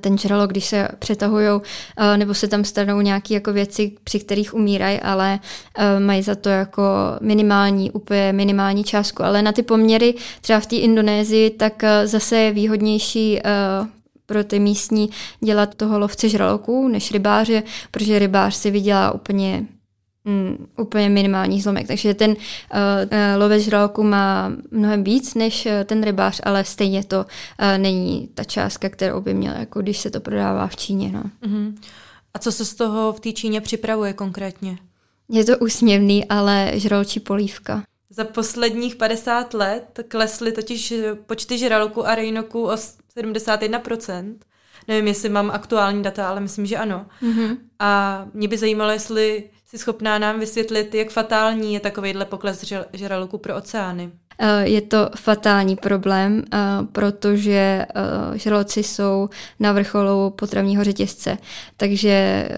ten 0.00 0.18
žralok, 0.18 0.50
když 0.50 0.64
se 0.64 0.88
přetahují, 0.98 1.60
eh, 1.98 2.16
nebo 2.16 2.34
se 2.34 2.48
tam 2.48 2.64
stanou 2.64 3.00
nějaké 3.00 3.34
jako 3.34 3.52
věci, 3.52 3.92
při 4.04 4.20
kterých 4.20 4.54
umírají, 4.54 5.00
ale 5.00 5.40
eh, 5.78 6.00
mají 6.00 6.22
za 6.22 6.34
to 6.34 6.48
jako 6.48 6.82
minimální, 7.20 7.90
úplně 7.90 8.32
minimální 8.32 8.84
částku. 8.84 9.22
Ale 9.22 9.42
na 9.42 9.52
ty 9.52 9.62
poměry 9.62 10.14
třeba 10.40 10.60
v 10.60 10.66
té 10.66 10.76
Indonésii, 10.76 11.50
tak 11.50 11.82
zase 12.04 12.36
je 12.36 12.52
výhodnější 12.52 13.40
pro 14.26 14.44
ty 14.44 14.58
místní 14.58 15.10
dělat 15.40 15.74
toho 15.74 15.98
lovce 15.98 16.28
žraloků 16.28 16.88
než 16.88 17.10
rybáře, 17.12 17.62
protože 17.90 18.18
rybář 18.18 18.54
si 18.54 18.70
vydělá 18.70 19.12
úplně 19.12 19.66
mm, 20.26 20.66
úplně 20.76 21.08
minimální 21.08 21.60
zlomek. 21.60 21.86
Takže 21.86 22.14
ten 22.14 22.30
uh, 22.30 22.36
lovec 23.36 23.62
žraloku 23.62 24.02
má 24.02 24.52
mnohem 24.70 25.04
víc 25.04 25.34
než 25.34 25.66
uh, 25.66 25.72
ten 25.84 26.02
rybář, 26.02 26.40
ale 26.44 26.64
stejně 26.64 27.04
to 27.04 27.18
uh, 27.18 27.24
není 27.78 28.28
ta 28.34 28.44
částka, 28.44 28.88
kterou 28.88 29.20
by 29.20 29.34
měl, 29.34 29.54
jako 29.58 29.82
když 29.82 29.98
se 29.98 30.10
to 30.10 30.20
prodává 30.20 30.66
v 30.66 30.76
Číně. 30.76 31.12
No. 31.12 31.22
Uh-huh. 31.42 31.74
A 32.34 32.38
co 32.38 32.52
se 32.52 32.64
z 32.64 32.74
toho 32.74 33.12
v 33.12 33.20
té 33.20 33.32
Číně 33.32 33.60
připravuje 33.60 34.12
konkrétně? 34.12 34.78
Je 35.28 35.44
to 35.44 35.58
úsměvný, 35.58 36.24
ale 36.24 36.70
žraločí 36.74 37.20
polívka. 37.20 37.82
Za 38.10 38.24
posledních 38.24 38.96
50 38.96 39.54
let 39.54 40.00
klesly 40.08 40.52
totiž 40.52 40.94
počty 41.26 41.58
žraloků 41.58 42.06
a 42.06 42.14
rejnoků 42.14 42.66
o 42.66 42.74
71%. 43.16 44.34
Nevím, 44.88 45.06
jestli 45.06 45.28
mám 45.28 45.50
aktuální 45.50 46.02
data, 46.02 46.28
ale 46.28 46.40
myslím, 46.40 46.66
že 46.66 46.76
ano. 46.76 47.06
Mm-hmm. 47.22 47.56
A 47.78 48.24
mě 48.34 48.48
by 48.48 48.58
zajímalo, 48.58 48.90
jestli 48.90 49.50
jsi 49.76 49.82
schopná 49.82 50.18
nám 50.18 50.40
vysvětlit, 50.40 50.94
jak 50.94 51.10
fatální 51.10 51.74
je 51.74 51.80
takovýhle 51.80 52.24
pokles 52.24 52.64
žraloků 52.92 53.38
pro 53.38 53.56
oceány? 53.56 54.10
Eh, 54.38 54.68
je 54.68 54.80
to 54.80 55.10
fatální 55.16 55.76
problém, 55.76 56.42
eh, 56.52 56.58
protože 56.92 57.86
eh, 57.94 58.38
žraloci 58.38 58.82
jsou 58.82 59.28
na 59.60 59.72
vrcholu 59.72 60.30
potravního 60.30 60.84
řetězce. 60.84 61.38
Takže 61.76 62.48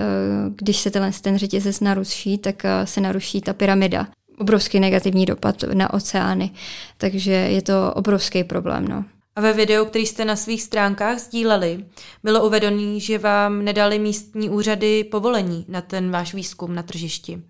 když 0.56 0.76
se 0.76 0.90
tenhle 0.90 1.12
ten 1.20 1.38
řetězec 1.38 1.80
naruší, 1.80 2.38
tak 2.38 2.62
se 2.84 3.00
naruší 3.00 3.40
ta 3.40 3.52
pyramida. 3.52 4.06
Obrovský 4.38 4.80
negativní 4.80 5.26
dopad 5.26 5.64
na 5.74 5.94
oceány. 5.94 6.50
Takže 6.96 7.32
je 7.32 7.62
to 7.62 7.92
obrovský 7.94 8.44
problém. 8.44 8.88
No. 8.88 9.04
A 9.38 9.40
ve 9.40 9.52
videu, 9.52 9.84
který 9.84 10.06
jste 10.06 10.24
na 10.24 10.36
svých 10.36 10.62
stránkách 10.62 11.18
sdíleli, 11.18 11.84
bylo 12.22 12.46
uvedené, 12.46 13.00
že 13.00 13.18
vám 13.18 13.64
nedali 13.64 13.98
místní 13.98 14.50
úřady 14.50 15.04
povolení 15.04 15.64
na 15.68 15.80
ten 15.80 16.10
váš 16.10 16.34
výzkum 16.34 16.74
na 16.74 16.82
tržišti. 16.82 17.42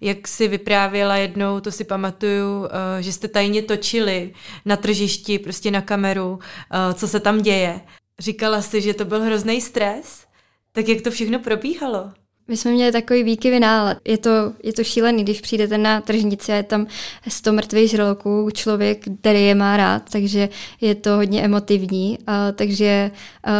Jak 0.00 0.28
si 0.28 0.48
vyprávěla 0.48 1.16
jednou, 1.16 1.60
to 1.60 1.72
si 1.72 1.84
pamatuju, 1.84 2.66
eh, 2.66 3.02
že 3.02 3.12
jste 3.12 3.28
tajně 3.28 3.62
točili 3.62 4.32
na 4.64 4.76
tržišti, 4.76 5.38
prostě 5.38 5.70
na 5.70 5.80
kameru, 5.80 6.38
eh, 6.70 6.94
co 6.94 7.08
se 7.08 7.20
tam 7.20 7.42
děje. 7.42 7.80
Říkala 8.18 8.62
si, 8.62 8.80
že 8.80 8.94
to 8.94 9.04
byl 9.04 9.22
hrozný 9.22 9.60
stres? 9.60 10.26
Tak 10.72 10.88
jak 10.88 11.00
to 11.00 11.10
všechno 11.10 11.38
probíhalo? 11.38 12.12
My 12.48 12.56
jsme 12.56 12.70
měli 12.70 12.92
takový 12.92 13.22
výkyvy 13.22 13.60
nálad. 13.60 13.96
Je 14.04 14.18
to, 14.18 14.30
je 14.62 14.72
to 14.72 14.84
šílený, 14.84 15.22
když 15.22 15.40
přijdete 15.40 15.78
na 15.78 16.00
tržnici 16.00 16.52
a 16.52 16.56
je 16.56 16.62
tam 16.62 16.86
100 17.28 17.52
mrtvých 17.52 17.90
žraloků, 17.90 18.48
člověk, 18.52 19.04
který 19.20 19.46
je 19.46 19.54
má 19.54 19.76
rád, 19.76 20.02
takže 20.12 20.48
je 20.80 20.94
to 20.94 21.16
hodně 21.16 21.42
emotivní. 21.42 22.18
A, 22.26 22.52
takže 22.52 23.10
a, 23.44 23.52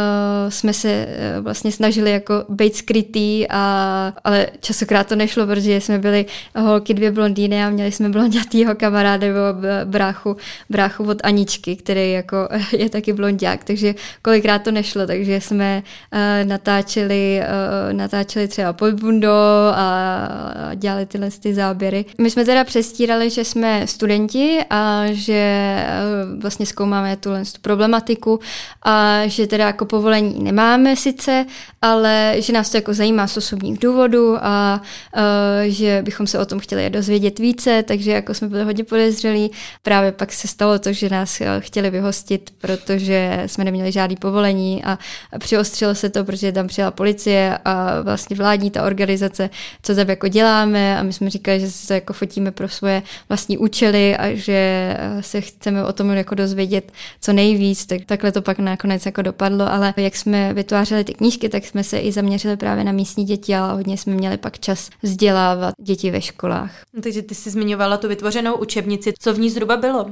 jsme 0.49 0.73
se 0.73 1.07
a, 1.07 1.39
vlastně 1.39 1.71
snažili 1.71 2.11
jako 2.11 2.33
být 2.49 2.75
skrytý, 2.75 3.47
a, 3.49 4.13
ale 4.23 4.47
časokrát 4.59 5.07
to 5.07 5.15
nešlo, 5.15 5.47
protože 5.47 5.81
jsme 5.81 5.99
byli 5.99 6.25
holky 6.55 6.93
dvě 6.93 7.11
blondýny 7.11 7.63
a 7.63 7.69
měli 7.69 7.91
jsme 7.91 8.09
blondětýho 8.09 8.75
kamaráda 8.75 9.27
nebo 9.27 9.39
bráchu, 9.85 10.37
bráchu 10.69 11.03
od 11.03 11.17
Aničky, 11.23 11.75
který 11.75 12.11
jako 12.11 12.37
je 12.77 12.89
taky 12.89 13.13
blondiák, 13.13 13.63
takže 13.63 13.95
kolikrát 14.21 14.59
to 14.59 14.71
nešlo, 14.71 15.07
takže 15.07 15.41
jsme 15.41 15.83
a, 16.11 16.43
natáčeli, 16.43 17.41
a, 17.41 17.45
natáčeli 17.91 18.47
třeba 18.47 18.74
pod 18.75 18.93
bundo 18.93 19.31
a 19.75 20.29
dělali 20.75 21.05
tyhle 21.05 21.29
ty 21.39 21.53
záběry. 21.53 22.05
My 22.17 22.31
jsme 22.31 22.45
teda 22.45 22.63
přestírali, 22.63 23.29
že 23.29 23.43
jsme 23.45 23.87
studenti 23.87 24.59
a 24.69 25.03
že 25.11 25.33
eh, 25.33 25.95
vlastně 26.39 26.65
zkoumáme 26.65 27.17
tuhle 27.17 27.45
tu 27.45 27.61
problematiku 27.61 28.39
a 28.83 29.27
že 29.27 29.47
teda 29.47 29.67
jako 29.67 29.85
povolení 29.85 30.43
nemáme 30.43 30.95
sice, 30.95 31.45
ale 31.81 32.35
že 32.37 32.53
nás 32.53 32.69
to 32.69 32.77
jako 32.77 32.93
zajímá 32.93 33.27
z 33.27 33.37
osobních 33.37 33.79
důvodů 33.79 34.37
a 34.41 34.81
uh, 35.15 35.21
že 35.65 36.01
bychom 36.05 36.27
se 36.27 36.39
o 36.39 36.45
tom 36.45 36.59
chtěli 36.59 36.89
dozvědět 36.89 37.39
více, 37.39 37.83
takže 37.83 38.11
jako 38.11 38.33
jsme 38.33 38.47
byli 38.47 38.63
hodně 38.63 38.83
podezřelí. 38.83 39.51
Právě 39.83 40.11
pak 40.11 40.33
se 40.33 40.47
stalo 40.47 40.79
to, 40.79 40.93
že 40.93 41.09
nás 41.09 41.41
eh, 41.41 41.47
chtěli 41.59 41.89
vyhostit, 41.89 42.53
protože 42.57 43.43
jsme 43.45 43.63
neměli 43.63 43.91
žádný 43.91 44.15
povolení 44.15 44.83
a 44.83 44.99
přiostřilo 45.39 45.95
se 45.95 46.09
to, 46.09 46.23
protože 46.23 46.51
tam 46.51 46.67
přijela 46.67 46.91
policie 46.91 47.57
a 47.65 48.01
vlastně 48.01 48.35
vládní 48.35 48.64
nevádí 48.65 48.71
ta 48.71 48.83
organizace, 48.83 49.49
co 49.81 49.95
tam 49.95 50.09
jako 50.09 50.27
děláme 50.27 50.99
a 50.99 51.03
my 51.03 51.13
jsme 51.13 51.29
říkali, 51.29 51.59
že 51.59 51.71
se 51.71 51.93
jako 51.93 52.13
fotíme 52.13 52.51
pro 52.51 52.69
svoje 52.69 53.03
vlastní 53.29 53.57
účely 53.57 54.17
a 54.17 54.35
že 54.35 54.53
eh, 54.97 55.23
se 55.23 55.41
chceme 55.41 55.85
o 55.85 55.93
tom 55.93 56.09
jako 56.11 56.35
dozvědět 56.35 56.91
co 57.21 57.33
nejvíc, 57.33 57.85
tak 57.85 58.05
takhle 58.05 58.31
to 58.31 58.41
pak 58.41 58.59
nakonec 58.59 59.05
jako 59.05 59.21
dopadlo, 59.21 59.71
ale 59.71 59.93
jak 59.97 60.15
jsme 60.15 60.53
vytvářeli 60.53 61.03
ty 61.03 61.13
knížky, 61.13 61.49
tak 61.49 61.65
jsme 61.65 61.83
se 61.83 61.97
i 61.99 62.11
zaměřili 62.11 62.57
právě 62.57 62.83
na 62.83 62.91
místní 62.91 63.25
děti 63.25 63.55
a 63.55 63.73
hodně 63.73 63.97
jsme 63.97 64.13
měli 64.13 64.37
pak 64.37 64.59
čas 64.59 64.89
vzdělávat 65.03 65.73
děti 65.81 66.11
ve 66.11 66.21
školách. 66.21 66.71
No, 66.93 67.01
takže 67.01 67.21
ty 67.21 67.35
jsi 67.35 67.49
zmiňovala 67.49 67.97
tu 67.97 68.07
vytvořenou 68.07 68.55
učebnici. 68.55 69.13
Co 69.19 69.33
v 69.33 69.39
ní 69.39 69.49
zhruba 69.49 69.77
bylo? 69.77 70.05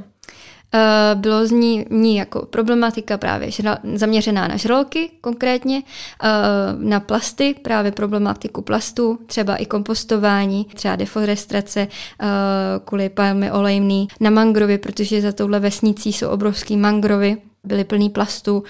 Uh, 0.74 1.21
bylo 1.21 1.47
z 1.47 1.51
ní, 1.51 1.86
ní 1.89 2.15
jako 2.15 2.45
problematika 2.45 3.17
právě 3.17 3.51
žral, 3.51 3.78
zaměřená 3.93 4.47
na 4.47 4.57
žraloky 4.57 5.09
konkrétně, 5.21 5.84
uh, 6.24 6.84
na 6.84 6.99
plasty, 6.99 7.55
právě 7.61 7.91
problematiku 7.91 8.61
plastů, 8.61 9.19
třeba 9.26 9.55
i 9.55 9.65
kompostování, 9.65 10.65
třeba 10.74 10.95
deforestace 10.95 11.88
uh, 11.88 12.28
kvůli 12.86 13.09
palmy 13.09 13.51
olejný, 13.51 14.07
na 14.19 14.30
mangrovy, 14.30 14.78
protože 14.78 15.21
za 15.21 15.32
touhle 15.32 15.59
vesnicí 15.59 16.13
jsou 16.13 16.30
obrovský 16.30 16.78
mangrovy, 16.78 17.38
byly 17.63 17.84
plný 17.84 18.09
plastů, 18.09 18.63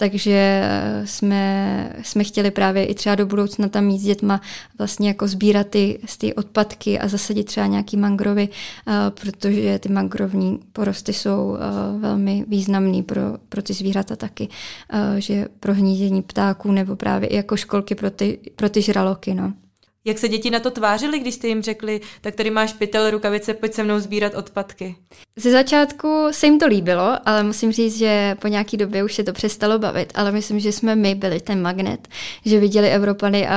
takže 0.00 0.62
jsme, 1.04 1.92
jsme 2.02 2.24
chtěli 2.24 2.50
právě 2.50 2.84
i 2.84 2.94
třeba 2.94 3.14
do 3.14 3.26
budoucna 3.26 3.68
tam 3.68 3.84
mít 3.84 3.98
s 3.98 4.02
dětma 4.02 4.40
vlastně 4.78 5.08
jako 5.08 5.28
sbírat 5.28 5.66
ty, 5.66 5.98
ty 6.18 6.34
odpadky 6.34 6.98
a 6.98 7.08
zasadit 7.08 7.44
třeba 7.44 7.66
nějaký 7.66 7.96
mangrovy, 7.96 8.48
uh, 8.48 8.94
protože 9.10 9.78
ty 9.78 9.88
mangrovní 9.88 10.58
porosty 10.72 11.12
jsou 11.12 11.48
uh, 11.50 12.00
velmi 12.00 12.44
významný 12.48 13.02
pro, 13.02 13.22
pro 13.48 13.62
ty 13.62 13.72
zvířata 13.72 14.16
taky, 14.16 14.48
že 15.18 15.48
pro 15.60 15.74
hnízdění 15.74 16.22
ptáků 16.22 16.72
nebo 16.72 16.96
právě 16.96 17.28
i 17.28 17.36
jako 17.36 17.56
školky 17.56 17.94
pro 17.94 18.10
ty, 18.10 18.38
pro 18.56 18.68
ty 18.68 18.82
žraloky. 18.82 19.34
No. 19.34 19.52
Jak 20.04 20.18
se 20.18 20.28
děti 20.28 20.50
na 20.50 20.60
to 20.60 20.70
tvářily, 20.70 21.18
když 21.18 21.34
jste 21.34 21.48
jim 21.48 21.62
řekli, 21.62 22.00
tak 22.20 22.34
tady 22.34 22.50
máš 22.50 22.72
pytel, 22.72 23.10
rukavice, 23.10 23.54
pojď 23.54 23.74
se 23.74 23.82
mnou 23.82 23.98
sbírat 23.98 24.34
odpadky? 24.34 24.96
Ze 25.36 25.50
začátku 25.50 26.26
se 26.30 26.46
jim 26.46 26.58
to 26.58 26.66
líbilo, 26.66 27.16
ale 27.24 27.42
musím 27.42 27.72
říct, 27.72 27.98
že 27.98 28.36
po 28.40 28.48
nějaký 28.48 28.76
době 28.76 29.04
už 29.04 29.14
se 29.14 29.24
to 29.24 29.32
přestalo 29.32 29.78
bavit, 29.78 30.12
ale 30.14 30.32
myslím, 30.32 30.60
že 30.60 30.72
jsme 30.72 30.96
my 30.96 31.14
byli 31.14 31.40
ten 31.40 31.62
magnet, 31.62 32.08
že 32.44 32.60
viděli 32.60 32.88
Evropany 32.88 33.48
a, 33.48 33.54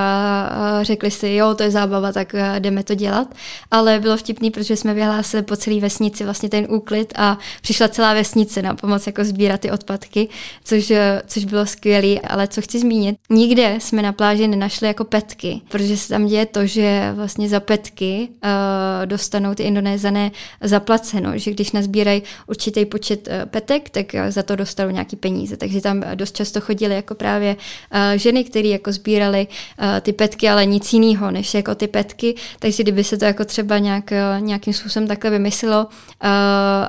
a 0.52 0.84
řekli 0.84 1.12
si, 1.12 1.30
jo, 1.30 1.56
to 1.56 1.64
je 1.64 1.72
zábava, 1.72 2.12
tak 2.12 2.36
jdeme 2.60 2.84
to 2.84 2.96
dělat. 2.96 3.36
Ale 3.72 4.00
bylo 4.00 4.18
vtipný, 4.18 4.52
protože 4.52 4.76
jsme 4.76 4.94
vyhlásili 4.94 5.44
po 5.44 5.56
celé 5.56 5.80
vesnici 5.80 6.24
vlastně 6.24 6.50
ten 6.50 6.68
úklid 6.70 7.14
a 7.16 7.38
přišla 7.62 7.88
celá 7.88 8.14
vesnice 8.14 8.62
na 8.62 8.76
pomoc 8.76 9.08
jako 9.08 9.24
sbírat 9.24 9.62
ty 9.62 9.72
odpadky, 9.72 10.30
což, 10.64 10.92
což 11.28 11.46
bylo 11.46 11.66
skvělé. 11.66 12.20
Ale 12.20 12.48
co 12.48 12.62
chci 12.62 12.80
zmínit, 12.80 13.16
nikde 13.30 13.78
jsme 13.80 14.02
na 14.02 14.14
pláži 14.14 14.48
nenašli 14.48 14.88
jako 14.88 15.04
petky, 15.04 15.62
protože 15.70 15.98
se 15.98 16.10
tam 16.10 16.33
děje 16.34 16.46
to, 16.46 16.66
že 16.66 17.12
vlastně 17.16 17.50
za 17.50 17.60
petky 17.60 18.28
uh, 18.30 19.06
dostanou 19.06 19.54
ty 19.54 19.64
indonézané 19.64 20.32
zaplaceno, 20.62 21.38
že 21.38 21.52
když 21.52 21.72
nazbírají 21.72 22.24
určitý 22.48 22.86
počet 22.86 23.28
uh, 23.28 23.34
petek, 23.46 23.90
tak 23.90 24.06
uh, 24.14 24.32
za 24.32 24.44
to 24.44 24.56
dostanou 24.56 24.90
nějaký 24.90 25.16
peníze. 25.16 25.58
Takže 25.58 25.82
tam 25.82 26.02
dost 26.16 26.36
často 26.36 26.62
chodily 26.62 26.96
jako 26.96 27.16
právě 27.16 27.56
uh, 27.56 28.18
ženy, 28.18 28.44
které 28.44 28.68
jako 28.68 28.92
sbíraly 28.92 29.48
uh, 29.48 29.86
ty 30.02 30.14
petky, 30.14 30.50
ale 30.50 30.66
nic 30.66 30.94
jiného 30.94 31.32
než 31.32 31.54
jako 31.54 31.76
ty 31.76 31.88
petky. 31.88 32.36
Takže 32.60 32.84
kdyby 32.84 33.04
se 33.04 33.18
to 33.18 33.26
jako 33.26 33.46
třeba 33.46 33.78
nějak, 33.78 34.14
nějakým 34.40 34.74
způsobem 34.74 35.08
takhle 35.08 35.32
vymyslelo 35.32 35.86
uh, 35.86 35.90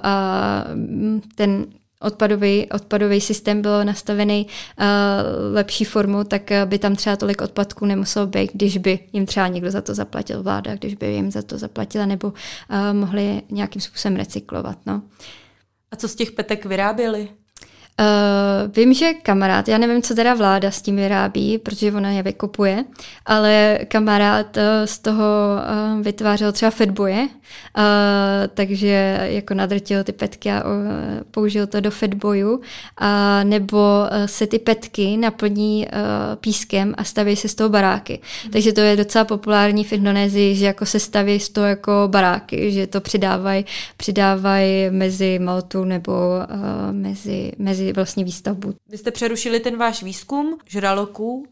a 0.02 0.64
ten 1.34 1.66
odpadový, 2.04 2.70
odpadový 2.70 3.20
systém 3.20 3.62
byl 3.62 3.84
nastavený 3.84 4.46
uh, 4.46 4.84
lepší 5.54 5.84
formu, 5.84 6.24
tak 6.24 6.50
uh, 6.50 6.68
by 6.68 6.78
tam 6.78 6.96
třeba 6.96 7.16
tolik 7.16 7.42
odpadků 7.42 7.86
nemuselo 7.86 8.26
být, 8.26 8.50
když 8.54 8.78
by 8.78 8.98
jim 9.12 9.26
třeba 9.26 9.48
někdo 9.48 9.70
za 9.70 9.80
to 9.80 9.94
zaplatil 9.94 10.42
vláda, 10.42 10.74
když 10.74 10.94
by 10.94 11.06
jim 11.06 11.30
za 11.30 11.42
to 11.42 11.58
zaplatila, 11.58 12.06
nebo 12.06 12.28
uh, 12.28 12.34
mohli 12.92 13.42
nějakým 13.50 13.82
způsobem 13.82 14.16
recyklovat. 14.16 14.78
No. 14.86 15.02
A 15.90 15.96
co 15.96 16.08
z 16.08 16.14
těch 16.14 16.32
petek 16.32 16.64
vyráběli? 16.64 17.28
Uh, 18.00 18.72
vím, 18.76 18.94
že 18.94 19.14
kamarád, 19.14 19.68
já 19.68 19.78
nevím, 19.78 20.02
co 20.02 20.14
teda 20.14 20.34
vláda 20.34 20.70
s 20.70 20.82
tím 20.82 20.96
vyrábí, 20.96 21.58
protože 21.58 21.92
ona 21.92 22.10
je 22.10 22.22
vykopuje, 22.22 22.84
ale 23.26 23.78
kamarád 23.88 24.56
uh, 24.56 24.62
z 24.84 24.98
toho 24.98 25.24
uh, 25.94 26.02
vytvářel 26.02 26.52
třeba 26.52 26.70
fedboje, 26.70 27.22
uh, 27.22 27.82
takže 28.54 29.20
jako 29.22 29.54
nadrtil 29.54 30.04
ty 30.04 30.12
petky 30.12 30.50
a 30.50 30.64
uh, 30.64 30.70
použil 31.30 31.66
to 31.66 31.80
do 31.80 31.90
fedboju, 31.90 32.60
a 32.98 33.44
nebo 33.44 33.78
uh, 33.78 34.26
se 34.26 34.46
ty 34.46 34.58
petky 34.58 35.16
naplní 35.16 35.86
uh, 35.86 36.36
pískem 36.36 36.94
a 36.96 37.04
staví 37.04 37.36
se 37.36 37.48
z 37.48 37.54
toho 37.54 37.68
baráky. 37.68 38.20
Mm. 38.44 38.50
Takže 38.50 38.72
to 38.72 38.80
je 38.80 38.96
docela 38.96 39.24
populární 39.24 39.84
v 39.84 39.92
Indonésii, 39.92 40.54
že 40.54 40.66
jako 40.66 40.86
se 40.86 41.00
staví 41.00 41.40
z 41.40 41.48
toho 41.48 41.66
jako 41.66 41.92
baráky, 42.06 42.72
že 42.72 42.86
to 42.86 43.00
přidávají 43.00 43.64
přidávaj 43.96 44.90
mezi 44.90 45.38
Maltu 45.38 45.84
nebo 45.84 46.12
uh, 46.12 46.92
mezi, 46.92 47.52
mezi 47.58 47.83
mezi 47.84 47.92
vlastně 47.92 48.24
výstavbu. 48.24 48.74
Vy 48.88 48.98
jste 48.98 49.10
přerušili 49.10 49.60
ten 49.60 49.76
váš 49.76 50.02
výzkum 50.02 50.58
žraloků, 50.66 51.46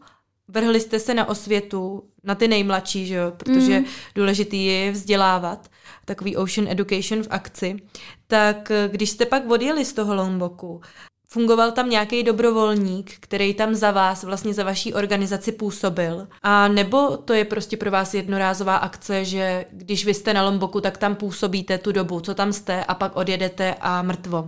vrhli 0.47 0.79
jste 0.79 0.99
se 0.99 1.13
na 1.13 1.29
osvětu, 1.29 2.03
na 2.23 2.35
ty 2.35 2.47
nejmladší, 2.47 3.05
že 3.05 3.15
jo? 3.15 3.31
protože 3.37 3.79
mm. 3.79 3.85
důležitý 4.15 4.65
je 4.65 4.91
vzdělávat, 4.91 5.69
takový 6.05 6.37
Ocean 6.37 6.67
Education 6.67 7.23
v 7.23 7.27
akci. 7.29 7.75
Tak 8.27 8.71
když 8.87 9.09
jste 9.09 9.25
pak 9.25 9.51
odjeli 9.51 9.85
z 9.85 9.93
toho 9.93 10.15
Lomboku, 10.15 10.81
fungoval 11.29 11.71
tam 11.71 11.89
nějaký 11.89 12.23
dobrovolník, 12.23 13.13
který 13.19 13.53
tam 13.53 13.75
za 13.75 13.91
vás, 13.91 14.23
vlastně 14.23 14.53
za 14.53 14.63
vaší 14.63 14.93
organizaci 14.93 15.51
působil? 15.51 16.27
A 16.41 16.67
nebo 16.67 17.17
to 17.17 17.33
je 17.33 17.45
prostě 17.45 17.77
pro 17.77 17.91
vás 17.91 18.13
jednorázová 18.13 18.75
akce, 18.75 19.25
že 19.25 19.65
když 19.71 20.05
vy 20.05 20.13
jste 20.13 20.33
na 20.33 20.43
Lomboku, 20.43 20.81
tak 20.81 20.97
tam 20.97 21.15
působíte 21.15 21.77
tu 21.77 21.91
dobu, 21.91 22.19
co 22.19 22.33
tam 22.33 22.53
jste 22.53 22.83
a 22.85 22.95
pak 22.95 23.15
odjedete 23.15 23.75
a 23.81 24.01
mrtvo? 24.01 24.47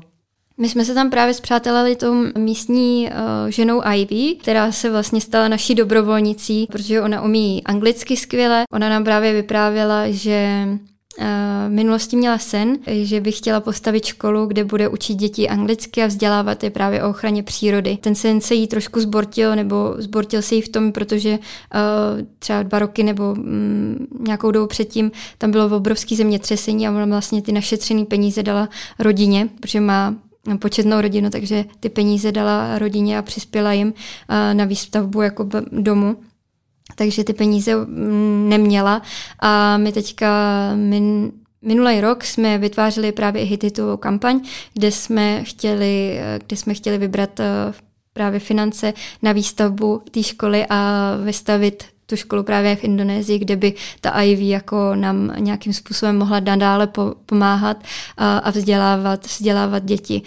My 0.58 0.70
jsme 0.70 0.86
se 0.86 0.94
tam 0.94 1.10
právě 1.10 1.34
zpřátelili 1.34 1.96
tou 1.96 2.14
místní 2.38 3.10
uh, 3.10 3.50
ženou 3.50 3.82
Ivy, 3.94 4.36
která 4.36 4.72
se 4.72 4.90
vlastně 4.90 5.22
stala 5.22 5.48
naší 5.48 5.76
dobrovolnicí, 5.76 6.68
protože 6.72 7.02
ona 7.02 7.22
umí 7.22 7.64
anglicky 7.66 8.18
skvěle. 8.18 8.64
Ona 8.72 8.90
nám 8.90 9.04
právě 9.04 9.34
vyprávěla, 9.34 10.10
že 10.10 10.68
v 11.68 11.70
minulosti 11.70 12.16
měla 12.16 12.38
sen, 12.38 12.78
že 12.88 13.22
by 13.22 13.32
chtěla 13.32 13.60
postavit 13.60 14.06
školu, 14.06 14.46
kde 14.46 14.64
bude 14.64 14.88
učit 14.88 15.16
děti 15.16 15.50
anglicky 15.50 16.04
a 16.04 16.08
vzdělávat 16.08 16.64
je 16.64 16.70
právě 16.70 17.04
o 17.04 17.10
ochraně 17.10 17.44
přírody. 17.44 17.98
Ten 18.02 18.16
sen 18.16 18.42
se 18.42 18.56
jí 18.56 18.68
trošku 18.68 19.00
zbortil, 19.00 19.56
nebo 19.56 19.96
zbortil 19.98 20.42
se 20.42 20.56
jí 20.56 20.62
v 20.62 20.70
tom, 20.70 20.92
protože 20.92 21.32
uh, 21.32 21.40
třeba 22.40 22.64
dva 22.64 22.80
roky 22.80 23.04
nebo 23.04 23.32
um, 23.32 24.08
nějakou 24.28 24.52
dobu 24.52 24.68
předtím 24.68 25.12
tam 25.38 25.52
bylo 25.52 25.78
obrovské 25.78 26.16
zemětřesení 26.16 26.88
a 26.88 26.92
ona 26.92 27.06
vlastně 27.06 27.42
ty 27.42 27.52
našetřené 27.52 28.06
peníze 28.06 28.44
dala 28.44 28.70
rodině, 29.00 29.50
protože 29.60 29.80
má 29.80 30.16
početnou 30.60 31.02
rodinu, 31.02 31.30
takže 31.30 31.66
ty 31.80 31.90
peníze 31.90 32.32
dala 32.32 32.80
rodině 32.80 33.18
a 33.18 33.22
přispěla 33.22 33.74
jim 33.74 33.94
na 34.54 34.66
výstavbu 34.66 35.22
jako 35.22 35.50
domu. 35.72 36.16
Takže 36.96 37.24
ty 37.24 37.34
peníze 37.34 37.76
mm, 37.76 38.50
neměla 38.50 39.02
a 39.40 39.78
my 39.78 39.92
teďka 39.92 40.30
min, 40.76 41.32
Minulý 41.62 42.02
rok 42.02 42.24
jsme 42.24 42.58
vytvářeli 42.58 43.12
právě 43.12 43.44
hititovou 43.44 43.98
kampaň, 43.98 44.40
kde 44.74 44.92
jsme 44.92 45.44
chtěli, 45.44 46.20
kde 46.48 46.58
jsme 46.58 46.74
chtěli 46.74 46.98
vybrat 46.98 47.40
právě 48.14 48.40
finance 48.40 48.94
na 49.22 49.32
výstavbu 49.32 50.02
té 50.12 50.24
školy 50.24 50.66
a 50.70 51.12
vystavit 51.24 51.84
tu 52.06 52.16
školu 52.16 52.44
právě 52.44 52.76
v 52.76 52.84
Indonésii, 52.84 53.40
kde 53.40 53.56
by 53.56 53.74
ta 54.02 54.22
Ivy 54.22 54.48
jako 54.50 54.96
nám 54.96 55.32
nějakým 55.38 55.74
způsobem 55.74 56.18
mohla 56.18 56.40
nadále 56.40 56.90
pomáhat 57.26 57.78
a, 58.18 58.52
vzdělávat, 58.52 59.26
vzdělávat 59.26 59.86
děti. 59.86 60.22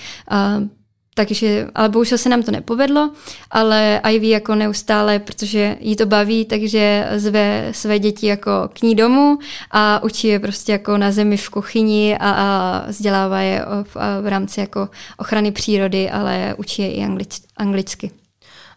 Takže, 1.15 1.67
ale 1.75 1.89
bohužel 1.89 2.19
se 2.19 2.29
nám 2.29 2.43
to 2.43 2.51
nepovedlo, 2.51 3.11
ale 3.51 4.01
Ivy 4.11 4.29
jako 4.29 4.55
neustále, 4.55 5.19
protože 5.19 5.77
jí 5.81 5.97
to 5.97 6.07
baví, 6.07 6.45
takže 6.45 7.09
zve 7.17 7.69
své 7.73 7.99
děti 7.99 8.27
jako 8.27 8.51
k 8.73 8.83
ní 8.83 8.95
domů 8.95 9.39
a 9.71 10.03
učí 10.03 10.29
je 10.29 10.39
prostě 10.39 10.73
jako 10.73 10.97
na 10.97 11.13
zemi 11.13 11.37
v 11.37 11.51
kuchyni 11.51 12.19
a, 12.19 12.31
a 12.31 12.85
vzdělává 12.89 13.41
je 13.41 13.65
v, 13.83 13.97
v 14.23 14.27
rámci 14.27 14.61
jako 14.61 14.89
ochrany 15.17 15.53
přírody, 15.53 16.11
ale 16.11 16.55
učí 16.59 16.83
je 16.83 16.93
i 16.93 17.05
anglič, 17.05 17.41
anglicky. 17.57 18.11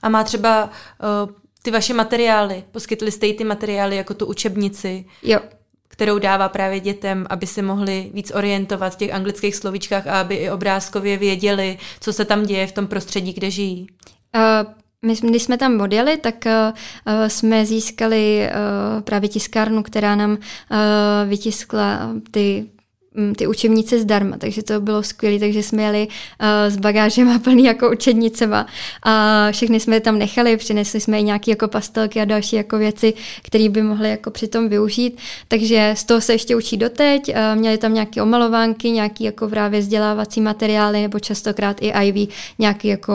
A 0.02 0.10
má 0.10 0.24
třeba 0.24 0.64
uh, 0.64 1.30
ty 1.64 1.72
vaše 1.72 1.94
materiály, 1.94 2.64
poskytli 2.72 3.12
jste 3.12 3.28
jí 3.28 3.34
ty 3.34 3.44
materiály 3.44 3.96
jako 3.96 4.14
tu 4.14 4.26
učebnici, 4.26 5.06
jo. 5.24 5.40
kterou 5.88 6.20
dává 6.20 6.50
právě 6.50 6.80
dětem, 6.80 7.28
aby 7.30 7.48
se 7.48 7.62
mohli 7.62 8.12
víc 8.14 8.32
orientovat 8.36 8.94
v 8.94 8.98
těch 8.98 9.14
anglických 9.14 9.56
slovíčkách 9.56 10.08
a 10.08 10.22
aby 10.22 10.36
i 10.36 10.52
obrázkově 10.52 11.18
věděli, 11.18 11.78
co 12.00 12.14
se 12.14 12.26
tam 12.26 12.44
děje 12.44 12.68
v 12.68 12.72
tom 12.72 12.88
prostředí, 12.88 13.34
kde 13.34 13.52
žijí. 13.52 13.88
Uh, 14.36 14.74
my, 15.06 15.16
když 15.30 15.44
jsme 15.44 15.58
tam 15.58 15.82
odjeli, 15.82 16.18
tak 16.18 16.36
uh, 16.46 17.28
jsme 17.28 17.66
získali 17.66 18.50
uh, 18.50 19.02
právě 19.02 19.30
tiskárnu, 19.30 19.84
která 19.84 20.16
nám 20.16 20.32
uh, 20.32 20.38
vytiskla 21.30 22.10
ty 22.32 22.66
ty 23.38 23.48
učebnice 23.48 24.00
zdarma, 24.00 24.38
takže 24.38 24.64
to 24.64 24.82
bylo 24.82 25.04
skvělé, 25.04 25.40
takže 25.40 25.64
jsme 25.64 25.84
jeli 25.84 26.08
uh, 26.08 26.48
s 26.74 26.78
bagážem 26.78 27.30
a 27.30 27.40
plný 27.40 27.64
jako 27.64 27.92
učebnicema 27.92 28.68
a 29.04 29.48
všechny 29.52 29.80
jsme 29.80 29.96
je 29.96 30.00
tam 30.00 30.20
nechali, 30.20 30.58
přinesli 30.58 31.00
jsme 31.00 31.20
i 31.20 31.24
nějaké 31.24 31.52
jako 31.52 31.68
pastelky 31.68 32.22
a 32.22 32.26
další 32.26 32.56
jako 32.56 32.78
věci, 32.78 33.14
které 33.42 33.70
by 33.70 33.82
mohly 33.82 34.10
jako 34.10 34.32
přitom 34.32 34.70
využít, 34.70 35.18
takže 35.48 35.94
z 35.98 36.04
toho 36.04 36.22
se 36.22 36.34
ještě 36.34 36.56
učí 36.56 36.78
doteď, 36.78 37.30
uh, 37.30 37.60
měli 37.60 37.78
tam 37.78 37.94
nějaké 37.94 38.22
omalovánky, 38.22 38.92
nějaké 38.92 39.24
jako 39.24 39.48
právě 39.48 39.80
vzdělávací 39.80 40.42
materiály 40.42 41.02
nebo 41.02 41.20
častokrát 41.20 41.78
i 41.82 41.94
Ivy 42.04 42.28
nějaké 42.60 42.88
jako 42.88 43.14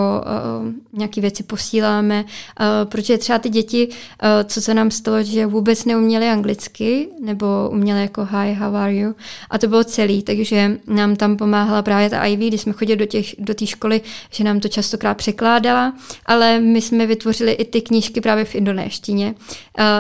uh, 0.62 0.72
nějaké 0.92 1.20
věci 1.20 1.42
posíláme, 1.42 2.24
uh, 2.24 2.66
protože 2.90 3.18
třeba 3.18 3.38
ty 3.38 3.49
děti, 3.49 3.88
uh, 3.88 4.28
co 4.44 4.61
se 4.61 4.74
nám 4.74 4.90
stalo, 4.90 5.22
že 5.22 5.47
vůbec 5.47 5.84
neuměli 5.84 6.28
anglicky 6.28 7.09
nebo 7.20 7.47
uměli 7.72 8.01
jako 8.01 8.24
hi, 8.24 8.55
how 8.55 8.76
are 8.76 8.94
you? 8.94 9.14
A 9.51 9.59
to 9.59 9.68
bylo 9.68 9.86
celý, 9.87 10.22
takže 10.22 10.78
nám 10.87 11.16
tam 11.16 11.37
pomáhala 11.37 11.82
právě 11.82 12.11
ta 12.11 12.24
Ivy, 12.24 12.49
když 12.49 12.61
jsme 12.61 12.72
chodili 12.72 12.97
do 12.97 13.07
té 13.07 13.18
do 13.39 13.66
školy, 13.66 14.01
že 14.30 14.45
nám 14.45 14.61
to 14.61 14.68
častokrát 14.68 15.16
překládala, 15.16 15.95
ale 16.26 16.61
my 16.61 16.82
jsme 16.82 17.07
vytvořili 17.07 17.53
i 17.53 17.64
ty 17.64 17.80
knížky 17.80 18.20
právě 18.20 18.45
v 18.45 18.55
indonéštině, 18.55 19.34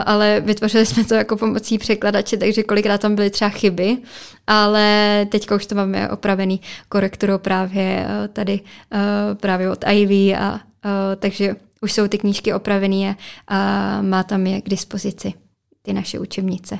ale 0.04 0.42
vytvořili 0.44 0.86
jsme 0.86 1.04
to 1.04 1.14
jako 1.14 1.36
pomocí 1.36 1.78
překladače, 1.78 2.36
takže 2.36 2.62
kolikrát 2.62 3.00
tam 3.00 3.14
byly 3.14 3.30
třeba 3.30 3.50
chyby, 3.50 3.96
ale 4.46 5.26
teďka 5.30 5.54
už 5.54 5.66
to 5.66 5.74
máme 5.74 6.10
opravený 6.10 6.60
korektorou 6.88 7.38
právě 7.38 8.06
eh, 8.08 8.28
tady 8.28 8.60
právě 9.34 9.70
od 9.70 9.84
Ivy 9.92 10.36
a 10.36 10.60
takže 11.18 11.56
už 11.80 11.92
jsou 11.92 12.08
ty 12.08 12.18
knížky 12.18 12.54
opravené 12.54 13.16
a 13.48 14.02
má 14.02 14.22
tam 14.22 14.46
je 14.46 14.60
k 14.60 14.68
dispozici 14.68 15.34
ty 15.82 15.92
naše 15.92 16.18
učebnice. 16.18 16.78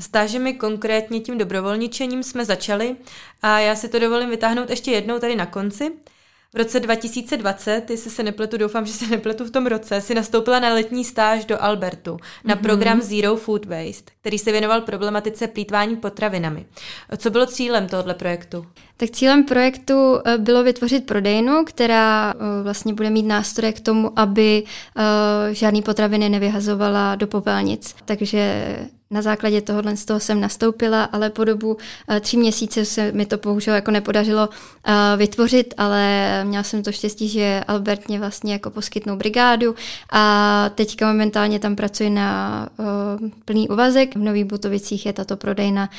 Stážemi 0.00 0.54
konkrétně 0.54 1.20
tím 1.20 1.38
dobrovolničením 1.38 2.22
jsme 2.22 2.44
začali 2.44 2.96
a 3.42 3.58
já 3.58 3.74
si 3.74 3.88
to 3.88 3.98
dovolím 3.98 4.30
vytáhnout 4.30 4.70
ještě 4.70 4.90
jednou 4.90 5.18
tady 5.18 5.36
na 5.36 5.46
konci. 5.46 5.92
V 6.54 6.56
roce 6.56 6.80
2020, 6.80 7.90
jestli 7.90 8.10
se 8.10 8.22
nepletu, 8.22 8.56
doufám, 8.56 8.86
že 8.86 8.92
se 8.92 9.06
nepletu 9.06 9.44
v 9.44 9.50
tom 9.50 9.66
roce, 9.66 10.00
si 10.00 10.14
nastoupila 10.14 10.60
na 10.60 10.74
letní 10.74 11.04
stáž 11.04 11.44
do 11.44 11.62
Albertu 11.62 12.16
na 12.44 12.56
mm-hmm. 12.56 12.62
program 12.62 13.02
Zero 13.02 13.36
Food 13.36 13.64
Waste, 13.64 14.12
který 14.20 14.38
se 14.38 14.52
věnoval 14.52 14.80
problematice 14.80 15.46
plítvání 15.46 15.96
potravinami. 15.96 16.66
Co 17.16 17.30
bylo 17.30 17.46
cílem 17.46 17.88
tohoto 17.88 18.14
projektu? 18.14 18.66
Tak 19.00 19.10
cílem 19.10 19.44
projektu 19.44 20.18
eh, 20.24 20.38
bylo 20.38 20.62
vytvořit 20.62 21.06
prodejnu, 21.06 21.64
která 21.64 22.34
eh, 22.34 22.62
vlastně 22.62 22.94
bude 22.94 23.10
mít 23.10 23.22
nástroje 23.22 23.72
k 23.72 23.80
tomu, 23.80 24.12
aby 24.16 24.62
eh, 24.96 25.54
žádný 25.54 25.82
potraviny 25.82 26.28
nevyhazovala 26.28 27.14
do 27.14 27.26
popelnic. 27.26 27.94
Takže 28.04 28.76
na 29.10 29.22
základě 29.22 29.60
tohohle 29.60 29.96
z 29.96 30.04
toho 30.04 30.20
jsem 30.20 30.40
nastoupila, 30.40 31.04
ale 31.04 31.30
po 31.30 31.44
dobu 31.44 31.76
tří 32.20 32.36
měsíce 32.36 32.84
se 32.84 33.12
mi 33.12 33.26
to 33.26 33.36
bohužel 33.38 33.74
jako 33.74 33.90
nepodařilo 33.90 34.48
vytvořit, 35.16 35.74
ale 35.76 36.44
měla 36.44 36.62
jsem 36.62 36.82
to 36.82 36.92
štěstí, 36.92 37.28
že 37.28 37.64
Albert 37.68 38.08
mě 38.08 38.18
vlastně 38.18 38.52
jako 38.52 38.70
poskytnul 38.70 39.16
brigádu 39.16 39.74
a 40.12 40.70
teďka 40.74 41.06
momentálně 41.06 41.58
tam 41.58 41.76
pracuji 41.76 42.10
na 42.10 42.68
plný 43.44 43.68
uvazek. 43.68 44.16
V 44.16 44.18
Nových 44.18 44.44
Butovicích 44.44 45.06
je 45.06 45.12
tato 45.12 45.36
prodejna, 45.36 45.90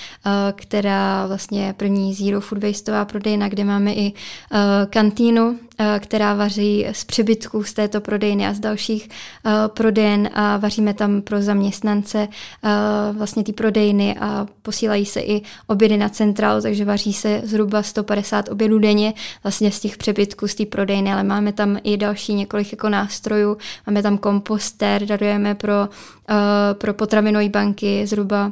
která 0.55 1.27
vlastně 1.27 1.73
první 1.77 2.13
Zero 2.13 2.41
Food 2.41 2.63
Waste 2.63 2.88
celistová 2.89 3.05
prodejna, 3.05 3.49
kde 3.49 3.63
máme 3.63 3.93
i 3.93 4.13
uh, 4.51 5.49
uh, 5.49 5.55
která 5.99 6.33
vaří 6.33 6.87
z 6.91 7.03
přebytků 7.03 7.63
z 7.63 7.73
této 7.73 8.01
prodejny 8.01 8.47
a 8.47 8.53
z 8.53 8.59
dalších 8.59 9.09
uh, 9.09 9.51
prodejen 9.67 10.29
a 10.33 10.57
vaříme 10.57 10.93
tam 10.93 11.21
pro 11.21 11.41
zaměstnance 11.41 12.27
uh, 12.27 13.17
vlastně 13.17 13.43
ty 13.43 13.53
prodejny 13.53 14.15
a 14.19 14.47
posílají 14.61 15.05
se 15.05 15.19
i 15.19 15.41
obědy 15.67 15.97
na 15.97 16.09
centrálu, 16.09 16.61
takže 16.61 16.85
vaří 16.85 17.13
se 17.13 17.41
zhruba 17.43 17.83
150 17.83 18.49
obědů 18.49 18.79
denně 18.79 19.13
vlastně 19.43 19.71
z 19.71 19.79
těch 19.79 19.97
přebytků 19.97 20.47
z 20.47 20.55
té 20.55 20.65
prodejny, 20.65 21.13
ale 21.13 21.23
máme 21.23 21.53
tam 21.53 21.77
i 21.83 21.97
další 21.97 22.33
několik 22.33 22.71
jako 22.71 22.89
nástrojů, 22.89 23.57
máme 23.87 24.03
tam 24.03 24.17
komposter, 24.17 25.05
darujeme 25.05 25.55
pro, 25.55 25.81
uh, 25.81 26.35
pro 26.73 26.93
potravinové 26.93 27.49
banky 27.49 28.07
zhruba 28.07 28.51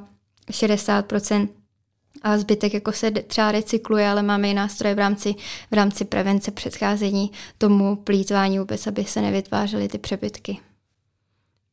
60% 0.51 1.47
a 2.21 2.37
zbytek 2.37 2.73
jako 2.73 2.91
se 2.91 3.11
třeba 3.11 3.51
recykluje, 3.51 4.07
ale 4.07 4.23
máme 4.23 4.49
i 4.49 4.53
nástroje 4.53 4.95
v 4.95 4.99
rámci, 4.99 5.35
v 5.71 5.73
rámci 5.73 6.05
prevence 6.05 6.51
předcházení 6.51 7.31
tomu 7.57 7.95
plítvání 7.95 8.59
vůbec, 8.59 8.87
aby 8.87 9.05
se 9.05 9.21
nevytvářely 9.21 9.87
ty 9.87 9.97
přebytky. 9.97 10.59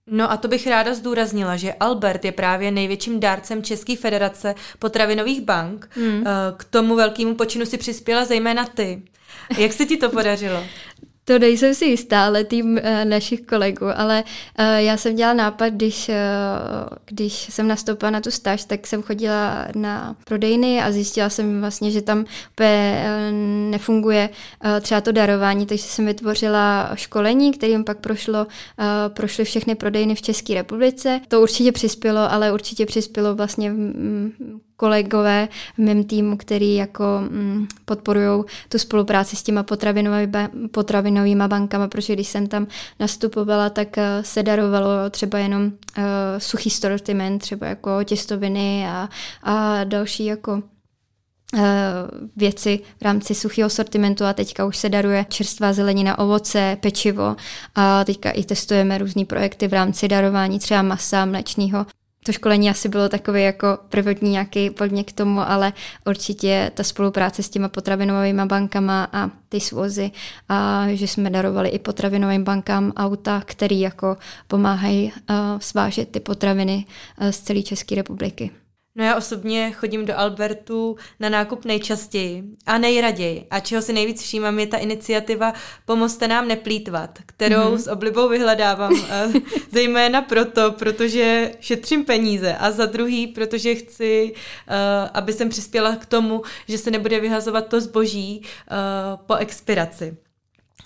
No 0.06 0.32
a 0.32 0.36
to 0.36 0.48
bych 0.48 0.66
ráda 0.66 0.94
zdůraznila, 0.94 1.56
že 1.56 1.74
Albert 1.74 2.24
je 2.24 2.32
právě 2.32 2.70
největším 2.70 3.20
dárcem 3.20 3.62
České 3.62 3.96
federace 3.96 4.54
potravinových 4.78 5.40
bank. 5.40 5.88
Hmm. 5.90 6.24
K 6.56 6.64
tomu 6.64 6.96
velkému 6.96 7.34
počinu 7.34 7.66
si 7.66 7.78
přispěla 7.78 8.24
zejména 8.24 8.64
ty. 8.64 9.02
Jak 9.58 9.72
se 9.72 9.86
ti 9.86 9.96
to 9.96 10.10
podařilo? 10.10 10.64
To 11.24 11.38
nejsem 11.38 11.74
si 11.74 11.84
jistá, 11.84 12.24
ale 12.26 12.44
tým 12.44 12.72
uh, 12.72 13.04
našich 13.04 13.40
kolegů, 13.40 13.86
ale 13.96 14.24
uh, 14.58 14.64
já 14.66 14.96
jsem 14.96 15.16
dělala 15.16 15.34
nápad, 15.34 15.68
když, 15.68 16.08
uh, 16.08 16.14
když 17.04 17.32
jsem 17.32 17.68
nastoupila 17.68 18.10
na 18.10 18.20
tu 18.20 18.30
stáž, 18.30 18.64
tak 18.64 18.86
jsem 18.86 19.02
chodila 19.02 19.66
na 19.74 20.16
prodejny 20.24 20.82
a 20.82 20.92
zjistila 20.92 21.30
jsem 21.30 21.60
vlastně, 21.60 21.90
že 21.90 22.02
tam 22.02 22.24
úplně 22.50 23.04
nefunguje 23.70 24.30
třeba 24.80 25.00
to 25.00 25.12
darování, 25.12 25.66
takže 25.66 25.84
jsem 25.84 26.06
vytvořila 26.06 26.90
školení, 26.94 27.52
kterým 27.52 27.84
pak 27.84 27.98
prošlo, 27.98 28.46
prošly 29.08 29.44
všechny 29.44 29.74
prodejny 29.74 30.14
v 30.14 30.22
České 30.22 30.54
republice. 30.54 31.20
To 31.28 31.40
určitě 31.40 31.72
přispělo, 31.72 32.32
ale 32.32 32.52
určitě 32.52 32.86
přispělo 32.86 33.34
vlastně 33.34 33.72
kolegové 34.76 35.48
v 35.74 35.78
mém 35.78 36.04
týmu, 36.04 36.36
který 36.36 36.74
jako 36.74 37.04
mm, 37.20 37.66
podporují 37.84 38.44
tu 38.68 38.78
spolupráci 38.78 39.36
s 39.36 39.42
těma 39.42 39.62
potravinovými, 40.70 41.48
bankama, 41.48 41.88
protože 41.88 42.12
když 42.12 42.28
jsem 42.28 42.46
tam 42.46 42.66
nastupovala, 43.00 43.70
tak 43.70 43.96
uh, 43.96 44.02
se 44.22 44.42
darovalo 44.42 45.10
třeba 45.10 45.38
jenom 45.38 45.62
uh, 45.62 45.72
suchý 46.38 46.70
sortiment, 46.70 47.42
třeba 47.42 47.66
jako 47.66 48.04
těstoviny 48.04 48.86
a, 48.88 49.08
a 49.42 49.84
další 49.84 50.24
jako 50.24 50.62
eh, 51.56 51.60
věci 52.36 52.80
v 53.00 53.02
rámci 53.02 53.34
suchého 53.34 53.70
sortimentu. 53.70 54.24
A 54.24 54.32
teďka 54.32 54.64
už 54.64 54.76
se 54.76 54.88
daruje 54.88 55.26
čerstvá 55.28 55.72
zelenina, 55.72 56.18
ovoce, 56.18 56.76
pečivo. 56.80 57.36
A 57.74 58.04
teďka 58.04 58.30
i 58.30 58.44
testujeme 58.44 58.98
různé 58.98 59.24
projekty 59.24 59.68
v 59.68 59.72
rámci 59.72 60.08
darování 60.08 60.58
třeba 60.58 60.82
masa, 60.82 61.24
mlečného 61.24 61.86
to 62.26 62.32
školení 62.32 62.70
asi 62.70 62.88
bylo 62.88 63.08
takové 63.08 63.40
jako 63.40 63.78
prvotní 63.88 64.30
nějaký 64.30 64.70
podnět 64.70 65.04
k 65.04 65.12
tomu, 65.12 65.40
ale 65.40 65.72
určitě 66.06 66.70
ta 66.74 66.82
spolupráce 66.82 67.42
s 67.42 67.50
těma 67.50 67.68
potravinovými 67.68 68.46
bankama 68.46 69.08
a 69.12 69.30
ty 69.48 69.60
svozy, 69.60 70.10
a 70.48 70.86
že 70.92 71.08
jsme 71.08 71.30
darovali 71.30 71.68
i 71.68 71.78
potravinovým 71.78 72.44
bankám 72.44 72.92
auta, 72.96 73.42
který 73.44 73.80
jako 73.80 74.16
pomáhají 74.48 75.12
uh, 75.12 75.36
svážet 75.58 76.08
ty 76.08 76.20
potraviny 76.20 76.84
uh, 77.20 77.28
z 77.28 77.40
celé 77.40 77.62
České 77.62 77.94
republiky. 77.94 78.50
No 78.96 79.04
já 79.04 79.16
osobně 79.16 79.72
chodím 79.72 80.06
do 80.06 80.18
Albertu 80.18 80.96
na 81.20 81.28
nákup 81.28 81.64
nejčastěji 81.64 82.44
a 82.66 82.78
nejraději. 82.78 83.46
A 83.50 83.60
čeho 83.60 83.82
si 83.82 83.92
nejvíc 83.92 84.22
všímám 84.22 84.58
je 84.58 84.66
ta 84.66 84.76
iniciativa 84.76 85.54
Pomozte 85.84 86.28
nám 86.28 86.48
neplítvat, 86.48 87.18
kterou 87.26 87.56
mm-hmm. 87.56 87.78
s 87.78 87.88
oblibou 87.88 88.28
vyhledávám. 88.28 88.92
zejména 89.70 90.22
proto, 90.22 90.72
protože 90.72 91.52
šetřím 91.60 92.04
peníze 92.04 92.54
a 92.54 92.70
za 92.70 92.86
druhý, 92.86 93.26
protože 93.26 93.74
chci, 93.74 94.34
uh, 94.34 94.74
aby 95.14 95.32
jsem 95.32 95.48
přispěla 95.48 95.96
k 95.96 96.06
tomu, 96.06 96.42
že 96.68 96.78
se 96.78 96.90
nebude 96.90 97.20
vyhazovat 97.20 97.68
to 97.68 97.80
zboží 97.80 98.40
uh, 98.40 98.46
po 99.26 99.34
expiraci. 99.34 100.16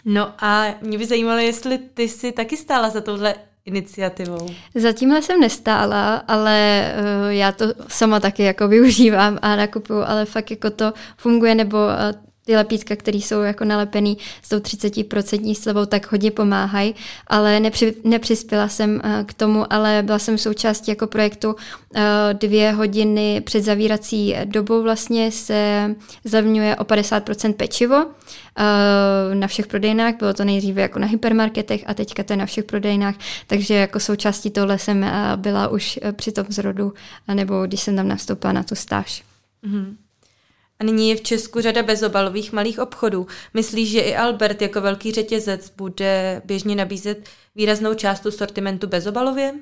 No 0.05 0.35
a 0.39 0.75
mě 0.81 0.99
by 0.99 1.07
zajímalo, 1.07 1.39
jestli 1.39 1.79
ty 1.79 2.09
si 2.09 2.33
taky 2.33 2.57
stála 2.57 2.91
za 2.91 3.01
touhle 3.01 3.35
iniciativou? 3.69 4.49
Zatímhle 4.75 5.23
jsem 5.23 5.41
nestála, 5.41 6.17
ale 6.17 6.89
uh, 7.25 7.33
já 7.33 7.53
to 7.53 7.65
sama 7.89 8.21
taky 8.21 8.43
jako 8.43 8.69
využívám 8.69 9.39
a 9.43 9.57
nakupuju, 9.57 10.03
ale 10.07 10.25
fakt 10.25 10.51
jako 10.51 10.71
to 10.71 10.93
funguje, 11.17 11.55
nebo 11.55 11.77
uh, 11.77 12.28
ty 12.49 12.57
lepítka, 12.57 12.97
které 12.97 13.19
jsou 13.19 13.41
jako 13.41 13.65
nalepený 13.65 14.19
s 14.43 14.49
tou 14.49 14.57
30% 14.57 15.55
slevou, 15.55 15.87
tak 15.87 16.13
hodně 16.13 16.31
pomáhají, 16.31 16.95
ale 17.27 17.61
nepři, 17.61 17.95
nepřispěla 18.05 18.69
jsem 18.69 19.01
uh, 19.05 19.25
k 19.27 19.35
tomu, 19.35 19.73
ale 19.73 20.03
byla 20.03 20.19
jsem 20.19 20.39
součástí 20.39 20.91
jako 20.91 21.07
projektu 21.07 21.49
uh, 21.49 22.03
dvě 22.33 22.73
hodiny 22.73 23.41
před 23.41 23.61
zavírací 23.61 24.37
dobou 24.45 24.83
vlastně 24.83 25.33
se 25.33 25.95
zavňuje 26.25 26.77
o 26.77 26.85
50% 26.85 27.53
pečivo 27.53 28.05
uh, 28.07 28.13
na 29.35 29.47
všech 29.47 29.67
prodejnách, 29.67 30.15
bylo 30.19 30.35
to 30.35 30.45
nejdříve 30.45 30.83
jako 30.83 30.99
na 30.99 31.07
hypermarketech 31.07 31.85
a 31.87 31.95
teďka 31.95 32.23
to 32.23 32.33
je 32.33 32.37
na 32.37 32.47
všech 32.47 32.65
prodejnách, 32.65 33.15
takže 33.47 33.75
jako 33.75 34.01
součástí 34.01 34.51
tohle 34.51 34.79
jsem 34.79 35.07
byla 35.37 35.69
už 35.69 35.99
při 36.13 36.33
tom 36.33 36.47
zrodu, 36.49 36.93
nebo 37.35 37.67
když 37.67 37.81
jsem 37.81 37.97
tam 37.97 38.09
nastoupila 38.09 38.53
na 38.53 38.63
tu 38.63 38.75
stáž. 38.75 39.23
Mm-hmm. 39.65 40.08
A 40.81 40.85
nyní 40.85 41.09
je 41.09 41.17
v 41.17 41.23
Česku 41.23 41.61
řada 41.61 41.83
bezobalových 41.83 42.53
malých 42.53 42.79
obchodů. 42.79 43.27
Myslíš, 43.55 43.91
že 43.91 44.01
i 44.01 44.17
Albert 44.17 44.63
jako 44.63 44.81
velký 44.81 45.13
řetězec 45.13 45.71
bude 45.77 46.43
běžně 46.45 46.77
nabízet 46.77 47.29
výraznou 47.57 47.95
část 47.95 48.27
sortimentu 48.31 48.87
bezobalově? 48.87 49.55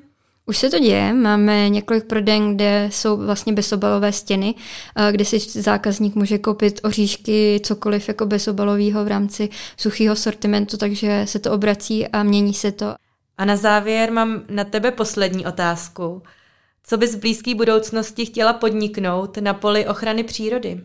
Už 0.49 0.57
se 0.57 0.69
to 0.69 0.79
děje, 0.79 1.13
máme 1.13 1.69
několik 1.69 2.05
prodejen, 2.05 2.55
kde 2.55 2.89
jsou 2.91 3.17
vlastně 3.17 3.53
bezobalové 3.53 4.11
stěny, 4.11 4.55
eh, 4.95 5.11
kde 5.11 5.25
si 5.25 5.39
zákazník 5.39 6.15
může 6.15 6.37
koupit 6.37 6.79
oříšky, 6.83 7.61
cokoliv 7.63 8.07
jako 8.07 8.25
bezobalového 8.25 9.05
v 9.05 9.07
rámci 9.07 9.49
suchého 9.77 10.15
sortimentu, 10.15 10.77
takže 10.77 11.21
se 11.25 11.39
to 11.39 11.51
obrací 11.51 12.07
a 12.07 12.23
mění 12.23 12.53
se 12.53 12.71
to. 12.71 12.95
A 13.37 13.45
na 13.45 13.55
závěr 13.55 14.11
mám 14.11 14.43
na 14.49 14.63
tebe 14.63 14.91
poslední 14.91 15.45
otázku. 15.45 16.21
Co 16.83 16.97
bys 16.97 17.15
v 17.15 17.19
blízké 17.19 17.55
budoucnosti 17.55 18.25
chtěla 18.25 18.53
podniknout 18.53 19.37
na 19.37 19.53
poli 19.53 19.87
ochrany 19.87 20.23
přírody? 20.23 20.81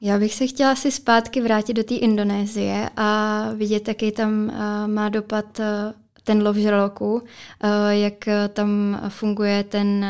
Já 0.00 0.18
bych 0.18 0.34
se 0.34 0.46
chtěla 0.46 0.74
si 0.74 0.90
zpátky 0.90 1.40
vrátit 1.40 1.74
do 1.74 1.84
té 1.84 1.94
Indonésie 1.94 2.90
a 2.96 3.42
vidět, 3.54 3.88
jaký 3.88 4.12
tam 4.12 4.50
eh, 4.50 4.86
má 4.88 5.08
dopad 5.08 5.60
eh, 5.60 5.94
ten 6.24 6.46
lov 6.46 6.56
žraloků, 6.56 7.22
eh, 7.60 7.96
jak 7.96 8.14
tam 8.52 9.00
funguje 9.08 9.64
ten, 9.64 10.06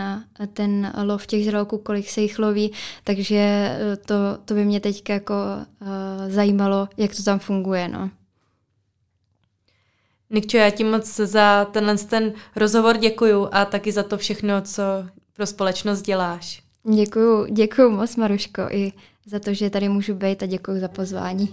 ten 0.53 0.93
lov 1.05 1.27
těch 1.27 1.45
žraloků, 1.45 1.79
kolik 1.79 2.11
se 2.11 2.21
jich 2.21 2.39
loví, 2.39 2.73
takže 3.05 3.71
to, 4.07 4.15
to 4.45 4.55
by 4.55 4.65
mě 4.65 4.81
teď 4.81 5.09
jako 5.09 5.35
zajímalo, 6.29 6.89
jak 6.97 7.17
to 7.17 7.23
tam 7.23 7.39
funguje. 7.39 7.89
No. 7.89 8.11
Nikčo, 10.31 10.57
já 10.57 10.71
ti 10.71 10.85
moc 10.85 11.17
za 11.17 11.65
tenhle 11.65 11.99
ten 11.99 12.33
rozhovor 12.57 12.97
děkuju 12.97 13.49
a 13.53 13.65
taky 13.65 13.93
za 13.93 14.03
to 14.03 14.19
všechno, 14.19 14.61
co 14.63 14.83
pro 15.37 15.47
společnost 15.47 16.03
děláš. 16.03 16.63
Děkuju, 16.95 17.47
děkuju 17.51 17.91
moc, 17.91 18.17
Maruško, 18.17 18.63
i 18.71 18.93
za 19.27 19.39
to, 19.41 19.55
že 19.55 19.71
tady 19.71 19.89
můžu 19.89 20.15
být 20.15 20.43
a 20.43 20.47
děkuji 20.47 20.81
za 20.81 20.89
pozvání. 20.89 21.49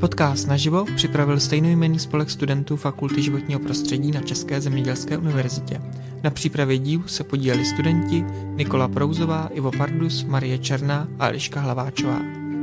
Podcast 0.00 0.48
naživo 0.48 0.84
připravil 0.96 1.40
stejnojmenný 1.40 1.98
spolek 1.98 2.30
studentů 2.30 2.76
Fakulty 2.76 3.22
životního 3.22 3.60
prostředí 3.60 4.10
na 4.10 4.20
České 4.20 4.60
zemědělské 4.60 5.18
univerzitě. 5.18 5.80
Na 6.22 6.30
přípravě 6.30 6.78
dílu 6.78 7.08
se 7.08 7.24
podíleli 7.24 7.64
studenti 7.64 8.24
Nikola 8.44 8.88
Prouzová, 8.88 9.48
Ivo 9.52 9.70
Pardus, 9.78 10.24
Marie 10.24 10.58
Černá 10.58 11.08
a 11.18 11.28
Eliška 11.28 11.60
Hlaváčová. 11.60 12.20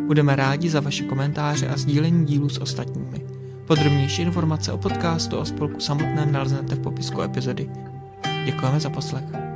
Budeme 0.08 0.36
rádi 0.36 0.70
za 0.70 0.80
vaše 0.80 1.04
komentáře 1.04 1.68
a 1.68 1.78
sdílení 1.78 2.26
dílu 2.26 2.50
s 2.50 2.58
ostatními. 2.58 3.26
Podrobnější 3.68 4.22
informace 4.22 4.72
o 4.72 4.78
podcastu 4.78 5.40
a 5.40 5.46
spolku 5.46 5.80
samotném 5.80 6.32
naleznete 6.32 6.76
v 6.76 6.80
popisku 6.80 7.22
epizody. 7.22 7.70
Děkujeme 8.46 8.80
za 8.80 8.90
poslech. 8.90 9.51